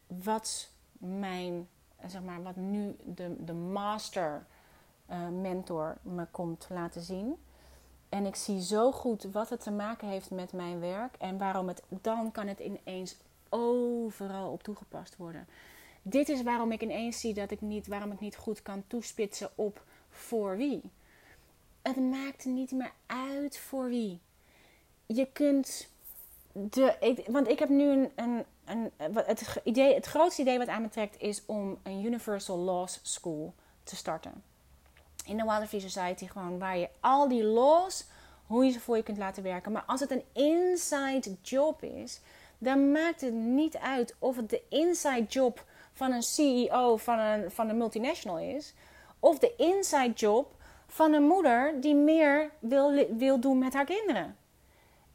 wat 0.07 0.69
mijn, 0.97 1.67
zeg 2.07 2.21
maar, 2.21 2.43
wat 2.43 2.55
nu 2.55 2.95
de, 3.03 3.35
de 3.45 3.53
master 3.53 4.45
uh, 5.09 5.27
mentor 5.27 5.97
me 6.01 6.25
komt 6.31 6.67
laten 6.69 7.01
zien. 7.01 7.35
En 8.09 8.25
ik 8.25 8.35
zie 8.35 8.61
zo 8.61 8.91
goed 8.91 9.23
wat 9.23 9.49
het 9.49 9.61
te 9.61 9.71
maken 9.71 10.07
heeft 10.07 10.31
met 10.31 10.53
mijn 10.53 10.79
werk. 10.79 11.15
En 11.15 11.37
waarom 11.37 11.67
het, 11.67 11.83
dan 11.87 12.31
kan 12.31 12.47
het 12.47 12.59
ineens 12.59 13.17
overal 13.49 14.51
op 14.51 14.63
toegepast 14.63 15.17
worden. 15.17 15.47
Dit 16.01 16.29
is 16.29 16.43
waarom 16.43 16.71
ik 16.71 16.81
ineens 16.81 17.19
zie 17.19 17.33
dat 17.33 17.51
ik 17.51 17.61
niet, 17.61 17.87
waarom 17.87 18.11
ik 18.11 18.19
niet 18.19 18.35
goed 18.35 18.61
kan 18.61 18.83
toespitsen 18.87 19.49
op 19.55 19.83
voor 20.09 20.57
wie. 20.57 20.81
Het 21.81 21.95
maakt 21.95 22.45
niet 22.45 22.71
meer 22.71 22.91
uit 23.05 23.57
voor 23.57 23.89
wie. 23.89 24.19
Je 25.05 25.27
kunt 25.31 25.89
de, 26.51 27.23
want 27.27 27.47
ik 27.47 27.59
heb 27.59 27.69
nu 27.69 27.89
een, 27.89 28.11
een, 28.15 28.45
een, 28.65 28.91
het, 29.13 29.59
idee, 29.63 29.93
het 29.93 30.05
grootste 30.05 30.41
idee 30.41 30.57
wat 30.57 30.67
aan 30.67 30.81
me 30.81 30.89
trekt 30.89 31.21
is 31.21 31.41
om 31.45 31.77
een 31.83 32.05
Universal 32.05 32.57
Laws 32.57 32.99
School 33.03 33.53
te 33.83 33.95
starten. 33.95 34.43
In 35.25 35.37
de 35.37 35.43
Wilder 35.43 35.81
Society, 35.81 36.27
gewoon 36.27 36.59
waar 36.59 36.77
je 36.77 36.89
al 36.99 37.27
die 37.27 37.43
laws, 37.43 38.05
hoe 38.47 38.65
je 38.65 38.71
ze 38.71 38.79
voor 38.79 38.97
je 38.97 39.03
kunt 39.03 39.17
laten 39.17 39.43
werken. 39.43 39.71
Maar 39.71 39.83
als 39.85 39.99
het 39.99 40.11
een 40.11 40.23
inside 40.33 41.35
job 41.41 41.83
is, 41.83 42.19
dan 42.57 42.91
maakt 42.91 43.21
het 43.21 43.33
niet 43.33 43.77
uit 43.77 44.15
of 44.19 44.35
het 44.35 44.49
de 44.49 44.61
inside 44.69 45.25
job 45.27 45.65
van 45.93 46.11
een 46.11 46.23
CEO 46.23 46.97
van 46.97 47.19
een, 47.19 47.51
van 47.51 47.69
een 47.69 47.77
multinational 47.77 48.39
is, 48.39 48.73
of 49.19 49.39
de 49.39 49.55
inside 49.55 50.13
job 50.13 50.55
van 50.87 51.13
een 51.13 51.23
moeder 51.23 51.81
die 51.81 51.95
meer 51.95 52.51
wil, 52.59 53.05
wil 53.17 53.39
doen 53.39 53.57
met 53.57 53.73
haar 53.73 53.85
kinderen. 53.85 54.37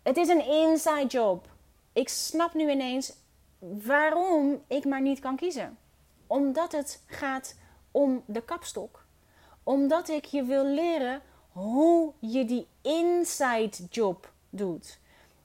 Het 0.03 0.17
is 0.17 0.29
een 0.29 0.47
inside 0.47 1.07
job. 1.07 1.49
Ik 1.93 2.09
snap 2.09 2.55
nu 2.55 2.71
ineens 2.71 3.13
waarom 3.59 4.63
ik 4.67 4.85
maar 4.85 5.01
niet 5.01 5.19
kan 5.19 5.37
kiezen. 5.37 5.79
Omdat 6.27 6.73
het 6.73 7.03
gaat 7.07 7.59
om 7.91 8.23
de 8.27 8.43
kapstok. 8.43 9.05
Omdat 9.63 10.09
ik 10.09 10.25
je 10.25 10.45
wil 10.45 10.65
leren 10.65 11.23
hoe 11.53 12.13
je 12.19 12.45
die 12.45 12.67
inside 12.83 13.77
job 13.91 14.33
doet. 14.51 14.99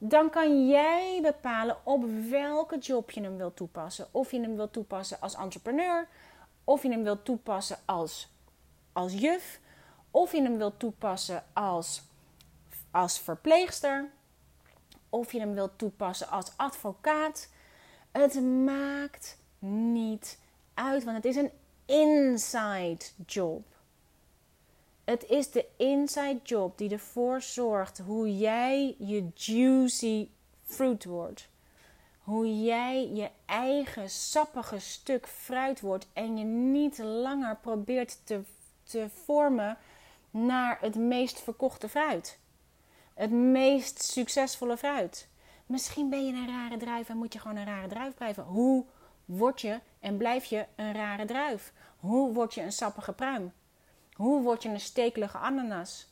Dan 0.03 0.29
kan 0.29 0.67
jij 0.67 1.19
bepalen 1.21 1.77
op 1.83 2.05
welke 2.29 2.77
job 2.77 3.11
je 3.11 3.21
hem 3.21 3.37
wilt 3.37 3.55
toepassen. 3.55 4.07
Of 4.11 4.31
je 4.31 4.41
hem 4.41 4.55
wilt 4.55 4.73
toepassen 4.73 5.19
als 5.19 5.35
entrepreneur, 5.35 6.07
of 6.63 6.83
je 6.83 6.89
hem 6.89 7.03
wilt 7.03 7.25
toepassen 7.25 7.77
als, 7.85 8.29
als 8.93 9.13
juf, 9.13 9.59
of 10.11 10.31
je 10.31 10.41
hem 10.41 10.57
wilt 10.57 10.79
toepassen 10.79 11.43
als, 11.53 12.01
als 12.91 13.19
verpleegster, 13.19 14.09
of 15.09 15.31
je 15.31 15.39
hem 15.39 15.53
wilt 15.53 15.77
toepassen 15.77 16.27
als 16.27 16.51
advocaat. 16.55 17.49
Het 18.11 18.41
maakt 18.43 19.37
niet 19.59 20.39
uit, 20.73 21.03
want 21.03 21.15
het 21.15 21.25
is 21.25 21.35
een 21.35 21.51
inside 21.85 23.05
job. 23.25 23.70
Het 25.03 25.29
is 25.29 25.51
de 25.51 25.65
inside 25.77 26.39
job 26.43 26.77
die 26.77 26.89
ervoor 26.89 27.41
zorgt 27.41 27.97
hoe 27.97 28.37
jij 28.37 28.95
je 28.97 29.29
juicy 29.33 30.27
fruit 30.63 31.05
wordt. 31.05 31.49
Hoe 32.19 32.63
jij 32.63 33.09
je 33.13 33.29
eigen 33.45 34.09
sappige 34.09 34.79
stuk 34.79 35.27
fruit 35.27 35.81
wordt 35.81 36.07
en 36.13 36.37
je 36.37 36.43
niet 36.43 36.97
langer 36.97 37.57
probeert 37.57 38.19
te, 38.23 38.41
te 38.83 39.09
vormen 39.23 39.77
naar 40.31 40.77
het 40.81 40.95
meest 40.95 41.41
verkochte 41.41 41.89
fruit. 41.89 42.39
Het 43.13 43.31
meest 43.31 44.03
succesvolle 44.03 44.77
fruit. 44.77 45.27
Misschien 45.65 46.09
ben 46.09 46.25
je 46.25 46.33
een 46.33 46.47
rare 46.47 46.77
druif 46.77 47.09
en 47.09 47.17
moet 47.17 47.33
je 47.33 47.39
gewoon 47.39 47.57
een 47.57 47.65
rare 47.65 47.87
druif 47.87 48.13
blijven. 48.13 48.43
Hoe 48.43 48.85
word 49.25 49.61
je 49.61 49.79
en 49.99 50.17
blijf 50.17 50.45
je 50.45 50.65
een 50.75 50.93
rare 50.93 51.25
druif? 51.25 51.73
Hoe 51.99 52.33
word 52.33 52.53
je 52.53 52.61
een 52.61 52.71
sappige 52.71 53.13
pruim? 53.13 53.53
Hoe 54.21 54.41
word 54.41 54.63
je 54.63 54.69
een 54.69 54.79
stekelige 54.79 55.37
ananas? 55.37 56.07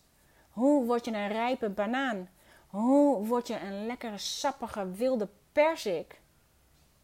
Hoe 0.49 0.85
word 0.85 1.05
je 1.05 1.11
een 1.11 1.27
rijpe 1.27 1.69
banaan? 1.69 2.29
Hoe 2.67 3.27
word 3.27 3.47
je 3.47 3.59
een 3.59 3.85
lekkere 3.85 4.17
sappige 4.17 4.91
wilde 4.91 5.29
persik? 5.51 6.21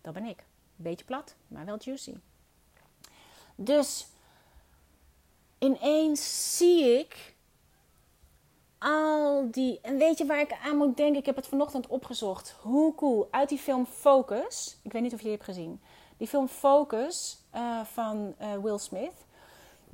Dat 0.02 0.14
ben 0.14 0.26
ik. 0.26 0.44
Beetje 0.76 1.06
plat, 1.06 1.36
maar 1.48 1.66
wel 1.66 1.78
juicy. 1.80 2.14
Dus 3.56 4.08
ineens 5.58 6.58
zie 6.58 7.00
ik 7.00 7.36
al 8.78 9.48
die. 9.52 9.80
En 9.82 9.98
weet 9.98 10.18
je 10.18 10.26
waar 10.26 10.40
ik 10.40 10.58
aan 10.64 10.78
moet 10.78 10.98
denken? 10.98 11.20
Ik 11.20 11.26
heb 11.26 11.36
het 11.36 11.48
vanochtend 11.48 11.88
opgezocht. 11.88 12.56
Hoe 12.62 12.96
cool. 12.96 13.28
Uit 13.32 13.50
die 13.50 13.58
film 13.58 13.86
Focus. 13.86 14.78
Ik 14.82 14.92
weet 14.92 15.02
niet 15.02 15.14
of 15.14 15.18
je 15.18 15.24
die 15.24 15.34
hebt 15.34 15.46
gezien. 15.46 15.82
Die 16.18 16.28
film 16.28 16.48
Focus 16.48 17.38
uh, 17.56 17.84
van 17.84 18.36
uh, 18.42 18.54
Will 18.54 18.78
Smith. 18.78 19.26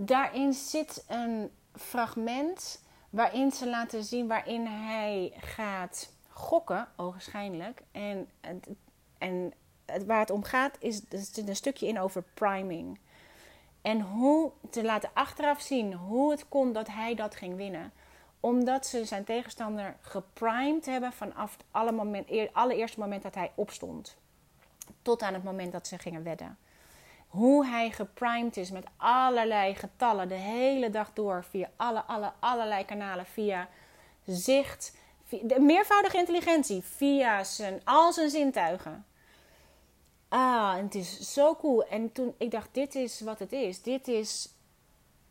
Daarin 0.06 0.54
zit 0.54 1.04
een 1.08 1.52
fragment 1.76 2.82
waarin 3.10 3.52
ze 3.52 3.70
laten 3.70 4.04
zien 4.04 4.28
waarin 4.28 4.66
hij 4.66 5.34
gaat 5.38 6.14
gokken, 6.28 6.88
ogenschijnlijk. 6.96 7.82
En, 7.92 8.30
en, 8.42 8.62
en 9.18 9.54
waar 10.06 10.20
het 10.20 10.30
om 10.30 10.44
gaat 10.44 10.76
is, 10.80 11.02
er 11.10 11.18
zit 11.18 11.48
een 11.48 11.56
stukje 11.56 11.88
in 11.88 12.00
over 12.00 12.24
priming. 12.34 13.00
En 13.82 14.02
hoe 14.02 14.52
te 14.70 14.84
laten 14.84 15.10
achteraf 15.14 15.62
zien 15.62 15.94
hoe 15.94 16.32
het 16.32 16.48
kon 16.50 16.74
dat 16.74 16.88
hij 16.88 17.16
dat 17.16 17.36
ging 17.36 17.56
winnen. 17.56 17.92
Omdat 18.40 18.86
ze 18.86 19.06
zijn 19.06 19.24
tegenstander 19.24 19.96
geprimed 20.02 20.86
hebben 20.86 21.14
vanaf 21.14 21.58
het 21.72 22.50
allereerste 22.54 23.00
moment 23.00 23.24
dat 23.24 23.36
hij 23.36 23.52
opstond. 23.56 24.18
Tot 25.02 25.22
aan 25.22 25.34
het 25.34 25.44
moment 25.44 25.72
dat 25.72 25.88
ze 25.88 25.98
gingen 25.98 26.24
wedden. 26.24 26.58
Hoe 27.32 27.66
hij 27.66 27.92
geprimed 27.92 28.58
is 28.58 28.72
met 28.72 28.86
allerlei 28.98 29.76
getallen 29.76 30.28
de 30.28 30.36
hele 30.36 30.90
dag 30.90 31.14
door. 31.14 31.44
Via 31.50 31.70
alle, 31.76 32.02
alle, 32.02 32.32
allerlei 32.40 32.86
kanalen. 32.86 33.26
Via 33.26 33.68
zicht. 34.26 34.96
Via, 35.26 35.40
de 35.44 35.60
meervoudige 35.60 36.18
intelligentie. 36.18 36.82
Via 36.82 37.44
zijn, 37.44 37.82
al 37.84 38.14
zijn 38.14 38.30
zintuigen. 38.30 39.06
Ah, 40.28 40.74
en 40.78 40.84
het 40.84 40.96
is 40.96 41.34
zo 41.34 41.56
cool. 41.56 41.86
En 41.86 42.12
toen 42.12 42.36
ik 42.38 42.52
dacht, 42.52 42.70
dit 42.72 42.96
is 42.96 43.22
wat 43.22 43.40
het 43.40 43.52
is. 43.52 43.82
Dit 43.82 44.08
is 44.08 44.54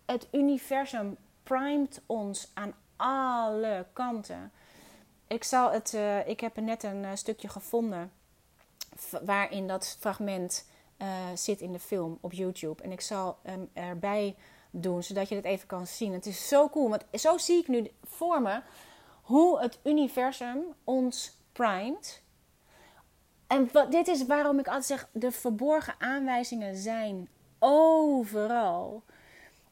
het 0.07 0.29
universum 0.33 1.17
primed 1.43 2.01
ons 2.07 2.51
aan 2.55 2.75
alle 2.97 3.87
kanten. 3.93 4.53
Ik, 5.27 5.45
zal 5.45 5.71
het, 5.71 5.93
uh, 5.95 6.29
ik 6.29 6.41
heb 6.41 6.57
net 6.57 6.83
een 6.83 7.03
uh, 7.03 7.11
stukje 7.15 7.49
gevonden 7.49 8.13
waarin 9.23 9.67
dat 9.67 9.97
fragment 10.01 10.69
uh, 11.03 11.09
zit 11.35 11.61
in 11.61 11.73
de 11.73 11.79
film 11.79 12.19
op 12.21 12.33
YouTube. 12.33 12.83
En 12.83 12.93
ik 12.93 13.01
zal 13.01 13.39
hem 13.43 13.71
erbij 13.73 14.37
doen, 14.71 15.03
zodat 15.03 15.29
je 15.29 15.35
het 15.35 15.45
even 15.45 15.67
kan 15.67 15.87
zien. 15.87 16.13
Het 16.13 16.27
is 16.27 16.49
zo 16.49 16.69
cool, 16.69 16.89
want 16.89 17.05
zo 17.13 17.39
zie 17.39 17.59
ik 17.59 17.69
nu 17.69 17.91
voor 18.05 18.43
me 18.43 18.61
hoe 19.23 19.61
het 19.61 19.79
universum 19.83 20.59
ons 20.85 21.33
primed 21.53 22.23
en 23.51 23.69
wat, 23.73 23.93
dit 23.93 24.09
is 24.09 24.27
waarom 24.27 24.59
ik 24.59 24.67
altijd 24.67 24.85
zeg: 24.85 25.09
de 25.13 25.31
verborgen 25.33 25.95
aanwijzingen 25.99 26.77
zijn 26.77 27.29
overal. 27.59 29.03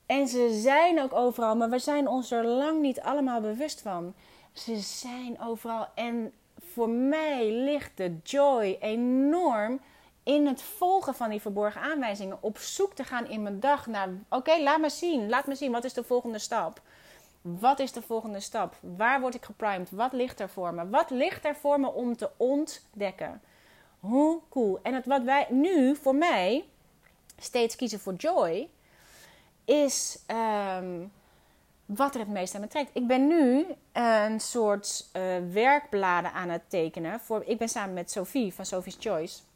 En 0.07 0.29
ze 0.29 0.59
zijn 0.63 1.01
ook 1.01 1.13
overal, 1.13 1.57
maar 1.57 1.71
we 1.71 1.79
zijn 1.79 2.09
ons 2.09 2.31
er 2.31 2.45
lang 2.47 2.81
niet 2.81 3.01
allemaal 3.01 3.41
bewust 3.41 3.81
van. 3.81 4.15
Ze 4.53 4.77
zijn 4.77 5.41
overal. 5.41 5.87
En 5.95 6.33
voor 6.59 6.89
mij 6.89 7.51
ligt 7.51 7.97
de 7.97 8.17
joy 8.23 8.77
enorm 8.81 9.81
in 10.29 10.47
het 10.47 10.63
volgen 10.63 11.15
van 11.15 11.31
die 11.31 11.41
verborgen 11.41 11.81
aanwijzingen. 11.81 12.39
Op 12.41 12.59
zoek 12.59 12.95
te 12.95 13.05
gaan 13.05 13.27
in 13.27 13.43
mijn 13.43 13.61
dag 13.61 13.87
naar: 13.87 14.09
oké, 14.29 14.59
laat 14.59 14.81
me 14.81 14.91
zien. 14.91 15.29
Laat 15.29 15.47
me 15.47 15.55
zien. 15.55 15.73
Wat 15.73 15.85
is 15.85 15.93
de 15.93 16.05
volgende 16.05 16.39
stap? 16.39 16.81
Wat 17.41 17.79
is 17.79 17.93
de 17.93 18.03
volgende 18.03 18.41
stap? 18.41 18.75
Waar 18.81 19.21
word 19.21 19.35
ik 19.35 19.45
geprimed? 19.45 19.91
Wat 19.91 20.13
ligt 20.13 20.41
er 20.41 20.49
voor 20.49 20.75
me? 20.75 20.89
Wat 20.89 21.11
ligt 21.11 21.45
er 21.45 21.57
voor 21.57 21.81
me 21.81 21.93
om 21.93 22.17
te 22.17 22.31
ontdekken? 22.37 23.43
Hoe 24.01 24.41
cool. 24.49 24.79
En 24.83 24.95
het, 24.95 25.07
wat 25.07 25.23
wij 25.23 25.47
nu 25.51 25.97
voor 25.97 26.15
mij 26.15 26.65
steeds 27.39 27.77
kiezen 27.77 28.01
voor 28.01 28.15
joy, 28.15 28.69
is 29.65 30.19
um, 30.79 31.13
wat 31.87 32.15
er 32.15 32.21
het 32.21 32.29
meest 32.29 32.55
aan 32.55 32.61
me 32.61 32.69
trekt. 32.69 32.91
Ik 32.93 33.07
ben 33.07 33.27
nu 33.27 33.67
een 33.93 34.41
soort 34.41 35.09
uh, 35.13 35.23
werkbladen 35.53 36.33
aan 36.33 36.49
het 36.49 36.71
tekenen. 36.71 37.21
Voor, 37.21 37.43
ik 37.47 37.59
ben 37.59 37.69
samen 37.69 37.95
met 37.95 38.11
Sophie 38.11 38.55
van 38.55 38.67
Sophie's 38.67 38.97
Choice 39.01 39.47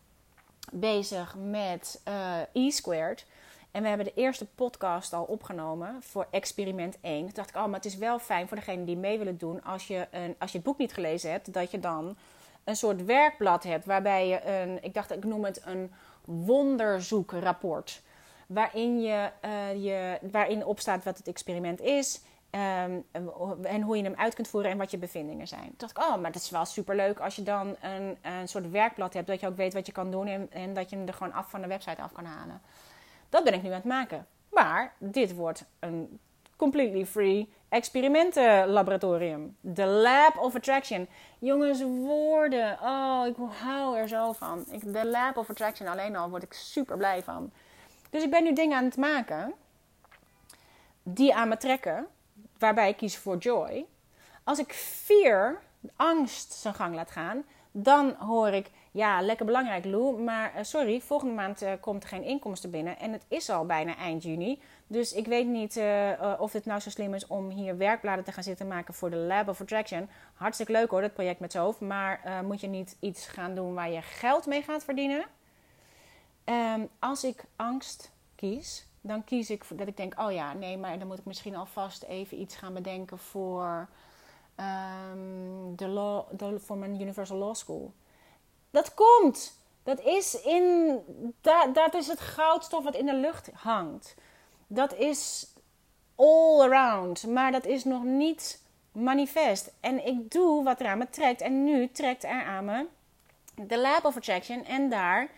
bezig 0.73 1.37
met 1.37 2.01
uh, 2.09 2.37
E-Squared. 2.53 3.27
En 3.71 3.83
we 3.83 3.89
hebben 3.89 4.07
de 4.07 4.15
eerste 4.15 4.47
podcast 4.47 5.13
al 5.13 5.25
opgenomen 5.25 6.03
voor 6.03 6.27
experiment 6.31 6.99
1. 7.01 7.21
Toen 7.21 7.31
dacht 7.35 7.49
ik, 7.49 7.57
oh, 7.57 7.65
maar 7.65 7.75
het 7.75 7.85
is 7.85 7.97
wel 7.97 8.19
fijn 8.19 8.49
voor 8.49 8.57
degenen 8.57 8.85
die 8.85 8.97
mee 8.97 9.19
willen 9.19 9.39
doen. 9.39 9.65
Als 9.65 9.87
je, 9.87 10.07
een, 10.11 10.35
als 10.39 10.51
je 10.53 10.59
het 10.59 10.67
boek 10.67 10.79
niet 10.79 10.93
gelezen 10.93 11.31
hebt, 11.31 11.53
dat 11.53 11.71
je 11.71 11.81
dan 11.81 12.17
een 12.65 12.77
soort 12.77 13.05
werkblad 13.05 13.63
hebt 13.63 13.85
waarbij 13.85 14.29
je 14.29 14.47
een, 14.47 14.79
ik 14.83 14.95
dacht 14.95 15.11
ik 15.11 15.25
noem 15.25 15.45
het 15.45 15.63
een 15.65 15.93
wonderzoekrapport. 16.25 18.03
Waarin, 18.47 19.01
je, 19.01 19.31
uh, 19.45 19.85
je, 19.85 20.19
waarin 20.31 20.65
opstaat 20.65 21.05
wat 21.05 21.19
het 21.19 21.29
experiment 21.29 21.81
is 21.81 22.21
um, 22.55 23.05
en 23.63 23.83
hoe 23.83 23.97
je 23.97 24.03
hem 24.03 24.15
uit 24.17 24.35
kunt 24.35 24.49
voeren 24.49 24.71
en 24.71 24.79
wat 24.79 24.91
je 24.91 24.99
bevindingen 24.99 25.49
zijn. 25.49 25.65
Toen 25.65 25.75
dacht 25.77 25.97
ik, 25.97 26.03
oh, 26.03 26.17
maar 26.17 26.33
dat 26.33 26.43
is 26.43 26.51
wel 26.51 26.65
superleuk 26.65 27.21
als 27.21 27.37
je 27.37 27.43
dan 27.43 27.77
een, 27.81 28.17
een 28.23 28.49
soort 28.49 28.71
werkblad 28.71 29.15
hebt, 29.15 29.27
dat 29.27 29.41
je 29.41 29.47
ook 29.47 29.57
weet 29.57 29.75
wat 29.75 29.87
je 29.87 29.93
kan 29.93 30.11
doen 30.11 30.27
en, 30.27 30.49
en 30.51 30.75
dat 30.75 30.91
je 30.91 30.97
hem 30.97 31.07
er 31.07 31.15
gewoon 31.15 31.33
af 31.33 31.51
van 31.51 31.61
de 31.61 31.67
website 31.67 32.03
af 32.03 32.13
kan 32.13 32.25
halen. 32.25 32.61
Dat 33.29 33.45
ben 33.45 33.55
ik 33.55 33.63
nu 33.63 33.69
aan 33.69 33.75
het 33.75 33.85
maken. 33.85 34.27
Maar 34.49 34.93
dit 34.99 35.35
wordt 35.35 35.65
een 35.79 36.19
completely 36.57 37.07
free 37.07 37.53
experimentenlaboratorium. 37.69 39.57
The 39.75 39.87
Lab 39.87 40.37
of 40.39 40.55
Attraction. 40.55 41.09
Jongens, 41.39 41.83
woorden. 41.83 42.79
Oh, 42.83 43.27
ik 43.27 43.35
hou 43.63 43.97
er 43.97 44.09
zo 44.09 44.33
van. 44.33 44.65
Ik, 44.71 44.93
de 44.93 45.07
Lab 45.07 45.37
of 45.37 45.51
Attraction 45.51 45.89
alleen 45.89 46.17
al 46.17 46.31
word 46.31 46.43
ik 46.43 46.53
super 46.53 46.97
blij 46.97 47.23
van. 47.23 47.51
Dus 48.11 48.23
ik 48.23 48.31
ben 48.31 48.45
nu 48.45 48.53
dingen 48.53 48.77
aan 48.77 48.85
het 48.85 48.97
maken 48.97 49.55
die 51.03 51.35
aan 51.35 51.49
me 51.49 51.57
trekken, 51.57 52.07
waarbij 52.63 52.89
ik 52.89 52.97
kies 52.97 53.17
voor 53.17 53.37
joy. 53.37 53.87
Als 54.45 54.59
ik 54.59 54.73
fear, 54.73 55.63
angst 55.97 56.53
zijn 56.53 56.75
gang 56.75 56.95
laat 56.95 57.11
gaan, 57.11 57.45
Dan 57.73 58.15
hoor 58.19 58.49
ik, 58.49 58.71
ja, 58.91 59.21
lekker 59.21 59.47
belangrijk 59.47 59.85
Lou, 59.85 60.23
maar 60.23 60.55
eh, 60.55 60.65
sorry, 60.65 61.01
volgende 61.01 61.35
maand 61.35 61.63
uh, 61.63 61.73
komt 61.81 62.03
er 62.03 62.09
geen 62.09 62.23
inkomsten 62.23 62.71
binnen. 62.71 62.99
En 62.99 63.13
het 63.13 63.25
is 63.29 63.51
al 63.51 63.67
bijna 63.67 63.97
eind 63.97 64.23
juni. 64.23 64.61
Dus 64.87 65.13
ik 65.13 65.27
weet 65.27 65.47
niet 65.47 65.77
uh, 65.77 66.35
of 66.39 66.53
het 66.53 66.65
nou 66.65 66.81
zo 66.81 66.91
slim 66.91 67.15
is 67.15 67.27
om 67.27 67.51
hier 67.51 67.77
werkbladen 67.77 68.25
te 68.25 68.33
gaan 68.33 68.43
zitten 68.43 68.69
maken 68.69 68.95
voor 68.95 69.11
de 69.11 69.17
Lab 69.17 69.49
of 69.49 69.61
Attraction. 69.61 70.09
Hartstikke 70.35 70.73
leuk 70.73 70.91
hoor, 70.91 71.01
dat 71.01 71.13
project 71.13 71.41
met 71.41 71.53
z'n 71.53 71.59
hoofd. 71.59 71.81
Maar 71.81 72.43
moet 72.45 72.61
je 72.61 72.67
niet 72.67 72.97
iets 73.01 73.27
gaan 73.27 73.55
doen 73.55 73.75
waar 73.75 73.91
je 73.91 74.03
geld 74.03 74.47
mee 74.47 74.63
gaat 74.63 74.85
verdienen? 74.85 75.25
Um, 76.45 76.89
als 76.99 77.25
ik 77.25 77.45
angst 77.57 78.11
kies, 78.35 78.87
dan 79.03 79.25
kies 79.25 79.51
ik 79.51 79.65
dat 79.69 79.87
ik 79.87 79.97
denk: 79.97 80.21
oh 80.21 80.33
ja, 80.33 80.53
nee, 80.53 80.79
maar 80.79 80.99
dan 80.99 81.07
moet 81.07 81.19
ik 81.19 81.25
misschien 81.25 81.57
alvast 81.57 82.03
even 82.03 82.41
iets 82.41 82.57
gaan 82.57 82.75
bedenken 82.75 83.19
voor, 83.19 83.89
um, 84.57 85.77
de 85.77 85.89
law, 85.89 86.25
voor 86.57 86.77
mijn 86.77 87.01
Universal 87.01 87.37
Law 87.37 87.55
School. 87.55 87.93
Dat 88.71 88.95
komt! 88.95 89.61
Dat 89.83 90.01
is, 90.01 90.43
in, 90.43 90.99
dat, 91.41 91.75
dat 91.75 91.95
is 91.95 92.07
het 92.07 92.21
goudstof 92.21 92.85
wat 92.85 92.95
in 92.95 93.07
de 93.07 93.15
lucht 93.15 93.51
hangt. 93.55 94.15
Dat 94.67 94.95
is 94.95 95.53
all 96.15 96.61
around, 96.61 97.27
maar 97.27 97.53
dat 97.53 97.65
is 97.65 97.85
nog 97.85 98.03
niet 98.03 98.63
manifest. 98.93 99.73
En 99.81 100.07
ik 100.07 100.31
doe 100.31 100.65
wat 100.65 100.81
er 100.81 100.87
aan 100.87 100.99
me 100.99 101.11
trekt. 101.11 101.41
En 101.41 101.65
nu 101.65 101.91
trekt 101.91 102.25
er 102.25 102.45
aan 102.45 102.65
me 102.65 102.87
de 103.55 103.79
Lab 103.79 104.05
of 104.05 104.17
Attraction. 104.17 104.65
En 104.65 104.91
daar 104.91 105.31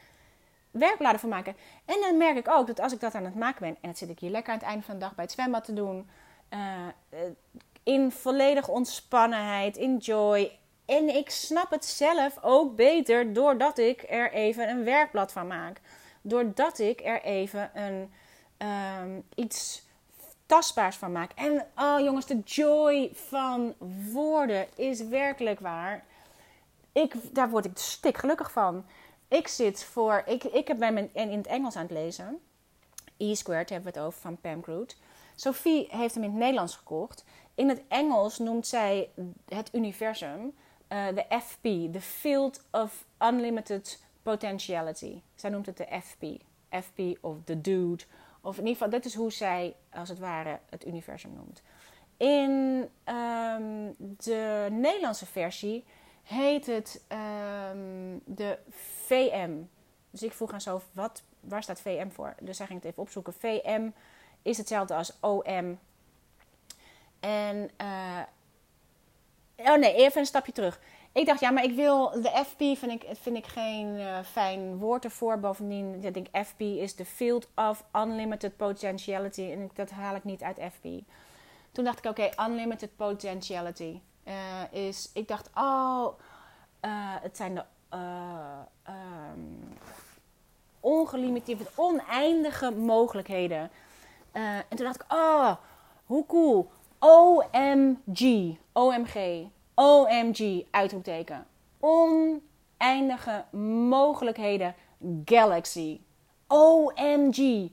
werkbladen 0.75 1.21
van 1.21 1.29
maken. 1.29 1.57
En 1.85 2.01
dan 2.01 2.17
merk 2.17 2.37
ik 2.37 2.49
ook 2.49 2.67
dat 2.67 2.81
als 2.81 2.93
ik 2.93 3.01
dat 3.01 3.15
aan 3.15 3.25
het 3.25 3.35
maken 3.35 3.61
ben, 3.61 3.77
en 3.81 3.89
dat 3.89 3.99
zit 3.99 4.09
ik 4.09 4.19
hier 4.19 4.31
lekker 4.31 4.53
aan 4.53 4.59
het 4.59 4.69
einde 4.69 4.85
van 4.85 4.95
de 4.95 5.01
dag 5.01 5.15
bij 5.15 5.25
het 5.25 5.33
zwembad 5.33 5.65
te 5.65 5.73
doen, 5.73 6.09
uh, 6.51 7.21
in 7.83 8.13
volledige 8.13 8.71
ontspannenheid, 8.71 9.77
in 9.77 9.97
joy. 9.97 10.59
En 10.87 11.17
ik 11.17 11.31
snap 11.31 11.71
het 11.71 11.85
zelf 11.85 12.39
ook 12.43 12.77
beter 12.77 13.33
doordat 13.33 13.79
ik 13.79 14.05
er 14.09 14.33
even 14.33 14.69
een 14.69 14.85
werkblad 14.85 15.33
van 15.33 15.47
maak. 15.47 15.81
Doordat 16.23 16.79
ik 16.79 17.01
er 17.05 17.23
even 17.23 17.71
een, 17.75 18.13
um, 19.03 19.25
iets 19.35 19.83
tastbaars 20.47 20.97
van 20.97 21.13
maak. 21.13 21.31
En 21.35 21.67
oh 21.77 22.01
jongens, 22.01 22.27
de 22.27 22.39
joy 22.39 23.11
van 23.15 23.75
woorden 24.13 24.67
is 24.77 25.01
werkelijk 25.01 25.61
waar. 25.61 26.05
Ik, 26.93 27.15
daar 27.35 27.51
word 27.51 27.65
ik 27.65 27.71
stik 27.75 28.19
gelukkig 28.19 28.53
van. 28.53 28.85
Ik 29.29 29.49
zit 29.49 29.85
voor. 29.85 30.23
Ik, 30.27 30.45
ik 30.45 30.69
heb 30.69 30.79
bij 30.79 30.93
mijn, 30.93 31.11
in 31.13 31.31
het 31.31 31.47
Engels 31.47 31.77
aan 31.77 31.83
het 31.83 31.91
lezen. 31.91 32.41
E-squared 33.17 33.71
hebben 33.71 33.93
we 33.93 33.99
het 33.99 34.07
over 34.07 34.21
van 34.21 34.41
Pam 34.41 34.63
Groot. 34.63 34.97
Sophie 35.35 35.87
heeft 35.91 36.15
hem 36.15 36.25
in 36.25 36.31
het 36.31 36.39
Nederlands 36.39 36.77
gekocht. 36.77 37.25
In 37.55 37.69
het 37.69 37.83
Engels 37.89 38.39
noemt 38.39 38.67
zij 38.67 39.11
het 39.49 39.69
universum 39.73 40.55
uh, 40.89 41.07
de 41.09 41.25
FP, 41.41 41.63
the 41.93 42.01
Field 42.01 42.65
of 42.71 43.05
Unlimited 43.19 44.03
Potentiality. 44.23 45.21
Zij 45.35 45.51
noemt 45.51 45.67
het 45.67 45.77
de 45.77 46.01
FP. 46.03 46.25
FP 46.71 47.01
of 47.21 47.37
the 47.45 47.61
Dude. 47.61 48.05
Of 48.41 48.59
in 48.59 48.67
ieder 48.67 48.73
geval, 48.73 48.91
dat 48.91 49.05
is 49.05 49.15
hoe 49.15 49.33
zij 49.33 49.75
als 49.93 50.09
het 50.09 50.19
ware 50.19 50.59
het 50.71 50.87
universum 50.87 51.33
noemt. 51.35 51.63
In 52.17 52.51
um, 53.15 53.95
de 53.99 54.69
Nederlandse 54.71 55.27
versie 55.27 55.85
heet 56.25 56.67
het 56.67 57.05
um, 57.09 58.21
de 58.25 58.59
VM. 59.07 59.53
Dus 60.11 60.23
ik 60.23 60.33
vroeg 60.33 60.53
aan 60.53 60.61
zo, 60.61 60.83
wat, 60.93 61.23
waar 61.41 61.63
staat 61.63 61.81
VM 61.81 62.11
voor? 62.11 62.35
Dus 62.41 62.57
zij 62.57 62.67
ging 62.67 62.79
het 62.79 62.91
even 62.91 63.03
opzoeken. 63.03 63.33
VM 63.33 63.91
is 64.43 64.57
hetzelfde 64.57 64.95
als 64.95 65.13
OM. 65.21 65.79
En, 67.21 67.71
uh, 67.81 68.21
oh 69.57 69.77
nee, 69.77 69.95
even 69.95 70.21
een 70.21 70.27
stapje 70.27 70.53
terug. 70.53 70.81
Ik 71.13 71.27
dacht, 71.27 71.41
ja, 71.41 71.51
maar 71.51 71.65
ik 71.65 71.75
wil, 71.75 72.11
de 72.11 72.45
FP 72.47 72.59
vind 72.59 73.03
ik, 73.03 73.05
vind 73.13 73.37
ik 73.37 73.47
geen 73.47 73.87
uh, 73.87 74.23
fijn 74.23 74.79
woord 74.79 75.05
ervoor. 75.05 75.39
Bovendien, 75.39 76.05
ik 76.05 76.15
denk 76.15 76.47
FP 76.47 76.61
is 76.61 76.95
the 76.95 77.05
Field 77.05 77.49
of 77.55 77.85
Unlimited 77.97 78.57
Potentiality. 78.57 79.43
En 79.43 79.71
dat 79.75 79.91
haal 79.91 80.15
ik 80.15 80.25
niet 80.25 80.43
uit 80.43 80.59
FP. 80.73 80.85
Toen 81.73 81.85
dacht 81.85 81.99
ik, 81.99 82.11
oké, 82.11 82.29
Unlimited 82.49 82.97
Potentiality. 82.97 84.01
Uh, 84.25 84.87
is, 84.87 85.11
ik 85.15 85.29
dacht, 85.29 85.51
oh, 85.55 86.19
uh, 86.85 86.91
het 87.21 87.37
zijn 87.37 87.55
de 87.55 87.65
uh, 87.95 88.59
ongelimiteerde, 90.81 91.65
oneindige 91.75 92.71
mogelijkheden. 92.71 93.71
en 94.33 94.65
toen 94.69 94.85
dacht 94.85 95.03
ik, 95.03 95.13
oh, 95.13 95.53
hoe 96.07 96.27
cool. 96.27 96.71
OMG, 96.99 98.57
OMG, 98.73 99.47
OMG, 99.75 100.65
uitroepteken. 100.71 101.47
Oneindige 101.81 103.45
mogelijkheden, 103.89 104.75
galaxy. 105.25 106.01
OMG. 106.49 107.71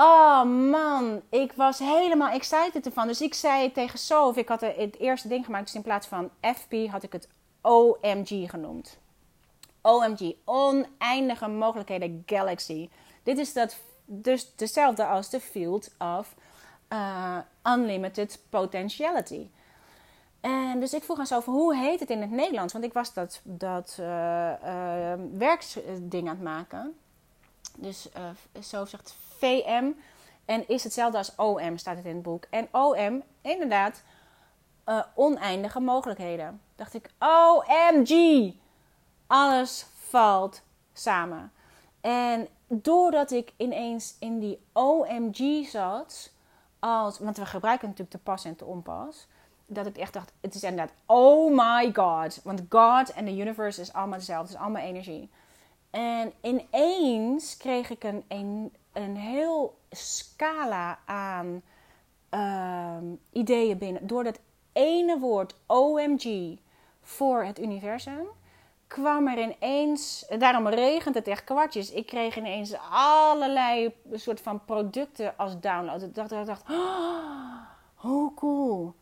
Oh 0.00 0.44
man, 0.44 1.22
ik 1.28 1.52
was 1.52 1.78
helemaal 1.78 2.28
excited 2.28 2.86
ervan. 2.86 3.06
Dus 3.06 3.20
ik 3.20 3.34
zei 3.34 3.72
tegen 3.72 3.98
Sof, 3.98 4.36
ik 4.36 4.48
had 4.48 4.60
het 4.60 4.98
eerste 4.98 5.28
ding 5.28 5.44
gemaakt, 5.44 5.64
dus 5.64 5.74
in 5.74 5.82
plaats 5.82 6.06
van 6.06 6.30
FP 6.40 6.72
had 6.90 7.02
ik 7.02 7.12
het 7.12 7.28
OMG 7.60 8.50
genoemd. 8.50 8.98
OMG, 9.82 10.34
oneindige 10.44 11.48
mogelijkheden 11.48 12.22
galaxy. 12.26 12.88
Dit 13.22 13.38
is 13.38 13.52
dat, 13.52 13.76
dus 14.04 14.54
dezelfde 14.56 15.06
als 15.06 15.30
de 15.30 15.40
field 15.40 15.90
of 15.98 16.34
uh, 16.92 17.38
unlimited 17.64 18.40
potentiality. 18.48 19.48
En 20.40 20.80
dus 20.80 20.94
ik 20.94 21.02
vroeg 21.02 21.18
aan 21.18 21.26
Sof, 21.26 21.44
hoe 21.44 21.76
heet 21.76 22.00
het 22.00 22.10
in 22.10 22.20
het 22.20 22.30
Nederlands? 22.30 22.72
Want 22.72 22.84
ik 22.84 22.92
was 22.92 23.12
dat, 23.12 23.40
dat 23.44 23.96
uh, 24.00 24.52
werksding 25.38 26.28
aan 26.28 26.34
het 26.34 26.42
maken. 26.42 26.98
Dus 27.76 28.08
Sof 28.60 28.88
zegt 28.88 29.16
VM 29.38 29.92
en 30.44 30.68
is 30.68 30.84
hetzelfde 30.84 31.18
als 31.18 31.34
OM, 31.36 31.78
staat 31.78 31.96
het 31.96 32.04
in 32.04 32.14
het 32.14 32.22
boek. 32.22 32.44
En 32.50 32.68
OM, 32.72 33.22
inderdaad, 33.40 34.02
uh, 34.86 35.02
oneindige 35.14 35.80
mogelijkheden. 35.80 36.60
Dacht 36.76 36.94
ik, 36.94 37.10
OMG! 37.18 38.52
Alles 39.26 39.86
valt 39.94 40.62
samen. 40.92 41.52
En 42.00 42.48
doordat 42.66 43.30
ik 43.30 43.52
ineens 43.56 44.16
in 44.18 44.38
die 44.38 44.60
OMG 44.72 45.68
zat, 45.68 46.32
als, 46.78 47.18
want 47.18 47.36
we 47.36 47.46
gebruiken 47.46 47.88
natuurlijk 47.88 48.16
te 48.16 48.22
pas 48.22 48.44
en 48.44 48.56
te 48.56 48.64
onpas, 48.64 49.26
dat 49.66 49.86
ik 49.86 49.96
echt 49.96 50.12
dacht, 50.12 50.32
het 50.40 50.54
is 50.54 50.62
inderdaad, 50.62 50.94
oh 51.06 51.56
my 51.56 51.90
god. 51.94 52.40
Want 52.44 52.62
God 52.68 53.12
en 53.12 53.24
de 53.24 53.36
universe 53.36 53.80
is 53.80 53.92
allemaal 53.92 54.18
hetzelfde, 54.18 54.46
het 54.46 54.56
is 54.56 54.64
allemaal 54.64 54.82
energie. 54.82 55.30
En 55.90 56.32
ineens 56.40 57.56
kreeg 57.56 57.90
ik 57.90 58.04
een, 58.04 58.24
een, 58.28 58.72
een 59.02 59.16
heel 59.16 59.78
scala 59.90 60.98
aan 61.04 61.62
uh, 62.30 62.96
ideeën 63.32 63.78
binnen. 63.78 64.06
Door 64.06 64.24
dat 64.24 64.40
ene 64.72 65.18
woord 65.18 65.54
OMG 65.66 66.58
voor 67.02 67.44
het 67.44 67.60
universum 67.60 68.28
kwam 68.86 69.28
er 69.28 69.38
ineens, 69.38 70.26
daarom 70.38 70.68
regent 70.68 71.14
het 71.14 71.28
echt 71.28 71.44
kwartjes. 71.44 71.90
Ik 71.90 72.06
kreeg 72.06 72.36
ineens 72.36 72.74
allerlei 72.90 73.94
soort 74.12 74.40
van 74.40 74.64
producten 74.64 75.36
als 75.36 75.60
download. 75.60 76.02
Ik 76.02 76.14
dacht, 76.14 76.32
ik 76.32 76.46
dacht 76.46 76.70
oh, 76.70 77.60
hoe 77.94 78.34
cool. 78.34 78.94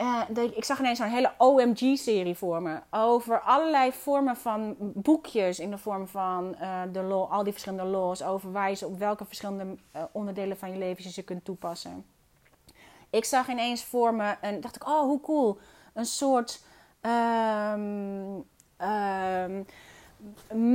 Uh, 0.00 0.22
ik 0.54 0.64
zag 0.64 0.78
ineens 0.78 0.98
zo'n 0.98 1.08
hele 1.08 1.32
OMG-serie 1.38 2.36
voor 2.36 2.62
me. 2.62 2.80
Over 2.90 3.40
allerlei 3.40 3.92
vormen 3.92 4.36
van 4.36 4.76
boekjes 4.78 5.58
in 5.58 5.70
de 5.70 5.78
vorm 5.78 6.08
van 6.08 6.56
uh, 6.60 6.82
de 6.92 7.02
law, 7.02 7.32
al 7.32 7.42
die 7.42 7.52
verschillende 7.52 7.90
laws. 7.90 8.22
Over 8.22 8.52
wijze 8.52 8.86
op 8.86 8.98
welke 8.98 9.24
verschillende 9.24 9.76
uh, 9.96 10.02
onderdelen 10.12 10.58
van 10.58 10.70
je 10.70 10.78
leven 10.78 11.04
je 11.04 11.10
ze 11.10 11.22
kunt 11.22 11.44
toepassen. 11.44 12.04
Ik 13.10 13.24
zag 13.24 13.48
ineens 13.48 13.84
voor 13.84 14.14
me 14.14 14.34
en 14.40 14.60
dacht 14.60 14.76
ik, 14.76 14.88
oh 14.88 15.00
hoe 15.00 15.20
cool. 15.20 15.58
Een 15.94 16.06
soort 16.06 16.62
um, 17.02 18.44
um, 18.88 19.66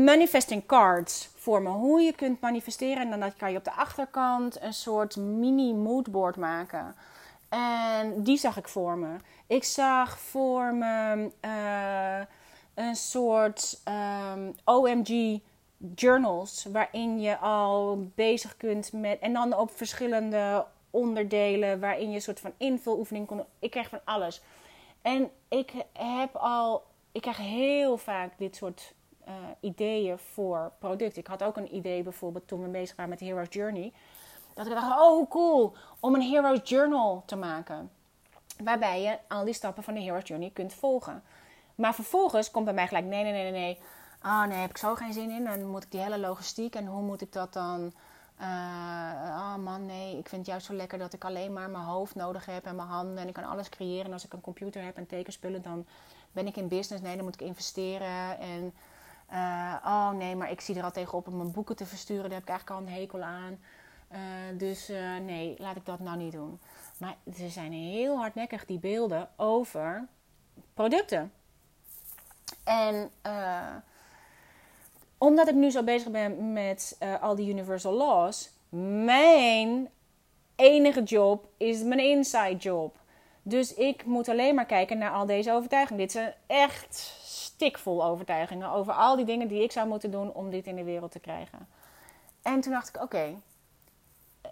manifesting 0.03 0.65
cards 0.65 1.30
voor 1.36 1.61
me. 1.61 1.69
Hoe 1.69 2.01
je 2.01 2.13
kunt 2.13 2.41
manifesteren. 2.41 3.11
En 3.11 3.19
dan 3.19 3.36
kan 3.38 3.51
je 3.51 3.57
op 3.57 3.63
de 3.63 3.73
achterkant 3.73 4.61
een 4.61 4.73
soort 4.73 5.15
mini 5.15 5.73
moodboard 5.73 6.36
maken. 6.36 6.95
En 7.50 8.24
die 8.24 8.38
zag 8.38 8.58
ik 8.58 8.68
voor 8.68 8.98
me. 8.98 9.16
Ik 9.48 9.64
zag 9.64 10.20
voor 10.20 10.74
me 10.74 11.30
uh, 11.41 12.26
een 12.74 12.96
soort 12.96 13.82
ehm, 13.84 14.52
OMG 14.64 15.39
journals. 15.96 16.66
Waarin 16.72 17.20
je 17.20 17.38
al 17.38 18.08
bezig 18.16 18.58
kunt 18.58 18.93
met. 18.93 19.20
En 19.20 19.34
dan 19.34 19.58
op 19.58 19.72
verschillende 19.72 20.66
onderdelen. 20.89 21.80
Waarin 21.80 22.10
je 22.10 22.16
een 22.16 22.22
soort 22.22 22.39
van 22.39 22.54
invuloefening 22.58 23.28
kon. 23.28 23.43
Ik 23.60 23.72
kreeg 23.72 23.89
van 23.89 24.02
alles. 24.04 24.41
En 25.02 25.30
ik 25.48 25.74
heb 25.93 26.36
al. 26.36 26.84
Ik 27.12 27.22
krijg 27.22 27.38
heel 27.38 27.98
vaak 27.98 28.38
dit 28.38 28.56
soort 28.56 28.93
uh, 29.28 29.34
ideeën 29.60 30.18
voor 30.18 30.72
producten. 30.80 31.22
Ik 31.22 31.28
had 31.28 31.43
ook 31.43 31.58
een 31.58 31.76
idee 31.76 32.04
bijvoorbeeld 32.04 32.48
toen 32.48 32.62
we 32.62 32.68
bezig 32.68 32.96
waren 32.96 33.12
met 33.12 33.20
Hero's 33.20 33.48
Journey 33.50 33.93
dat 34.56 34.66
ik 34.66 34.74
dacht, 34.74 34.99
oh 34.99 35.30
cool, 35.30 35.76
om 35.99 36.16
een 36.16 36.22
Hero's 36.22 36.60
Journal 36.64 37.24
te 37.26 37.36
maken. 37.36 37.91
Waarbij 38.64 39.01
je 39.01 39.18
al 39.28 39.45
die 39.45 39.53
stappen 39.53 39.84
van 39.84 39.93
de 39.93 40.01
Hero's 40.01 40.28
Journey 40.28 40.49
kunt 40.53 40.74
volgen. 40.74 41.24
Maar 41.76 41.93
vervolgens 41.93 42.51
komt 42.51 42.66
bij 42.66 42.74
mij 42.74 42.88
gelijk: 42.88 43.06
nee, 43.06 43.24
nee, 43.24 43.32
nee, 43.32 43.51
nee. 43.51 43.80
Ah, 44.22 44.47
nee, 44.47 44.58
heb 44.58 44.70
ik 44.70 44.78
zo 44.78 44.95
geen 44.95 45.14
zin 45.14 45.30
in. 45.30 45.43
Dan 45.43 45.66
moet 45.66 45.84
ik 45.84 45.91
die 45.91 46.01
hele 46.01 46.20
logistiek 46.20 46.76
en 46.76 46.86
hoe 46.86 47.01
moet 47.01 47.22
ik 47.22 47.34
dat 47.34 47.53
dan. 47.53 47.93
Uh, 48.41 48.47
oh 49.38 49.56
man, 49.56 49.86
nee, 49.86 50.18
ik 50.18 50.30
vind 50.30 50.41
het 50.41 50.45
juist 50.45 50.66
zo 50.66 50.74
lekker 50.74 50.97
dat 50.97 51.14
ik 51.14 51.26
alleen 51.26 51.53
maar 51.53 51.70
mijn 51.70 51.84
hoofd 51.84 52.16
nodig 52.16 52.45
heb 52.45 52.66
en 52.66 52.76
mijn 52.76 52.88
handen. 52.88 53.18
En 53.18 53.28
ik 53.28 53.34
kan 53.34 53.43
alles 53.43 53.70
creëren. 53.70 54.06
En 54.06 54.14
als 54.14 54.26
ik 54.26 54.34
een 54.34 54.41
computer 54.41 54.84
heb 54.84 54.97
en 54.97 55.08
tekenspullen, 55.08 55.62
dan 55.62 55.86
ben 56.32 56.47
ik 56.47 56.58
in 56.58 56.68
business. 56.68 57.03
Nee, 57.03 57.16
dan 57.16 57.26
moet 57.26 57.41
ik 57.41 57.47
investeren. 57.47 58.39
En 58.39 58.74
uh, 59.32 59.76
oh 59.86 60.10
nee, 60.10 60.36
maar 60.36 60.51
ik 60.51 60.62
zie 60.62 60.76
er 60.76 60.84
al 60.84 60.91
tegenop 60.91 61.28
om 61.28 61.38
mijn 61.38 61.51
boeken 61.51 61.76
te 61.76 61.86
versturen. 61.86 62.24
Daar 62.24 62.39
heb 62.39 62.41
ik 62.41 62.49
eigenlijk 62.49 62.80
al 62.80 62.88
een 62.88 62.99
hekel 62.99 63.22
aan. 63.22 63.60
Uh, 64.16 64.22
dus 64.57 64.91
nee, 65.22 65.55
laat 65.57 65.76
ik 65.76 65.86
dat 65.86 65.99
nou 65.99 66.18
niet 66.18 66.32
doen. 66.32 66.59
Maar 66.97 67.16
ze 67.36 67.49
zijn 67.49 67.72
heel 67.72 68.18
hardnekkig, 68.18 68.66
die 68.66 68.80
beelden, 68.80 69.30
over 69.36 70.07
producten. 70.74 71.32
En 72.63 73.11
omdat 75.18 75.47
ik 75.47 75.55
nu 75.55 75.72
zo 75.72 75.84
bezig 75.84 76.11
ben 76.11 76.53
met 76.53 76.97
al 77.22 77.36
die 77.36 77.49
universal 77.49 77.93
laws, 77.93 78.49
mijn 79.03 79.89
enige 80.55 81.03
job 81.03 81.47
is 81.57 81.84
mijn 81.84 81.99
inside 81.99 82.55
job. 82.55 82.97
Dus 83.41 83.74
ik 83.74 84.05
moet 84.05 84.30
alleen 84.30 84.55
maar 84.55 84.66
kijken 84.66 84.97
naar 84.97 85.11
al 85.11 85.26
deze 85.26 85.51
overtuigingen. 85.51 86.01
Dit 86.01 86.11
zijn 86.11 86.34
echt 86.47 86.95
stikvol 87.24 88.05
overtuigingen 88.05 88.70
over 88.72 88.93
al 88.93 89.16
die 89.16 89.26
dingen 89.26 89.47
die 89.47 89.63
ik 89.63 89.72
zou 89.72 89.88
moeten 89.88 90.11
doen 90.11 90.34
om 90.34 90.49
dit 90.49 90.68
in 90.68 90.76
de 90.76 90.84
wereld 90.84 91.11
te 91.11 91.20
krijgen. 91.20 91.68
En 92.41 92.61
toen 92.61 92.72
dacht 92.72 92.88
ik: 92.89 93.01
oké, 93.01 93.36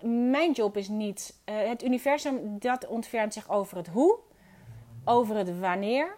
mijn 0.04 0.52
job 0.52 0.78
is 0.78 0.88
niet. 0.88 1.36
Uh, 1.46 1.68
het 1.68 1.84
universum 1.84 2.60
dat 2.60 2.88
ontfermt 2.88 3.34
zich 3.34 3.50
over 3.50 3.78
het 3.78 3.88
hoe, 3.88 4.20
over 5.06 5.36
het 5.36 5.60
wanneer 5.60 6.18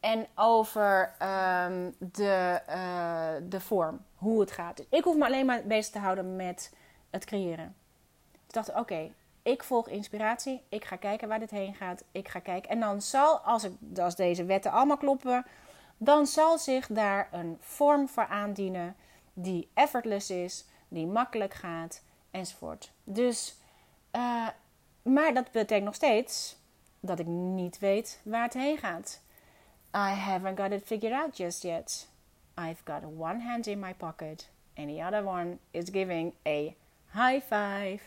en 0.00 0.26
over 0.34 1.14
um, 1.22 1.94
de, 1.98 2.60
uh, 2.68 3.48
de 3.48 3.60
vorm, 3.60 4.04
hoe 4.14 4.40
het 4.40 4.50
gaat. 4.50 4.76
Dus 4.76 4.86
ik 4.90 5.04
hoef 5.04 5.16
me 5.16 5.24
alleen 5.24 5.46
maar 5.46 5.62
bezig 5.62 5.92
te 5.92 5.98
houden 5.98 6.36
met 6.36 6.74
het 7.10 7.24
creëren. 7.24 7.74
Ik 8.46 8.52
dacht, 8.54 8.74
oké, 8.74 9.10
ik 9.42 9.62
volg 9.62 9.88
inspiratie. 9.88 10.62
Ik 10.68 10.84
ga 10.84 10.96
kijken 10.96 11.28
waar 11.28 11.38
dit 11.38 11.50
heen 11.50 11.74
gaat. 11.74 12.04
Ik 12.12 12.28
ga 12.28 12.38
kijken. 12.38 12.70
En 12.70 12.80
dan 12.80 13.02
zal, 13.02 13.38
als, 13.38 13.64
ik, 13.64 13.98
als 13.98 14.16
deze 14.16 14.44
wetten 14.44 14.72
allemaal 14.72 14.96
kloppen, 14.96 15.44
dan 15.96 16.26
zal 16.26 16.58
zich 16.58 16.86
daar 16.86 17.28
een 17.32 17.56
vorm 17.60 18.08
voor 18.08 18.26
aandienen 18.26 18.96
die 19.32 19.68
effortless 19.74 20.30
is, 20.30 20.66
die 20.88 21.06
makkelijk 21.06 21.54
gaat, 21.54 22.02
Dus, 23.04 23.56
uh, 24.12 24.48
maar 25.02 25.34
dat 25.34 25.50
betekent 25.50 25.84
nog 25.84 25.94
steeds 25.94 26.56
dat 27.00 27.18
ik 27.18 27.26
niet 27.26 27.78
weet 27.78 28.20
waar 28.24 28.42
het 28.42 28.54
heen 28.54 28.78
gaat. 28.78 29.20
I 29.94 30.10
haven't 30.10 30.60
got 30.60 30.72
it 30.72 30.82
figured 30.84 31.12
out 31.22 31.36
just 31.36 31.62
yet. 31.62 32.08
I've 32.58 32.82
got 32.84 33.04
one 33.04 33.40
hand 33.40 33.66
in 33.66 33.78
my 33.78 33.94
pocket 33.94 34.50
and 34.74 34.88
the 34.88 35.04
other 35.04 35.26
one 35.26 35.58
is 35.70 35.88
giving 35.90 36.32
a 36.46 36.74
high 37.12 37.40
five. 37.40 38.00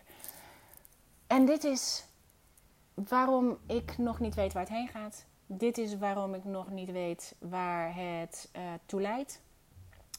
En 1.28 1.46
dit 1.46 1.64
is 1.64 2.06
waarom 2.94 3.58
ik 3.68 3.98
nog 3.98 4.20
niet 4.20 4.36
weet 4.36 4.54
waar 4.54 4.64
het 4.64 4.72
heen 4.72 4.88
gaat. 4.88 5.26
Dit 5.46 5.78
is 5.78 5.98
waarom 5.98 6.34
ik 6.34 6.44
nog 6.44 6.70
niet 6.70 6.92
weet 6.92 7.36
waar 7.40 7.96
het 7.96 8.50
uh, 8.56 8.62
toe 8.86 9.02
leidt. 9.02 9.42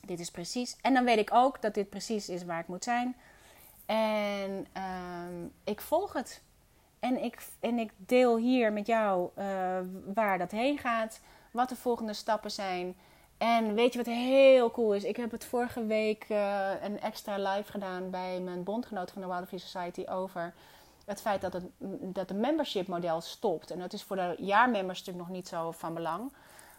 Dit 0.07 0.21
is 0.21 0.31
precies. 0.31 0.77
En 0.81 0.95
dan 0.95 1.05
weet 1.05 1.19
ik 1.19 1.35
ook 1.35 1.63
dat 1.63 1.75
dit 1.75 1.91
precies 1.91 2.29
is 2.29 2.45
waar 2.45 2.61
ik 2.61 2.69
moet 2.69 2.85
zijn. 2.85 3.17
En 3.87 4.67
um, 4.77 5.53
ik 5.65 5.81
volg 5.81 6.13
het. 6.13 6.43
En 7.01 7.23
ik, 7.23 7.47
en 7.61 7.79
ik 7.79 7.93
deel 7.97 8.37
hier 8.37 8.73
met 8.73 8.87
jou 8.87 9.31
uh, 9.39 9.45
waar 10.15 10.39
dat 10.39 10.51
heen 10.51 10.79
gaat 10.79 11.21
wat 11.51 11.69
de 11.69 11.77
volgende 11.77 12.13
stappen 12.13 12.51
zijn. 12.51 12.97
En 13.39 13.75
weet 13.75 13.93
je 13.93 13.99
wat 13.99 14.15
heel 14.15 14.71
cool 14.71 14.95
is? 14.95 15.05
Ik 15.05 15.17
heb 15.17 15.31
het 15.31 15.45
vorige 15.45 15.87
week 15.87 16.27
uh, 16.29 16.71
een 16.83 17.01
extra 17.01 17.37
live 17.37 17.71
gedaan 17.71 18.11
bij 18.11 18.41
mijn 18.41 18.63
bondgenoot 18.63 19.11
van 19.11 19.23
de 19.23 19.29
Wildlife 19.29 19.59
Society 19.59 20.05
over 20.09 20.55
het 21.05 21.21
feit 21.21 21.41
dat, 21.41 21.53
het, 21.53 21.65
dat 22.01 22.29
de 22.29 22.35
membership 22.35 22.87
model 22.87 23.21
stopt. 23.21 23.71
En 23.71 23.79
dat 23.79 23.93
is 23.93 24.03
voor 24.03 24.17
de 24.17 24.35
jaarmembers 24.39 24.99
natuurlijk 24.99 25.27
nog 25.27 25.37
niet 25.37 25.49
zo 25.49 25.71
van 25.71 25.95
belang. 25.95 26.33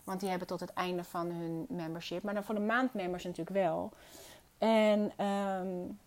Want 0.04 0.20
die 0.20 0.30
hebben 0.30 0.48
tot 0.48 0.60
het 0.60 0.74
einde 0.74 1.04
van 1.04 1.32
hun 1.32 1.66
membership. 1.70 2.24
Maar 2.24 2.34
dan 2.34 2.44
voor 2.44 2.56
de 2.56 2.62
maandmembers 2.62 3.24
natuurlijk 3.24 3.58
wel. 3.58 3.92
En 4.58 5.26
um, 5.26 6.00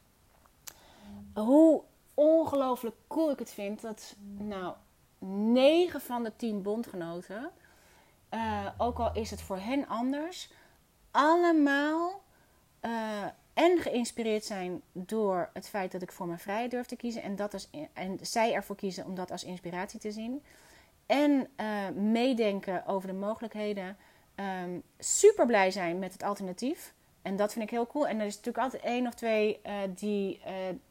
hoe 1.35 1.83
ongelooflijk 2.15 2.97
cool 3.07 3.31
ik 3.31 3.39
het 3.39 3.51
vind 3.51 3.81
dat 3.81 4.17
nou 4.39 4.75
9 5.19 6.01
van 6.01 6.23
de 6.23 6.37
10 6.37 6.63
bondgenoten 6.63 7.51
uh, 8.31 8.67
ook 8.79 8.99
al 8.99 9.11
is 9.15 9.31
het 9.31 9.43
voor 9.43 9.59
hen 9.59 9.89
anders, 9.89 10.51
allemaal 11.11 12.23
uh, 12.83 13.25
en 13.55 13.79
geïnspireerd 13.79 14.45
zijn 14.45 14.83
door 14.93 15.51
het 15.53 15.69
feit 15.69 15.93
dat 15.93 16.03
ik 16.03 16.13
voor 16.13 16.27
mijn 16.27 16.39
vrijheid 16.39 16.71
durf 16.71 16.87
te 16.87 16.97
kiezen 16.97 17.23
en, 17.23 17.37
dat 17.37 17.53
als, 17.53 17.71
en 17.93 18.19
zij 18.23 18.53
ervoor 18.53 18.77
kiezen 18.77 19.05
om 19.05 19.15
dat 19.15 19.31
als 19.31 19.45
inspiratie 19.45 20.01
te 20.01 20.13
zien. 20.13 20.43
En 21.07 21.49
uh, 21.61 21.89
meedenken 21.89 22.87
over 22.87 23.09
de 23.09 23.15
mogelijkheden. 23.15 23.97
Um, 24.65 24.83
super 24.99 25.47
blij 25.47 25.71
zijn 25.71 25.99
met 25.99 26.13
het 26.13 26.23
alternatief. 26.23 26.95
En 27.23 27.37
dat 27.37 27.53
vind 27.53 27.65
ik 27.65 27.71
heel 27.71 27.87
cool. 27.87 28.07
En 28.07 28.21
er 28.21 28.27
is 28.27 28.37
natuurlijk 28.37 28.65
altijd 28.65 28.83
één 28.83 29.07
of 29.07 29.15
twee 29.15 29.61
die, 29.95 30.41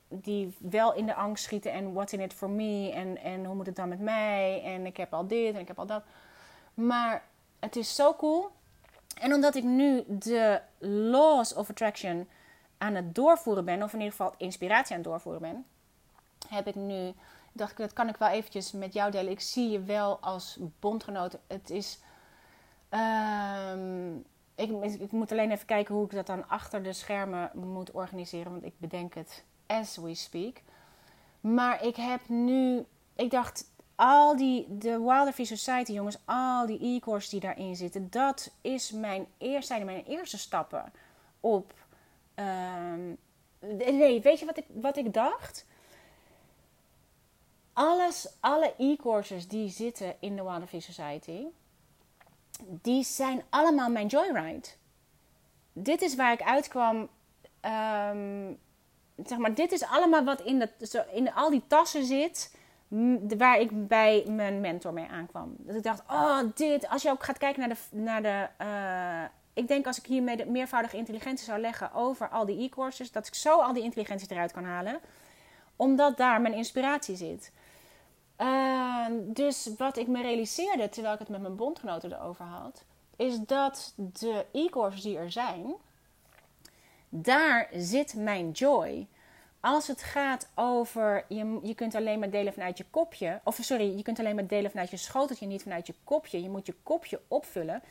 die 0.07 0.55
wel 0.57 0.93
in 0.93 1.05
de 1.05 1.15
angst 1.15 1.43
schieten. 1.43 1.71
En 1.71 1.93
what's 1.93 2.13
in 2.13 2.19
it 2.19 2.33
for 2.33 2.49
me? 2.49 2.91
En, 2.93 3.17
en 3.17 3.45
hoe 3.45 3.55
moet 3.55 3.65
het 3.65 3.75
dan 3.75 3.89
met 3.89 3.99
mij? 3.99 4.63
En 4.63 4.85
ik 4.85 4.97
heb 4.97 5.13
al 5.13 5.27
dit 5.27 5.53
en 5.53 5.59
ik 5.59 5.67
heb 5.67 5.79
al 5.79 5.85
dat. 5.85 6.03
Maar 6.73 7.23
het 7.59 7.75
is 7.75 7.95
zo 7.95 8.13
cool. 8.13 8.51
En 9.19 9.33
omdat 9.33 9.55
ik 9.55 9.63
nu 9.63 10.03
de 10.07 10.61
laws 10.79 11.53
of 11.53 11.69
attraction 11.69 12.27
aan 12.77 12.95
het 12.95 13.15
doorvoeren 13.15 13.65
ben, 13.65 13.83
of 13.83 13.93
in 13.93 13.99
ieder 13.99 14.15
geval 14.15 14.33
inspiratie 14.37 14.95
aan 14.95 15.01
het 15.01 15.09
doorvoeren 15.09 15.41
ben, 15.41 15.65
heb 16.47 16.67
ik 16.67 16.75
nu, 16.75 17.13
dacht 17.51 17.71
ik, 17.71 17.77
dat 17.77 17.93
kan 17.93 18.09
ik 18.09 18.17
wel 18.17 18.29
eventjes 18.29 18.71
met 18.71 18.93
jou 18.93 19.11
delen. 19.11 19.31
Ik 19.31 19.39
zie 19.39 19.69
je 19.69 19.83
wel 19.83 20.19
als 20.19 20.59
bondgenoot. 20.79 21.37
Het 21.47 21.69
is, 21.69 21.99
um, 23.73 24.25
ik, 24.55 24.69
ik 24.99 25.11
moet 25.11 25.31
alleen 25.31 25.51
even 25.51 25.65
kijken 25.65 25.95
hoe 25.95 26.05
ik 26.05 26.11
dat 26.11 26.27
dan 26.27 26.47
achter 26.47 26.83
de 26.83 26.93
schermen 26.93 27.51
moet 27.53 27.91
organiseren, 27.91 28.51
want 28.51 28.63
ik 28.63 28.73
bedenk 28.77 29.13
het 29.13 29.43
as 29.67 29.97
we 29.97 30.13
speak. 30.13 30.61
Maar 31.39 31.83
ik 31.83 31.95
heb 31.95 32.27
nu, 32.27 32.85
ik 33.15 33.31
dacht, 33.31 33.73
al 33.95 34.35
die, 34.35 34.77
de 34.77 34.99
Wildlife 34.99 35.45
Society, 35.45 35.91
jongens, 35.91 36.17
al 36.25 36.65
die 36.65 36.95
e-courses 36.95 37.29
die 37.29 37.39
daarin 37.39 37.75
zitten, 37.75 38.09
dat 38.09 38.51
is 38.61 38.91
mijn 38.91 39.27
eerste, 39.37 39.73
zijn 39.73 39.85
mijn 39.85 40.05
eerste 40.05 40.37
stappen 40.37 40.91
op. 41.39 41.73
Um, 42.35 43.17
nee, 43.59 44.21
weet 44.21 44.39
je 44.39 44.45
wat 44.45 44.57
ik, 44.57 44.65
wat 44.73 44.97
ik 44.97 45.13
dacht? 45.13 45.65
Alles, 47.73 48.27
alle 48.39 48.73
e-courses 48.77 49.47
die 49.47 49.69
zitten 49.69 50.15
in 50.19 50.35
de 50.35 50.43
Wildlife 50.43 50.79
Society, 50.79 51.45
die 52.61 53.03
zijn 53.03 53.43
allemaal 53.49 53.89
mijn 53.89 54.07
joyride. 54.07 54.67
Dit 55.73 56.01
is 56.01 56.15
waar 56.15 56.33
ik 56.33 56.41
uitkwam. 56.41 57.09
Um, 57.61 58.59
zeg 59.23 59.37
maar, 59.37 59.53
dit 59.53 59.71
is 59.71 59.83
allemaal 59.83 60.23
wat 60.23 60.41
in, 60.41 60.59
de, 60.59 61.05
in 61.11 61.33
al 61.33 61.49
die 61.49 61.63
tassen 61.67 62.05
zit 62.05 62.57
waar 63.37 63.59
ik 63.59 63.87
bij 63.87 64.23
mijn 64.27 64.61
mentor 64.61 64.93
mee 64.93 65.07
aankwam. 65.07 65.55
Dat 65.57 65.75
ik 65.75 65.83
dacht, 65.83 66.03
oh, 66.09 66.39
dit. 66.55 66.89
Als 66.89 67.01
je 67.01 67.09
ook 67.09 67.23
gaat 67.23 67.37
kijken 67.37 67.59
naar 67.59 67.69
de. 67.69 67.97
Naar 67.97 68.21
de 68.21 68.47
uh, 68.61 69.23
ik 69.53 69.67
denk 69.67 69.87
als 69.87 69.97
ik 69.97 70.05
hiermee 70.05 70.37
de 70.37 70.45
meervoudige 70.45 70.97
intelligentie 70.97 71.45
zou 71.45 71.59
leggen 71.59 71.93
over 71.93 72.29
al 72.29 72.45
die 72.45 72.61
e-courses, 72.61 73.11
dat 73.11 73.27
ik 73.27 73.35
zo 73.35 73.61
al 73.61 73.73
die 73.73 73.83
intelligentie 73.83 74.31
eruit 74.31 74.51
kan 74.51 74.63
halen. 74.63 74.99
Omdat 75.75 76.17
daar 76.17 76.41
mijn 76.41 76.53
inspiratie 76.53 77.15
zit. 77.15 77.51
Uh, 78.41 79.05
dus 79.21 79.69
wat 79.77 79.97
ik 79.97 80.07
me 80.07 80.21
realiseerde 80.21 80.89
terwijl 80.89 81.13
ik 81.13 81.19
het 81.19 81.29
met 81.29 81.41
mijn 81.41 81.55
bondgenoten 81.55 82.13
erover 82.13 82.45
had, 82.45 82.83
is 83.15 83.39
dat 83.39 83.93
de 83.95 84.45
e-courses 84.51 85.01
die 85.01 85.17
er 85.17 85.31
zijn, 85.31 85.75
daar 87.21 87.69
zit 87.73 88.13
mijn 88.13 88.51
joy. 88.51 89.07
Als 89.59 89.87
het 89.87 90.03
gaat 90.03 90.49
over, 90.55 91.25
je, 91.27 91.59
je 91.63 91.75
kunt 91.75 91.95
alleen 91.95 92.19
maar 92.19 92.29
delen 92.29 92.53
vanuit 92.53 92.77
je 92.77 92.85
kopje. 92.89 93.39
Of 93.43 93.57
sorry, 93.61 93.97
je 93.97 94.03
kunt 94.03 94.19
alleen 94.19 94.35
maar 94.35 94.47
delen 94.47 94.71
vanuit 94.71 94.89
je 94.89 94.97
schoteltje, 94.97 95.45
niet 95.45 95.63
vanuit 95.63 95.87
je 95.87 95.93
kopje. 96.03 96.41
Je 96.41 96.49
moet 96.49 96.65
je 96.65 96.75
kopje 96.83 97.21
opvullen. 97.27 97.81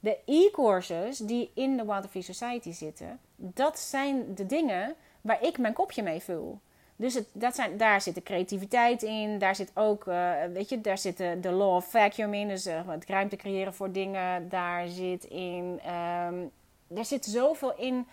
De 0.00 0.18
e-courses 0.24 1.18
die 1.18 1.50
in 1.54 1.76
de 1.76 1.84
Waterfree 1.84 2.22
Society 2.22 2.72
zitten, 2.72 3.20
dat 3.36 3.78
zijn 3.78 4.34
de 4.34 4.46
dingen 4.46 4.94
waar 5.20 5.42
ik 5.42 5.58
mijn 5.58 5.72
kopje 5.72 6.02
mee 6.02 6.20
vul. 6.20 6.60
Dus 6.96 7.14
het, 7.14 7.26
dat 7.32 7.54
zijn, 7.54 7.76
daar 7.76 8.00
zit 8.00 8.14
de 8.14 8.22
creativiteit 8.22 9.02
in. 9.02 9.38
Daar 9.38 9.56
zit 9.56 9.70
ook, 9.74 10.06
uh, 10.06 10.32
weet 10.52 10.68
je, 10.68 10.80
daar 10.80 10.98
zit 10.98 11.16
de, 11.16 11.50
law 11.50 11.74
of 11.74 11.90
vacuum 11.90 12.34
in. 12.34 12.48
Dus 12.48 12.66
uh, 12.66 12.88
het 12.88 13.06
ruimte 13.06 13.36
creëren 13.36 13.74
voor 13.74 13.92
dingen. 13.92 14.48
Daar 14.48 14.88
zit 14.88 15.24
in, 15.24 15.80
um, 15.86 16.50
er 16.96 17.04
zit 17.04 17.24
zoveel 17.24 17.74
in 17.76 18.06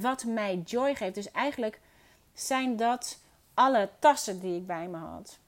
wat 0.00 0.24
mij 0.24 0.56
joy 0.64 0.94
geeft. 0.94 1.14
Dus 1.14 1.30
eigenlijk 1.30 1.80
zijn 2.34 2.76
dat 2.76 3.18
alle 3.54 3.88
tassen 3.98 4.40
die 4.40 4.56
ik 4.56 4.66
bij 4.66 4.88
me 4.88 4.96
had. 4.96 5.38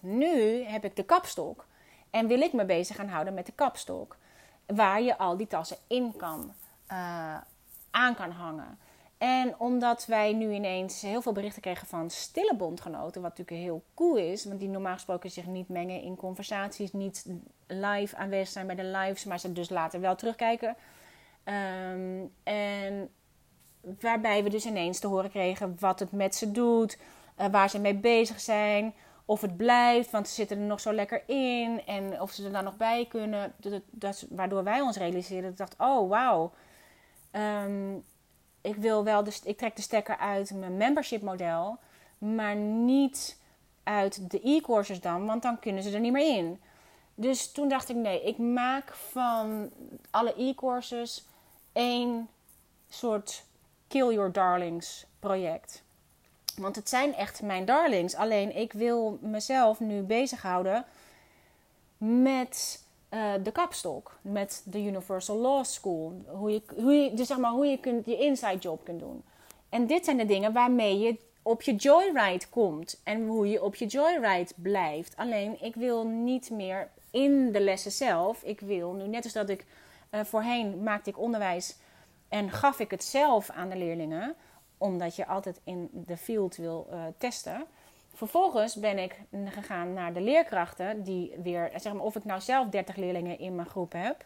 Nu 0.00 0.64
heb 0.64 0.84
ik 0.84 0.96
de 0.96 1.04
kapstok 1.04 1.66
en 2.10 2.26
wil 2.26 2.40
ik 2.40 2.52
me 2.52 2.64
bezig 2.64 2.96
gaan 2.96 3.08
houden 3.08 3.34
met 3.34 3.46
de 3.46 3.52
kapstok. 3.52 4.16
waar 4.66 5.02
je 5.02 5.18
al 5.18 5.36
die 5.36 5.46
tassen 5.46 5.76
in 5.86 6.16
kan, 6.16 6.52
uh, 6.92 7.36
aan 7.90 8.14
kan 8.14 8.30
hangen. 8.30 8.78
En 9.18 9.54
omdat 9.58 10.06
wij 10.06 10.32
nu 10.32 10.52
ineens 10.52 11.00
heel 11.00 11.22
veel 11.22 11.32
berichten 11.32 11.62
kregen 11.62 11.86
van 11.86 12.10
stille 12.10 12.54
bondgenoten, 12.54 13.22
wat 13.22 13.38
natuurlijk 13.38 13.66
heel 13.66 13.82
cool 13.94 14.16
is, 14.16 14.44
want 14.44 14.60
die 14.60 14.68
normaal 14.68 14.92
gesproken 14.92 15.30
zich 15.30 15.46
niet 15.46 15.68
mengen 15.68 16.02
in 16.02 16.16
conversaties, 16.16 16.92
niet 16.92 17.26
live 17.66 18.16
aanwezig 18.16 18.48
zijn 18.48 18.66
bij 18.66 18.74
de 18.74 18.84
lives, 18.84 19.24
maar 19.24 19.38
ze 19.38 19.52
dus 19.52 19.70
later 19.70 20.00
wel 20.00 20.16
terugkijken. 20.16 20.76
Um, 21.44 22.32
en 22.42 23.10
waarbij 24.00 24.42
we 24.42 24.50
dus 24.50 24.66
ineens 24.66 24.98
te 24.98 25.06
horen 25.06 25.30
kregen 25.30 25.76
wat 25.78 25.98
het 25.98 26.12
met 26.12 26.34
ze 26.34 26.50
doet, 26.50 26.98
uh, 27.40 27.46
waar 27.46 27.70
ze 27.70 27.78
mee 27.78 27.94
bezig 27.94 28.40
zijn, 28.40 28.94
of 29.24 29.40
het 29.40 29.56
blijft, 29.56 30.10
want 30.10 30.28
ze 30.28 30.34
zitten 30.34 30.58
er 30.58 30.64
nog 30.64 30.80
zo 30.80 30.92
lekker 30.92 31.22
in 31.28 31.82
en 31.86 32.20
of 32.20 32.30
ze 32.30 32.44
er 32.44 32.52
dan 32.52 32.64
nog 32.64 32.76
bij 32.76 33.06
kunnen. 33.08 33.52
Dat, 33.56 33.82
dat, 33.90 34.26
waardoor 34.30 34.64
wij 34.64 34.80
ons 34.80 34.96
realiseerden, 34.96 35.50
ik 35.50 35.56
dacht, 35.56 35.74
oh 35.78 36.08
wauw. 36.08 36.52
Um, 37.32 38.04
ik 38.60 38.76
wil 38.76 39.04
wel, 39.04 39.24
dus 39.24 39.42
ik 39.42 39.58
trek 39.58 39.76
de 39.76 39.82
stekker 39.82 40.16
uit 40.16 40.54
mijn 40.54 40.76
membership 40.76 41.22
model, 41.22 41.78
maar 42.18 42.56
niet 42.56 43.40
uit 43.82 44.30
de 44.30 44.40
e-courses 44.42 45.00
dan, 45.00 45.26
want 45.26 45.42
dan 45.42 45.58
kunnen 45.58 45.82
ze 45.82 45.90
er 45.90 46.00
niet 46.00 46.12
meer 46.12 46.36
in. 46.36 46.60
Dus 47.14 47.52
toen 47.52 47.68
dacht 47.68 47.88
ik, 47.88 47.96
nee, 47.96 48.22
ik 48.22 48.38
maak 48.38 48.94
van 48.94 49.70
alle 50.10 50.34
e-courses 50.34 51.26
één 51.72 52.28
soort 52.88 53.44
Kill 53.92 54.12
Your 54.12 54.32
Darlings 54.32 55.06
project. 55.18 55.82
Want 56.56 56.76
het 56.76 56.88
zijn 56.88 57.14
echt 57.14 57.42
mijn 57.42 57.64
darlings. 57.64 58.14
Alleen 58.14 58.56
ik 58.56 58.72
wil 58.72 59.18
mezelf 59.20 59.80
nu 59.80 60.02
bezighouden 60.02 60.84
met 61.96 62.84
uh, 63.10 63.32
de 63.42 63.52
kapstok. 63.52 64.18
Met 64.22 64.62
de 64.64 64.78
Universal 64.82 65.36
Law 65.36 65.64
School. 65.64 66.22
Hoe 66.26 66.52
je, 66.52 66.62
hoe 66.74 66.92
je, 66.92 67.14
dus 67.14 67.26
zeg 67.26 67.38
maar, 67.38 67.50
hoe 67.50 67.66
je 67.66 67.78
kunt, 67.78 68.06
je 68.06 68.18
inside 68.18 68.58
job 68.58 68.84
kunt 68.84 69.00
doen. 69.00 69.22
En 69.68 69.86
dit 69.86 70.04
zijn 70.04 70.16
de 70.16 70.26
dingen 70.26 70.52
waarmee 70.52 70.98
je 70.98 71.16
op 71.42 71.62
je 71.62 71.74
joyride 71.74 72.46
komt. 72.50 73.00
En 73.04 73.26
hoe 73.26 73.48
je 73.48 73.62
op 73.62 73.74
je 73.74 73.86
joyride 73.86 74.52
blijft. 74.54 75.16
Alleen 75.16 75.62
ik 75.62 75.74
wil 75.74 76.06
niet 76.06 76.50
meer 76.50 76.88
in 77.10 77.52
de 77.52 77.60
lessen 77.60 77.92
zelf. 77.92 78.42
Ik 78.42 78.60
wil 78.60 78.92
nu, 78.92 79.06
net 79.06 79.24
als 79.24 79.32
dat 79.32 79.48
ik 79.48 79.64
uh, 80.10 80.20
voorheen 80.24 80.82
maakte 80.82 81.10
ik 81.10 81.18
onderwijs 81.18 81.76
en 82.32 82.50
gaf 82.50 82.78
ik 82.78 82.90
het 82.90 83.04
zelf 83.04 83.50
aan 83.50 83.68
de 83.68 83.76
leerlingen. 83.76 84.34
Omdat 84.78 85.16
je 85.16 85.26
altijd 85.26 85.60
in 85.64 85.88
de 85.92 86.16
field 86.16 86.56
wil 86.56 86.88
uh, 86.90 87.02
testen 87.18 87.66
Vervolgens 88.14 88.76
ben 88.76 88.98
ik 88.98 89.20
gegaan 89.44 89.92
naar 89.92 90.12
de 90.12 90.20
leerkrachten, 90.20 91.02
die 91.02 91.34
weer, 91.42 91.70
zeg 91.76 91.92
maar, 91.92 92.02
of 92.02 92.16
ik 92.16 92.24
nou 92.24 92.40
zelf 92.40 92.68
30 92.68 92.96
leerlingen 92.96 93.38
in 93.38 93.54
mijn 93.54 93.68
groep 93.68 93.92
heb, 93.92 94.24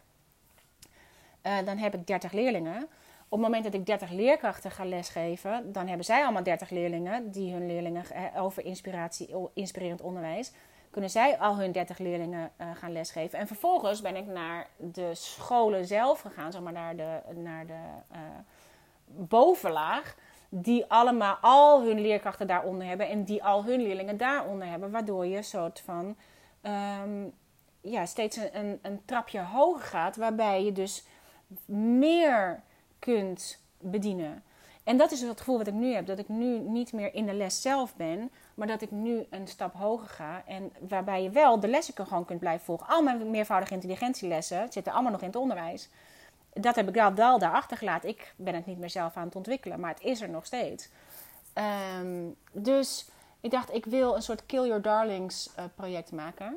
uh, 1.42 1.56
dan 1.64 1.78
heb 1.78 1.94
ik 1.94 2.06
30 2.06 2.32
leerlingen. 2.32 2.82
Op 3.28 3.38
het 3.38 3.40
moment 3.40 3.64
dat 3.64 3.74
ik 3.74 3.86
30 3.86 4.10
leerkrachten 4.10 4.70
ga 4.70 4.84
lesgeven, 4.84 5.72
dan 5.72 5.86
hebben 5.86 6.04
zij 6.04 6.22
allemaal 6.22 6.42
30 6.42 6.70
leerlingen 6.70 7.30
die 7.30 7.52
hun 7.52 7.66
leerlingen 7.66 8.04
uh, 8.12 8.42
over 8.42 8.64
inspiratie, 8.64 9.34
inspirerend 9.54 10.02
onderwijs, 10.02 10.52
kunnen 10.96 11.14
zij 11.14 11.38
al 11.38 11.56
hun 11.56 11.72
30 11.72 11.98
leerlingen 11.98 12.50
uh, 12.60 12.66
gaan 12.74 12.92
lesgeven. 12.92 13.38
En 13.38 13.46
vervolgens 13.46 14.00
ben 14.00 14.16
ik 14.16 14.26
naar 14.26 14.66
de 14.76 15.14
scholen 15.14 15.86
zelf 15.86 16.20
gegaan, 16.20 16.52
zeg 16.52 16.60
maar 16.60 16.72
naar 16.72 16.96
de, 16.96 17.20
naar 17.34 17.66
de 17.66 17.80
bovenlaag 19.06 20.14
die 20.48 20.84
allemaal 20.88 21.36
al 21.40 21.82
hun 21.82 22.00
leerkrachten 22.00 22.46
daaronder 22.46 22.86
hebben 22.86 23.08
en 23.08 23.24
die 23.24 23.44
al 23.44 23.64
hun 23.64 23.80
leerlingen 23.80 24.16
daaronder 24.16 24.68
hebben, 24.68 24.90
waardoor 24.90 25.26
je 25.26 25.36
een 25.36 25.44
soort 25.44 25.80
van 25.80 26.16
um, 27.02 27.32
ja, 27.80 28.06
steeds 28.06 28.36
een, 28.36 28.78
een, 28.82 29.00
trapje 29.04 29.40
hoger 29.40 29.86
gaat, 29.86 30.16
waarbij 30.16 30.64
je 30.64 30.72
dus 30.72 31.06
meer 32.06 32.62
kunt 32.98 33.62
bedienen. 33.78 34.42
En 34.84 34.96
dat 34.96 35.10
is 35.10 35.20
het 35.20 35.38
gevoel 35.38 35.58
wat 35.58 35.66
ik 35.66 35.74
nu 35.74 35.94
heb, 35.94 36.06
dat 36.06 36.18
ik 36.18 36.28
nu 36.28 36.58
niet 36.58 36.92
meer 36.92 37.14
in 37.14 37.26
de 37.26 37.34
les 37.34 37.62
zelf 37.62 37.96
ben, 37.96 38.30
maar 38.56 38.66
dat 38.66 38.82
ik 38.82 38.90
nu 38.90 39.26
een 39.30 39.46
stap 39.46 39.74
hoger 39.74 40.08
ga 40.08 40.42
en 40.46 40.72
waarbij 40.88 41.22
je 41.22 41.30
wel 41.30 41.60
de 41.60 41.68
lessen 41.68 41.94
gewoon 42.06 42.24
kunt 42.24 42.40
blijven 42.40 42.64
volgen. 42.64 42.86
Al 42.86 43.02
mijn 43.02 43.30
meervoudige 43.30 43.74
intelligentielessen 43.74 44.72
zitten 44.72 44.92
allemaal 44.92 45.12
nog 45.12 45.20
in 45.20 45.26
het 45.26 45.36
onderwijs 45.36 45.88
dat 46.60 46.76
heb 46.76 46.88
ik 46.88 46.94
wel, 46.94 47.14
wel 47.14 47.38
daarachter 47.38 47.76
gelaten. 47.76 48.08
Ik 48.08 48.34
ben 48.36 48.54
het 48.54 48.66
niet 48.66 48.78
meer 48.78 48.90
zelf 48.90 49.16
aan 49.16 49.26
het 49.26 49.36
ontwikkelen, 49.36 49.80
maar 49.80 49.90
het 49.90 50.02
is 50.02 50.20
er 50.20 50.28
nog 50.28 50.46
steeds. 50.46 50.88
Um, 52.00 52.36
dus 52.52 53.08
ik 53.40 53.50
dacht, 53.50 53.74
ik 53.74 53.84
wil 53.84 54.14
een 54.14 54.22
soort 54.22 54.46
Kill 54.46 54.66
Your 54.66 54.82
Darlings 54.82 55.50
uh, 55.58 55.64
project 55.74 56.12
maken. 56.12 56.56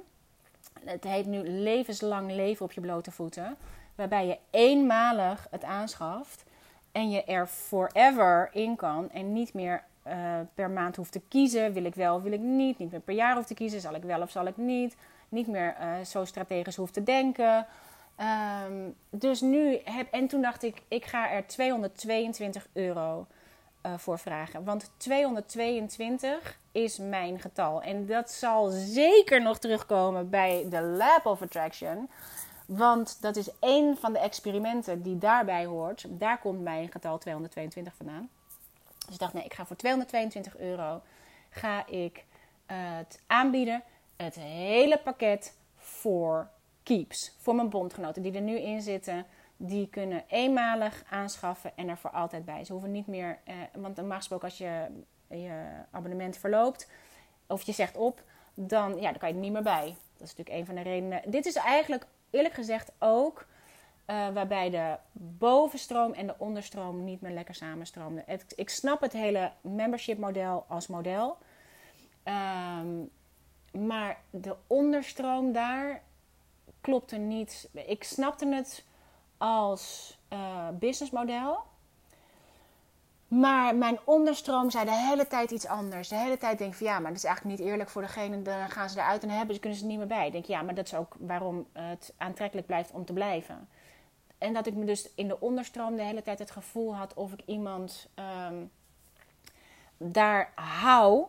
Het 0.84 1.04
heet 1.04 1.26
nu 1.26 1.50
Levenslang 1.50 2.32
leven 2.32 2.66
op 2.66 2.72
je 2.72 2.82
blote 2.82 3.12
voeten. 3.12 3.58
Waarbij 3.96 4.28
je 4.28 4.38
eenmalig 4.50 5.48
het 5.52 5.64
aanschaft 5.64 6.44
en 6.92 7.10
je 7.10 7.24
er 7.24 7.48
forever 7.48 8.50
in 8.52 8.76
kan 8.76 9.12
en 9.12 9.34
niet 9.34 9.54
meer 9.54 9.84
uh, 10.10 10.40
per 10.54 10.70
maand 10.70 10.96
hoeft 10.96 11.12
te 11.12 11.22
kiezen. 11.28 11.74
Wil 11.74 11.86
ik 11.86 11.96
wel, 11.96 12.22
wil 12.22 12.32
ik 12.32 12.40
niet. 12.40 12.78
Niet 12.78 12.92
meer 12.92 13.00
per 13.00 13.16
jaar 13.16 13.36
hoeft 13.36 13.48
te 13.48 13.54
kiezen. 13.54 13.82
Zal 13.82 13.96
ik 13.96 14.04
wel 14.04 14.22
of 14.22 14.32
zal 14.32 14.46
ik 14.46 14.58
niet. 14.58 14.96
Niet 15.30 15.48
meer 15.48 15.76
uh, 15.82 16.06
zo 16.06 16.26
strategisch 16.26 16.76
hoeft 16.76 16.94
te 16.94 17.04
denken. 17.04 17.66
Um, 18.68 18.96
dus 19.10 19.42
nu 19.42 19.80
heb. 19.84 20.12
En 20.12 20.28
toen 20.28 20.42
dacht 20.42 20.64
ik, 20.64 20.82
ik 20.88 21.06
ga 21.06 21.32
er 21.32 21.48
222 21.48 22.68
euro 22.74 23.28
uh, 23.86 23.98
voor 23.98 24.20
vragen. 24.20 24.64
Want 24.64 24.92
222 24.98 26.60
is 26.72 26.98
mijn 26.98 27.40
getal. 27.40 27.82
En 27.82 28.06
dat 28.06 28.32
zal 28.32 28.70
zeker 28.70 29.42
nog 29.42 29.60
terugkomen 29.60 30.30
bij 30.30 30.66
de 30.70 30.82
Lab 30.82 31.26
of 31.26 31.42
Attraction. 31.42 32.10
Want 32.66 33.22
dat 33.22 33.36
is 33.36 33.50
één 33.60 33.98
van 33.98 34.14
de 34.14 34.20
experimenten 34.20 35.02
die 35.02 35.18
daarbij 35.18 35.66
hoort. 35.66 36.06
Daar 36.08 36.40
komt 36.40 36.62
mijn 36.62 36.92
getal 36.92 37.18
222 37.18 37.94
vandaan. 37.98 38.30
Dus 39.10 39.18
ik 39.18 39.24
dacht, 39.24 39.34
nee, 39.34 39.44
ik 39.44 39.54
ga 39.54 39.66
voor 39.66 39.76
222 39.76 40.58
euro 40.58 41.02
ga 41.50 41.88
ik 41.88 42.18
uh, 42.18 42.78
het 42.98 43.22
aanbieden. 43.28 43.84
Het 44.16 44.36
hele 44.36 45.00
pakket 45.04 45.58
voor 45.76 46.50
keeps. 46.84 47.36
Voor 47.38 47.56
mijn 47.56 47.70
bondgenoten 47.70 48.22
die 48.22 48.34
er 48.34 48.42
nu 48.42 48.60
in 48.60 48.82
zitten. 48.82 49.26
Die 49.58 49.90
kunnen 49.90 50.24
eenmalig 50.28 51.04
aanschaffen 51.10 51.72
en 51.76 51.90
er 51.90 51.98
voor 51.98 52.10
altijd 52.10 52.46
bij. 52.46 52.64
Ze 52.64 52.72
hoeven 52.72 52.92
niet 52.92 53.08
meer, 53.08 53.40
eh, 53.44 53.56
want 53.74 53.96
normaal 53.96 54.18
gesproken 54.18 54.48
als 54.48 54.58
je 54.58 54.86
je 55.28 55.66
abonnement 55.92 56.38
verloopt 56.38 56.90
of 57.48 57.62
je 57.62 57.72
zegt 57.72 57.98
op, 57.98 58.24
dan, 58.54 58.96
ja, 58.96 59.10
dan 59.10 59.18
kan 59.18 59.30
je 59.30 59.36
er 59.36 59.42
niet 59.42 59.52
meer 59.52 59.62
bij. 59.64 59.86
Dat 60.18 60.28
is 60.28 60.36
natuurlijk 60.36 60.58
een 60.58 60.66
van 60.66 60.76
de 60.76 60.82
redenen. 60.82 61.22
Dit 61.32 61.46
is 61.46 61.56
eigenlijk 61.56 62.06
eerlijk 62.30 62.54
gezegd 62.54 62.92
ook 63.00 63.46
uh, 64.10 64.30
waarbij 64.30 64.70
de 64.70 64.96
bovenstroom 65.12 66.14
en 66.14 66.28
de 66.28 66.36
onderstroom 66.38 67.04
niet 67.04 67.22
meer 67.22 67.32
lekker 67.32 67.56
samenstroomden. 67.56 68.24
ik 68.56 68.70
snap 68.70 69.02
het 69.02 69.14
hele 69.14 69.52
membership 69.62 70.18
model 70.18 70.66
als 70.68 70.88
model. 70.88 71.38
Um, 72.24 73.10
maar 73.72 74.18
de 74.30 74.56
onderstroom 74.68 75.52
daar, 75.52 76.02
klopte 76.82 77.18
niet. 77.18 77.70
Ik 77.74 78.04
snapte 78.04 78.48
het 78.48 78.86
als 79.38 80.18
uh, 80.34 80.68
businessmodel. 80.74 81.68
Maar 83.28 83.76
mijn 83.76 84.00
onderstroom 84.04 84.70
zei 84.70 84.86
de 84.86 84.92
hele 84.92 85.28
tijd 85.28 85.52
iets 85.52 85.66
anders. 85.66 86.08
De 86.08 86.16
hele 86.16 86.38
tijd 86.38 86.58
denk 86.58 86.72
ik 86.72 86.78
van 86.78 86.88
ja, 86.88 87.00
maar 87.00 87.12
dat 87.12 87.18
is 87.18 87.24
eigenlijk 87.24 87.60
niet 87.60 87.68
eerlijk 87.68 87.90
voor 87.90 88.02
degene. 88.02 88.42
Dan 88.42 88.70
gaan 88.70 88.90
ze 88.90 89.00
eruit 89.00 89.24
en 89.24 89.30
hebben 89.30 89.56
ze 89.56 89.62
kunnen 89.62 89.80
ze 89.80 89.86
niet 89.86 89.98
meer 89.98 90.08
bij. 90.08 90.26
Ik 90.26 90.32
denk 90.32 90.46
ja, 90.46 90.62
maar 90.62 90.76
dat 90.76 90.86
is 90.86 90.96
ook 90.96 91.16
waarom 91.20 91.68
het 91.74 92.14
aantrekkelijk 92.18 92.68
blijft 92.68 92.92
om 92.92 93.06
te 93.06 93.14
blijven. 93.14 93.68
En 94.40 94.54
dat 94.54 94.68
ik 94.68 94.74
me 94.74 94.86
dus 94.86 95.10
in 95.16 95.28
de 95.28 95.40
onderstroom 95.40 95.96
de 95.96 96.04
hele 96.04 96.22
tijd 96.22 96.40
het 96.40 96.52
gevoel 96.52 96.96
had 96.96 97.14
of 97.14 97.34
ik 97.34 97.42
iemand 97.46 98.10
um, 98.50 98.72
daar 99.98 100.52
hou 100.56 101.26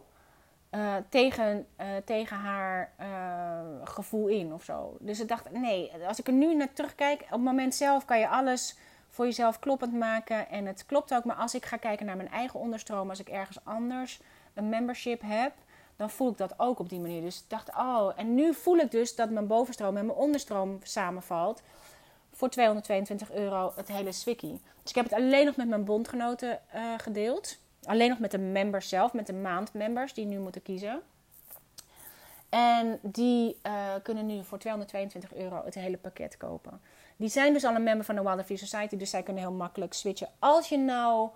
uh, 0.70 0.94
tegen, 1.08 1.66
uh, 1.80 1.86
tegen 2.04 2.36
haar 2.36 2.92
uh, 3.00 3.60
gevoel 3.84 4.26
in 4.26 4.52
of 4.54 4.64
zo. 4.64 4.96
Dus 5.00 5.20
ik 5.20 5.28
dacht, 5.28 5.50
nee, 5.50 5.92
als 6.06 6.18
ik 6.18 6.26
er 6.26 6.32
nu 6.32 6.54
naar 6.54 6.72
terugkijk, 6.72 7.20
op 7.22 7.30
het 7.30 7.40
moment 7.40 7.74
zelf 7.74 8.04
kan 8.04 8.18
je 8.18 8.28
alles 8.28 8.76
voor 9.08 9.24
jezelf 9.24 9.58
kloppend 9.58 9.92
maken. 9.92 10.48
En 10.48 10.66
het 10.66 10.86
klopt 10.86 11.14
ook, 11.14 11.24
maar 11.24 11.36
als 11.36 11.54
ik 11.54 11.64
ga 11.64 11.76
kijken 11.76 12.06
naar 12.06 12.16
mijn 12.16 12.30
eigen 12.30 12.60
onderstroom, 12.60 13.08
als 13.08 13.20
ik 13.20 13.28
ergens 13.28 13.64
anders 13.64 14.20
een 14.54 14.68
membership 14.68 15.22
heb, 15.24 15.52
dan 15.96 16.10
voel 16.10 16.30
ik 16.30 16.38
dat 16.38 16.54
ook 16.56 16.78
op 16.78 16.88
die 16.88 17.00
manier. 17.00 17.20
Dus 17.20 17.38
ik 17.38 17.48
dacht, 17.48 17.68
oh, 17.68 18.12
en 18.16 18.34
nu 18.34 18.54
voel 18.54 18.76
ik 18.76 18.90
dus 18.90 19.14
dat 19.14 19.30
mijn 19.30 19.46
bovenstroom 19.46 19.96
en 19.96 20.06
mijn 20.06 20.18
onderstroom 20.18 20.78
samenvalt. 20.82 21.62
Voor 22.40 22.48
222 22.48 23.32
euro 23.32 23.72
het 23.76 23.88
hele 23.88 24.12
swikkie. 24.12 24.60
Dus 24.82 24.90
ik 24.90 24.94
heb 24.94 25.04
het 25.04 25.14
alleen 25.14 25.44
nog 25.46 25.56
met 25.56 25.68
mijn 25.68 25.84
bondgenoten 25.84 26.60
gedeeld. 26.96 27.58
Alleen 27.84 28.08
nog 28.08 28.18
met 28.18 28.30
de 28.30 28.38
members 28.38 28.88
zelf, 28.88 29.12
met 29.12 29.26
de 29.26 29.32
maandmembers 29.32 30.14
die 30.14 30.26
nu 30.26 30.38
moeten 30.38 30.62
kiezen. 30.62 31.02
En 32.48 32.98
die 33.02 33.56
uh, 33.66 33.72
kunnen 34.02 34.26
nu 34.26 34.44
voor 34.44 34.58
222 34.58 35.34
euro 35.34 35.62
het 35.64 35.74
hele 35.74 35.96
pakket 35.96 36.36
kopen. 36.36 36.80
Die 37.16 37.28
zijn 37.28 37.52
dus 37.52 37.64
al 37.64 37.74
een 37.74 37.82
member 37.82 38.04
van 38.04 38.14
de 38.14 38.22
Wilder 38.22 38.58
Society, 38.58 38.96
dus 38.96 39.10
zij 39.10 39.22
kunnen 39.22 39.42
heel 39.42 39.52
makkelijk 39.52 39.92
switchen. 39.92 40.28
Als 40.38 40.68
je 40.68 40.78
nou 40.78 41.30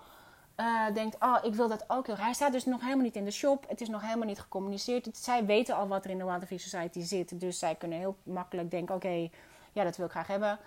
uh, 0.61 0.95
denkt, 0.95 1.17
oh, 1.21 1.39
ik 1.43 1.55
wil 1.55 1.69
dat 1.69 1.85
ook 1.89 2.07
heel 2.07 2.17
Hij 2.17 2.33
staat 2.33 2.53
dus 2.53 2.65
nog 2.65 2.81
helemaal 2.81 3.05
niet 3.05 3.17
in 3.17 3.25
de 3.25 3.31
shop. 3.31 3.65
Het 3.69 3.81
is 3.81 3.89
nog 3.89 4.01
helemaal 4.01 4.27
niet 4.27 4.41
gecommuniceerd. 4.41 5.09
Zij 5.13 5.45
weten 5.45 5.77
al 5.77 5.89
wat 5.89 6.05
er 6.05 6.11
in 6.11 6.19
de 6.19 6.25
Wilder 6.25 6.61
Society 6.61 7.01
zit. 7.01 7.41
Dus 7.41 7.59
zij 7.59 7.75
kunnen 7.75 7.99
heel 7.99 8.17
makkelijk 8.23 8.71
denken, 8.71 8.95
oké, 8.95 9.29
ja, 9.73 9.85
dat 9.85 9.97
wil 9.97 10.07
ik 10.07 10.13
graag 10.13 10.27
hebben. 10.27 10.59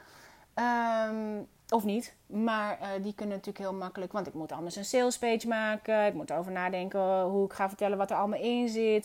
Ehm, 0.57 1.41
of 1.69 1.83
niet. 1.83 2.15
Maar 2.25 2.79
eh, 2.79 2.89
die 3.01 3.13
kunnen 3.13 3.35
natuurlijk 3.35 3.65
heel 3.65 3.73
makkelijk. 3.73 4.11
Want 4.11 4.27
ik 4.27 4.33
moet 4.33 4.51
anders 4.51 4.75
een 4.75 4.85
sales 4.85 5.17
page 5.17 5.47
maken. 5.47 6.05
Ik 6.05 6.13
moet 6.13 6.29
erover 6.29 6.51
nadenken 6.51 7.21
hoe 7.21 7.45
ik 7.45 7.53
ga 7.53 7.67
vertellen 7.67 7.97
wat 7.97 8.11
er 8.11 8.17
allemaal 8.17 8.39
in 8.39 8.69
zit. 8.69 9.03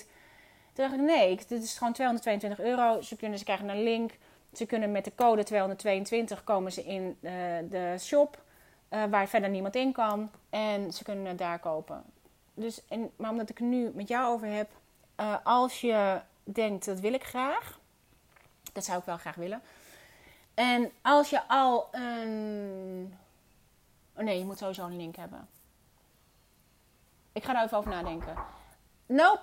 Toen 0.72 0.84
dacht 0.84 0.92
ik, 0.92 1.00
nee, 1.00 1.36
dit 1.48 1.62
is 1.62 1.78
gewoon 1.78 1.92
222 1.92 2.64
euro. 2.64 3.00
Ze, 3.00 3.16
kunnen, 3.16 3.38
ze 3.38 3.44
krijgen 3.44 3.68
een 3.68 3.82
link. 3.82 4.12
Ze 4.52 4.66
kunnen 4.66 4.92
met 4.92 5.04
de 5.04 5.14
code 5.14 5.42
222 5.42 6.44
komen 6.44 6.72
ze 6.72 6.84
in 6.84 7.16
uh, 7.20 7.32
de 7.70 7.94
shop. 7.98 8.42
Uh, 8.90 9.04
waar 9.04 9.28
verder 9.28 9.50
niemand 9.50 9.76
in 9.76 9.92
kan. 9.92 10.30
En 10.50 10.92
ze 10.92 11.04
kunnen 11.04 11.24
het 11.24 11.38
daar 11.38 11.58
kopen. 11.58 12.02
Dus, 12.54 12.86
en, 12.88 13.10
maar 13.16 13.30
omdat 13.30 13.50
ik 13.50 13.58
het 13.58 13.68
nu 13.68 13.90
met 13.94 14.08
jou 14.08 14.34
over 14.34 14.48
heb. 14.48 14.70
als 15.44 15.80
je 15.80 16.20
denkt, 16.44 16.84
dat 16.84 17.00
wil 17.00 17.12
ik 17.12 17.24
graag. 17.24 17.80
Dat 18.72 18.84
zou 18.84 18.98
ik 18.98 19.04
wel 19.04 19.16
graag 19.16 19.34
willen. 19.34 19.62
En 20.54 20.92
als 21.02 21.30
je 21.30 21.48
al 21.48 21.88
een. 21.90 23.18
Oh 24.16 24.24
nee, 24.24 24.38
je 24.38 24.44
moet 24.44 24.58
sowieso 24.58 24.86
een 24.86 24.96
link 24.96 25.16
hebben. 25.16 25.48
Ik 27.32 27.44
ga 27.44 27.52
daar 27.52 27.64
even 27.64 27.78
over 27.78 27.90
nadenken. 27.90 28.36
Nope. 29.06 29.40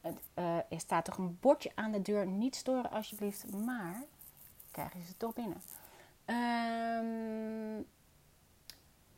Het, 0.00 0.20
uh, 0.34 0.56
er 0.56 0.80
staat 0.80 1.04
toch 1.04 1.18
een 1.18 1.38
bordje 1.40 1.72
aan 1.74 1.92
de 1.92 2.02
deur. 2.02 2.26
Niet 2.26 2.56
storen 2.56 2.90
alsjeblieft. 2.90 3.52
Maar 3.52 4.02
krijgen 4.70 5.02
ze 5.02 5.16
toch 5.16 5.32
binnen. 5.32 5.62
Um, 6.26 7.86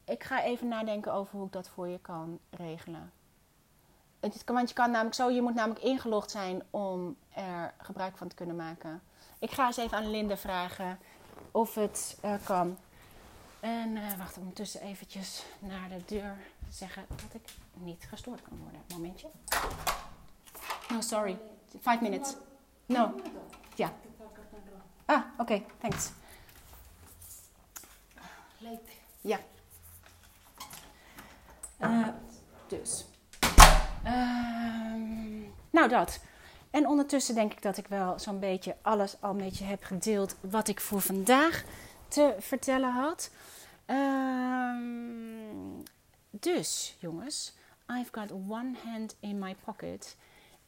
ik 0.05 0.25
ga 0.25 0.43
even 0.43 0.69
nadenken 0.69 1.13
over 1.13 1.37
hoe 1.37 1.47
ik 1.47 1.53
dat 1.53 1.69
voor 1.69 1.89
je 1.89 1.99
kan 1.99 2.39
regelen. 2.51 3.13
Het, 4.21 4.45
want 4.45 4.73
kan 4.73 4.91
namelijk 4.91 5.15
zo, 5.15 5.31
je 5.31 5.43
moet 5.43 5.55
namelijk 5.55 5.85
ingelogd 5.85 6.31
zijn 6.31 6.63
om 6.71 7.17
er 7.29 7.75
gebruik 7.79 8.17
van 8.17 8.29
te 8.29 8.35
kunnen 8.35 8.57
maken. 8.57 9.03
Ik 9.39 9.51
ga 9.51 9.67
eens 9.67 9.77
even 9.77 9.97
aan 9.97 10.11
Linde 10.11 10.37
vragen 10.37 10.99
of 11.51 11.75
het 11.75 12.19
uh, 12.25 12.35
kan. 12.45 12.79
En 13.61 13.97
uh, 13.97 14.19
wacht 14.19 14.37
ondertussen 14.37 14.81
eventjes 14.81 15.45
naar 15.59 15.89
de 15.89 16.05
deur 16.07 16.37
zeggen 16.71 17.05
dat 17.09 17.35
ik 17.43 17.55
niet 17.73 18.07
gestoord 18.09 18.43
kan 18.43 18.59
worden. 18.59 18.81
Momentje. 18.89 19.29
No, 20.89 21.01
sorry. 21.01 21.39
Five 21.81 21.99
minutes. 22.01 22.35
No. 22.87 23.15
Ja. 23.75 23.93
Ah, 25.05 25.23
oké. 25.33 25.43
Okay. 25.43 25.67
Thanks. 25.79 26.11
Late. 28.59 28.91
Ja. 29.21 29.39
Uh, 31.81 32.09
dus. 32.67 33.05
Ehm, 34.05 35.41
nou, 35.71 35.89
dat. 35.89 36.21
En 36.77 36.87
ondertussen 36.87 37.35
denk 37.35 37.53
ik 37.53 37.63
dat 37.63 37.77
ik 37.77 37.87
wel 37.87 38.19
zo'n 38.19 38.39
beetje 38.39 38.77
alles 38.83 39.17
al 39.21 39.35
met 39.35 39.59
je 39.59 39.65
heb 39.65 39.85
gedeeld 39.85 40.37
wat 40.41 40.69
ik 40.69 40.81
voor 40.81 41.01
vandaag 41.01 41.65
te 42.09 42.35
vertellen 42.39 42.93
had. 42.93 43.31
Um, 43.87 45.83
dus, 46.31 46.97
jongens, 46.99 47.55
I've 47.91 48.09
got 48.13 48.33
one 48.33 48.73
hand 48.85 49.17
in 49.21 49.39
my 49.39 49.57
pocket 49.65 50.17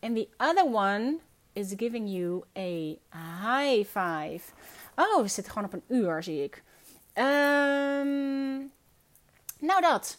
and 0.00 0.16
the 0.16 0.28
other 0.36 0.64
one 0.64 1.18
is 1.52 1.72
giving 1.76 2.08
you 2.10 2.44
a 2.56 2.96
high 3.42 3.84
five. 3.86 4.42
Oh, 4.96 5.20
we 5.20 5.28
zitten 5.28 5.52
gewoon 5.52 5.68
op 5.68 5.74
een 5.74 5.84
uur, 5.96 6.22
zie 6.22 6.42
ik. 6.42 6.62
Um, 7.14 8.72
nou, 9.58 9.80
dat. 9.80 10.18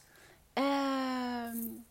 Um, 0.54 1.86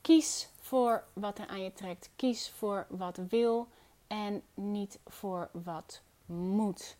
kies 0.00 0.48
voor 0.64 1.04
wat 1.12 1.38
er 1.38 1.46
aan 1.46 1.62
je 1.62 1.72
trekt. 1.72 2.10
Kies 2.16 2.50
voor 2.50 2.86
wat 2.88 3.16
wil 3.28 3.68
en 4.06 4.42
niet 4.54 4.98
voor 5.06 5.50
wat 5.52 6.02
moet. 6.26 6.96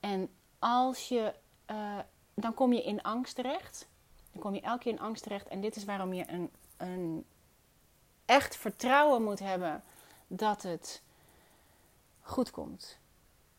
En 0.00 0.30
als 0.58 1.08
je, 1.08 1.34
uh, 1.70 1.98
dan 2.34 2.54
kom 2.54 2.72
je 2.72 2.82
in 2.82 3.02
angst 3.02 3.34
terecht. 3.34 3.88
Dan 4.32 4.42
kom 4.42 4.54
je 4.54 4.60
elke 4.60 4.82
keer 4.82 4.92
in 4.92 5.00
angst 5.00 5.22
terecht. 5.22 5.48
En 5.48 5.60
dit 5.60 5.76
is 5.76 5.84
waarom 5.84 6.12
je 6.12 6.30
een, 6.30 6.50
een 6.76 7.24
echt 8.24 8.56
vertrouwen 8.56 9.22
moet 9.22 9.38
hebben 9.38 9.82
dat 10.26 10.62
het 10.62 11.02
goed 12.20 12.50
komt. 12.50 12.98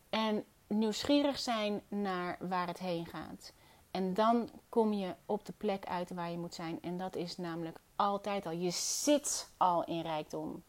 En 0.09 0.45
nieuwsgierig 0.67 1.39
zijn 1.39 1.81
naar 1.87 2.37
waar 2.39 2.67
het 2.67 2.79
heen 2.79 3.05
gaat. 3.05 3.53
En 3.91 4.13
dan 4.13 4.49
kom 4.69 4.93
je 4.93 5.15
op 5.25 5.45
de 5.45 5.53
plek 5.57 5.85
uit 5.85 6.09
waar 6.09 6.31
je 6.31 6.37
moet 6.37 6.53
zijn. 6.53 6.81
En 6.81 6.97
dat 6.97 7.15
is 7.15 7.37
namelijk 7.37 7.79
altijd 7.99 8.45
al. 8.45 8.51
Je 8.51 8.71
zit 8.71 9.49
al 9.57 9.83
in 9.83 10.01
rijkdom. 10.01 10.63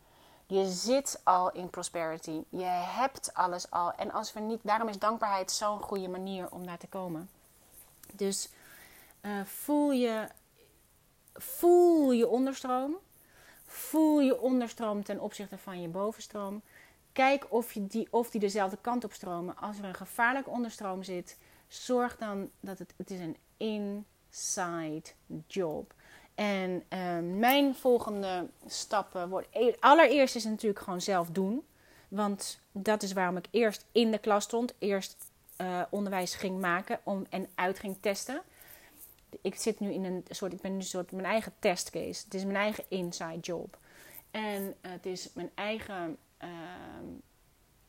Je 0.46 0.70
zit 0.70 1.20
al 1.24 1.52
in 1.52 1.70
prosperity. 1.70 2.42
Je 2.48 2.64
hebt 2.64 3.34
alles 3.34 3.70
al. 3.70 3.92
En 3.92 4.12
als 4.12 4.32
we 4.32 4.40
niet, 4.40 4.60
daarom 4.62 4.88
is 4.88 4.98
dankbaarheid 4.98 5.50
zo'n 5.50 5.80
goede 5.80 6.08
manier 6.08 6.50
om 6.50 6.66
daar 6.66 6.78
te 6.78 6.86
komen. 6.86 7.30
Dus 8.12 8.48
uh, 9.22 9.44
voel, 9.44 9.92
je, 9.92 10.28
voel 11.34 12.12
je 12.12 12.28
onderstroom. 12.28 12.96
Voel 13.64 14.20
je 14.20 14.40
onderstroom 14.40 15.04
ten 15.04 15.20
opzichte 15.20 15.58
van 15.58 15.80
je 15.80 15.88
bovenstroom. 15.88 16.62
Kijk 17.12 17.46
of, 17.48 17.72
je 17.72 17.86
die, 17.86 18.08
of 18.10 18.30
die 18.30 18.40
dezelfde 18.40 18.78
kant 18.80 19.04
op 19.04 19.12
stromen. 19.12 19.56
Als 19.56 19.78
er 19.78 19.84
een 19.84 19.94
gevaarlijke 19.94 20.50
onderstroom 20.50 21.02
zit, 21.02 21.38
zorg 21.68 22.16
dan 22.16 22.50
dat 22.60 22.78
het, 22.78 22.94
het 22.96 23.10
is 23.10 23.20
een 23.20 23.36
inside 23.56 25.10
job 25.46 25.94
en 26.34 26.82
uh, 26.92 27.18
mijn 27.38 27.74
volgende 27.74 28.48
stappen 28.66 29.28
wordt. 29.28 29.48
E-, 29.50 29.74
allereerst 29.80 30.36
is 30.36 30.44
natuurlijk 30.44 30.80
gewoon 30.80 31.00
zelf 31.00 31.28
doen. 31.28 31.64
Want 32.08 32.60
dat 32.72 33.02
is 33.02 33.12
waarom 33.12 33.36
ik 33.36 33.46
eerst 33.50 33.86
in 33.92 34.10
de 34.10 34.18
klas 34.18 34.44
stond. 34.44 34.74
Eerst 34.78 35.16
uh, 35.60 35.82
onderwijs 35.90 36.34
ging 36.34 36.60
maken 36.60 37.00
om, 37.02 37.26
en 37.30 37.48
uit 37.54 37.78
ging 37.78 37.96
testen. 38.00 38.42
Ik 39.42 39.54
zit 39.54 39.80
nu 39.80 39.92
in 39.92 40.04
een 40.04 40.24
soort. 40.28 40.52
Ik 40.52 40.60
ben 40.60 40.70
nu 40.70 40.76
een 40.76 40.84
soort 40.84 41.12
mijn 41.12 41.26
eigen 41.26 41.52
testcase. 41.58 42.24
Het 42.24 42.34
is 42.34 42.44
mijn 42.44 42.56
eigen 42.56 42.84
inside 42.88 43.40
job. 43.40 43.78
En 44.30 44.74
het 44.80 45.06
is 45.06 45.32
mijn 45.32 45.50
eigen. 45.54 46.16
Ehm, 46.36 47.04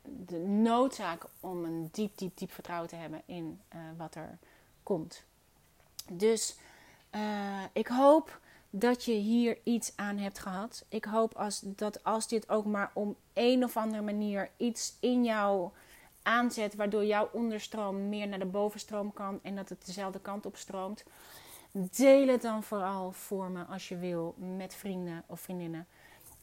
de 0.01 0.37
noodzaak 0.37 1.23
om 1.39 1.63
een 1.63 1.89
diep, 1.91 2.17
diep, 2.17 2.37
diep 2.37 2.51
vertrouwen 2.51 2.89
te 2.89 2.95
hebben 2.95 3.21
in 3.25 3.61
uh, 3.75 3.81
wat 3.97 4.15
er 4.15 4.37
komt. 4.83 5.23
Dus 6.11 6.55
uh, 7.15 7.63
ik 7.73 7.87
hoop 7.87 8.39
dat 8.69 9.05
je 9.05 9.13
hier 9.13 9.57
iets 9.63 9.93
aan 9.95 10.17
hebt 10.17 10.39
gehad. 10.39 10.85
Ik 10.89 11.05
hoop 11.05 11.33
als, 11.33 11.61
dat 11.63 12.03
als 12.03 12.27
dit 12.27 12.49
ook 12.49 12.65
maar 12.65 12.91
om 12.93 13.15
een 13.33 13.63
of 13.63 13.77
andere 13.77 14.03
manier 14.03 14.49
iets 14.57 14.97
in 14.99 15.23
jou 15.23 15.69
aanzet, 16.21 16.75
waardoor 16.75 17.05
jouw 17.05 17.29
onderstroom 17.33 18.09
meer 18.09 18.27
naar 18.27 18.39
de 18.39 18.45
bovenstroom 18.45 19.13
kan 19.13 19.39
en 19.43 19.55
dat 19.55 19.69
het 19.69 19.85
dezelfde 19.85 20.19
kant 20.19 20.45
op 20.45 20.57
stroomt. 20.57 21.03
Deel 21.71 22.27
het 22.27 22.41
dan 22.41 22.63
vooral 22.63 23.11
voor 23.11 23.51
me 23.51 23.63
als 23.63 23.89
je 23.89 23.97
wil 23.97 24.35
met 24.57 24.75
vrienden 24.75 25.23
of 25.25 25.39
vriendinnen. 25.39 25.87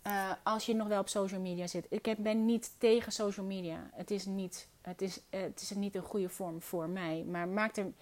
Uh, 0.07 0.31
als 0.43 0.67
je 0.67 0.75
nog 0.75 0.89
wel 0.89 1.01
op 1.01 1.09
social 1.09 1.41
media 1.41 1.67
zit. 1.67 1.87
Ik 1.89 2.15
ben 2.19 2.45
niet 2.45 2.73
tegen 2.79 3.13
social 3.13 3.47
media. 3.47 3.91
Het 3.93 4.11
is 4.11 4.27
niet, 4.27 4.69
het 4.81 5.03
is, 5.03 5.21
het 5.31 5.61
is 5.61 5.71
niet 5.71 5.95
een 5.95 6.03
goede 6.03 6.29
vorm 6.29 6.63
voor 6.63 6.89
mij. 6.89 7.25
Maar 7.31 7.49
maak 7.49 7.77
er 7.77 7.93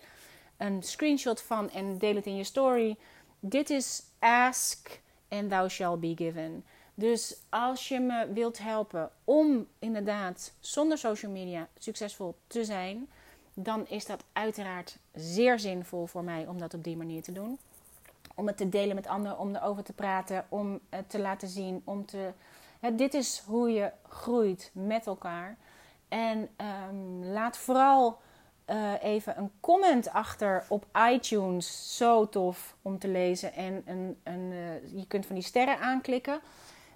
een 0.56 0.82
screenshot 0.82 1.42
van 1.42 1.70
en 1.70 1.98
deel 1.98 2.14
het 2.14 2.26
in 2.26 2.36
je 2.36 2.44
story. 2.44 2.96
Dit 3.40 3.70
is 3.70 4.02
ask 4.18 5.00
and 5.28 5.50
thou 5.50 5.68
shall 5.68 5.98
be 5.98 6.12
given. 6.16 6.64
Dus 6.94 7.36
als 7.48 7.88
je 7.88 8.00
me 8.00 8.32
wilt 8.32 8.58
helpen 8.58 9.10
om 9.24 9.66
inderdaad 9.78 10.52
zonder 10.60 10.98
social 10.98 11.32
media 11.32 11.68
succesvol 11.78 12.36
te 12.46 12.64
zijn, 12.64 13.08
dan 13.54 13.88
is 13.88 14.06
dat 14.06 14.24
uiteraard 14.32 14.98
zeer 15.14 15.58
zinvol 15.58 16.06
voor 16.06 16.24
mij 16.24 16.46
om 16.46 16.58
dat 16.58 16.74
op 16.74 16.84
die 16.84 16.96
manier 16.96 17.22
te 17.22 17.32
doen. 17.32 17.58
Om 18.34 18.46
het 18.46 18.56
te 18.56 18.68
delen 18.68 18.94
met 18.94 19.06
anderen, 19.06 19.38
om 19.38 19.54
erover 19.54 19.82
te 19.82 19.92
praten, 19.92 20.46
om 20.48 20.80
het 20.88 21.10
te 21.10 21.18
laten 21.18 21.48
zien, 21.48 21.82
om 21.84 22.06
te. 22.06 22.32
dit 22.92 23.14
is 23.14 23.42
hoe 23.46 23.70
je 23.70 23.90
groeit 24.08 24.70
met 24.72 25.06
elkaar. 25.06 25.56
En 26.08 26.48
um, 26.88 27.24
laat 27.24 27.56
vooral 27.56 28.18
uh, 28.70 28.92
even 29.02 29.38
een 29.38 29.50
comment 29.60 30.08
achter 30.08 30.64
op 30.68 30.86
iTunes. 31.10 31.96
Zo 31.96 32.28
tof 32.28 32.76
om 32.82 32.98
te 32.98 33.08
lezen. 33.08 33.52
En 33.52 33.82
een, 33.86 34.20
een, 34.22 34.52
uh, 34.52 34.98
je 34.98 35.06
kunt 35.06 35.26
van 35.26 35.34
die 35.34 35.44
sterren 35.44 35.78
aanklikken. 35.78 36.40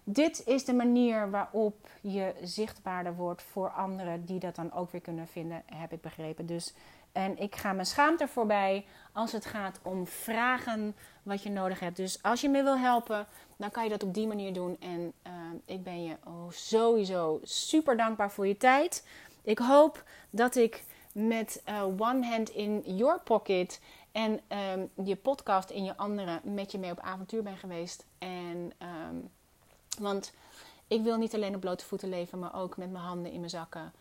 Dit 0.04 0.46
is 0.46 0.64
de 0.64 0.72
manier 0.72 1.30
waarop 1.30 1.88
je 2.00 2.34
zichtbaarder 2.42 3.14
wordt 3.14 3.42
voor 3.42 3.70
anderen 3.70 4.24
die 4.24 4.38
dat 4.38 4.54
dan 4.54 4.72
ook 4.72 4.90
weer 4.90 5.00
kunnen 5.00 5.26
vinden, 5.26 5.62
heb 5.66 5.92
ik 5.92 6.00
begrepen. 6.00 6.46
Dus, 6.46 6.74
en 7.12 7.38
ik 7.38 7.56
ga 7.56 7.72
mijn 7.72 7.86
schaamte 7.86 8.28
voorbij 8.28 8.86
als 9.12 9.32
het 9.32 9.44
gaat 9.46 9.78
om 9.82 10.06
vragen 10.06 10.96
wat 11.22 11.42
je 11.42 11.50
nodig 11.50 11.80
hebt. 11.80 11.96
Dus 11.96 12.22
als 12.22 12.40
je 12.40 12.48
me 12.48 12.62
wil 12.62 12.78
helpen, 12.78 13.26
dan 13.56 13.70
kan 13.70 13.84
je 13.84 13.90
dat 13.90 14.02
op 14.02 14.14
die 14.14 14.26
manier 14.26 14.52
doen. 14.52 14.76
En 14.80 15.12
uh, 15.26 15.32
ik 15.64 15.82
ben 15.82 16.04
je 16.04 16.16
oh, 16.24 16.50
sowieso 16.50 17.40
super 17.42 17.96
dankbaar 17.96 18.30
voor 18.30 18.46
je 18.46 18.56
tijd. 18.56 19.06
Ik 19.42 19.58
hoop 19.58 20.04
dat 20.30 20.56
ik 20.56 20.82
met 21.12 21.62
uh, 21.68 21.84
one 21.84 22.26
hand 22.26 22.50
in 22.50 22.82
your 22.84 23.20
pocket 23.20 23.80
en 24.12 24.40
um, 24.72 25.06
je 25.06 25.16
podcast 25.16 25.70
in 25.70 25.84
je 25.84 25.96
andere 25.96 26.40
met 26.42 26.72
je 26.72 26.78
mee 26.78 26.90
op 26.90 27.00
avontuur 27.00 27.42
ben 27.42 27.56
geweest. 27.56 28.04
En, 28.18 28.72
um, 29.08 29.30
want 29.98 30.32
ik 30.86 31.02
wil 31.02 31.16
niet 31.16 31.34
alleen 31.34 31.54
op 31.54 31.60
blote 31.60 31.84
voeten 31.84 32.08
leven, 32.08 32.38
maar 32.38 32.54
ook 32.54 32.76
met 32.76 32.90
mijn 32.90 33.04
handen 33.04 33.32
in 33.32 33.38
mijn 33.38 33.50
zakken. 33.50 33.92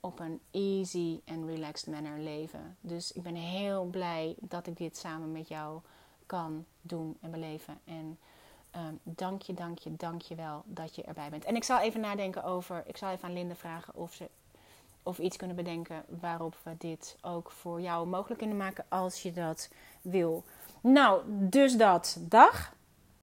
op 0.00 0.20
een 0.20 0.40
easy 0.50 1.20
en 1.24 1.46
relaxed 1.46 1.94
manner 1.94 2.18
leven. 2.18 2.76
Dus 2.80 3.12
ik 3.12 3.22
ben 3.22 3.34
heel 3.34 3.84
blij 3.84 4.34
dat 4.40 4.66
ik 4.66 4.76
dit 4.76 4.96
samen 4.96 5.32
met 5.32 5.48
jou 5.48 5.80
kan 6.26 6.64
doen 6.80 7.16
en 7.20 7.30
beleven. 7.30 7.80
En 7.84 8.18
um, 8.76 8.98
dank 9.02 9.42
je, 9.42 9.54
dank 9.54 9.78
je, 9.78 9.96
dank 9.96 10.22
je 10.22 10.34
wel 10.34 10.62
dat 10.64 10.94
je 10.94 11.02
erbij 11.02 11.30
bent. 11.30 11.44
En 11.44 11.56
ik 11.56 11.64
zal 11.64 11.78
even 11.78 12.00
nadenken 12.00 12.44
over, 12.44 12.82
ik 12.86 12.96
zal 12.96 13.10
even 13.10 13.28
aan 13.28 13.34
Linde 13.34 13.54
vragen 13.54 13.94
of 13.94 14.14
ze 14.14 14.28
of 15.08 15.18
iets 15.18 15.36
kunnen 15.36 15.56
bedenken 15.56 16.04
waarop 16.20 16.56
we 16.62 16.70
dit 16.78 17.16
ook 17.22 17.50
voor 17.50 17.80
jou 17.80 18.06
mogelijk 18.06 18.38
kunnen 18.38 18.56
maken 18.56 18.84
als 18.88 19.22
je 19.22 19.32
dat 19.32 19.70
wil. 20.02 20.44
Nou, 20.80 21.22
dus 21.26 21.76
dat. 21.76 22.18
Dag. 22.20 22.76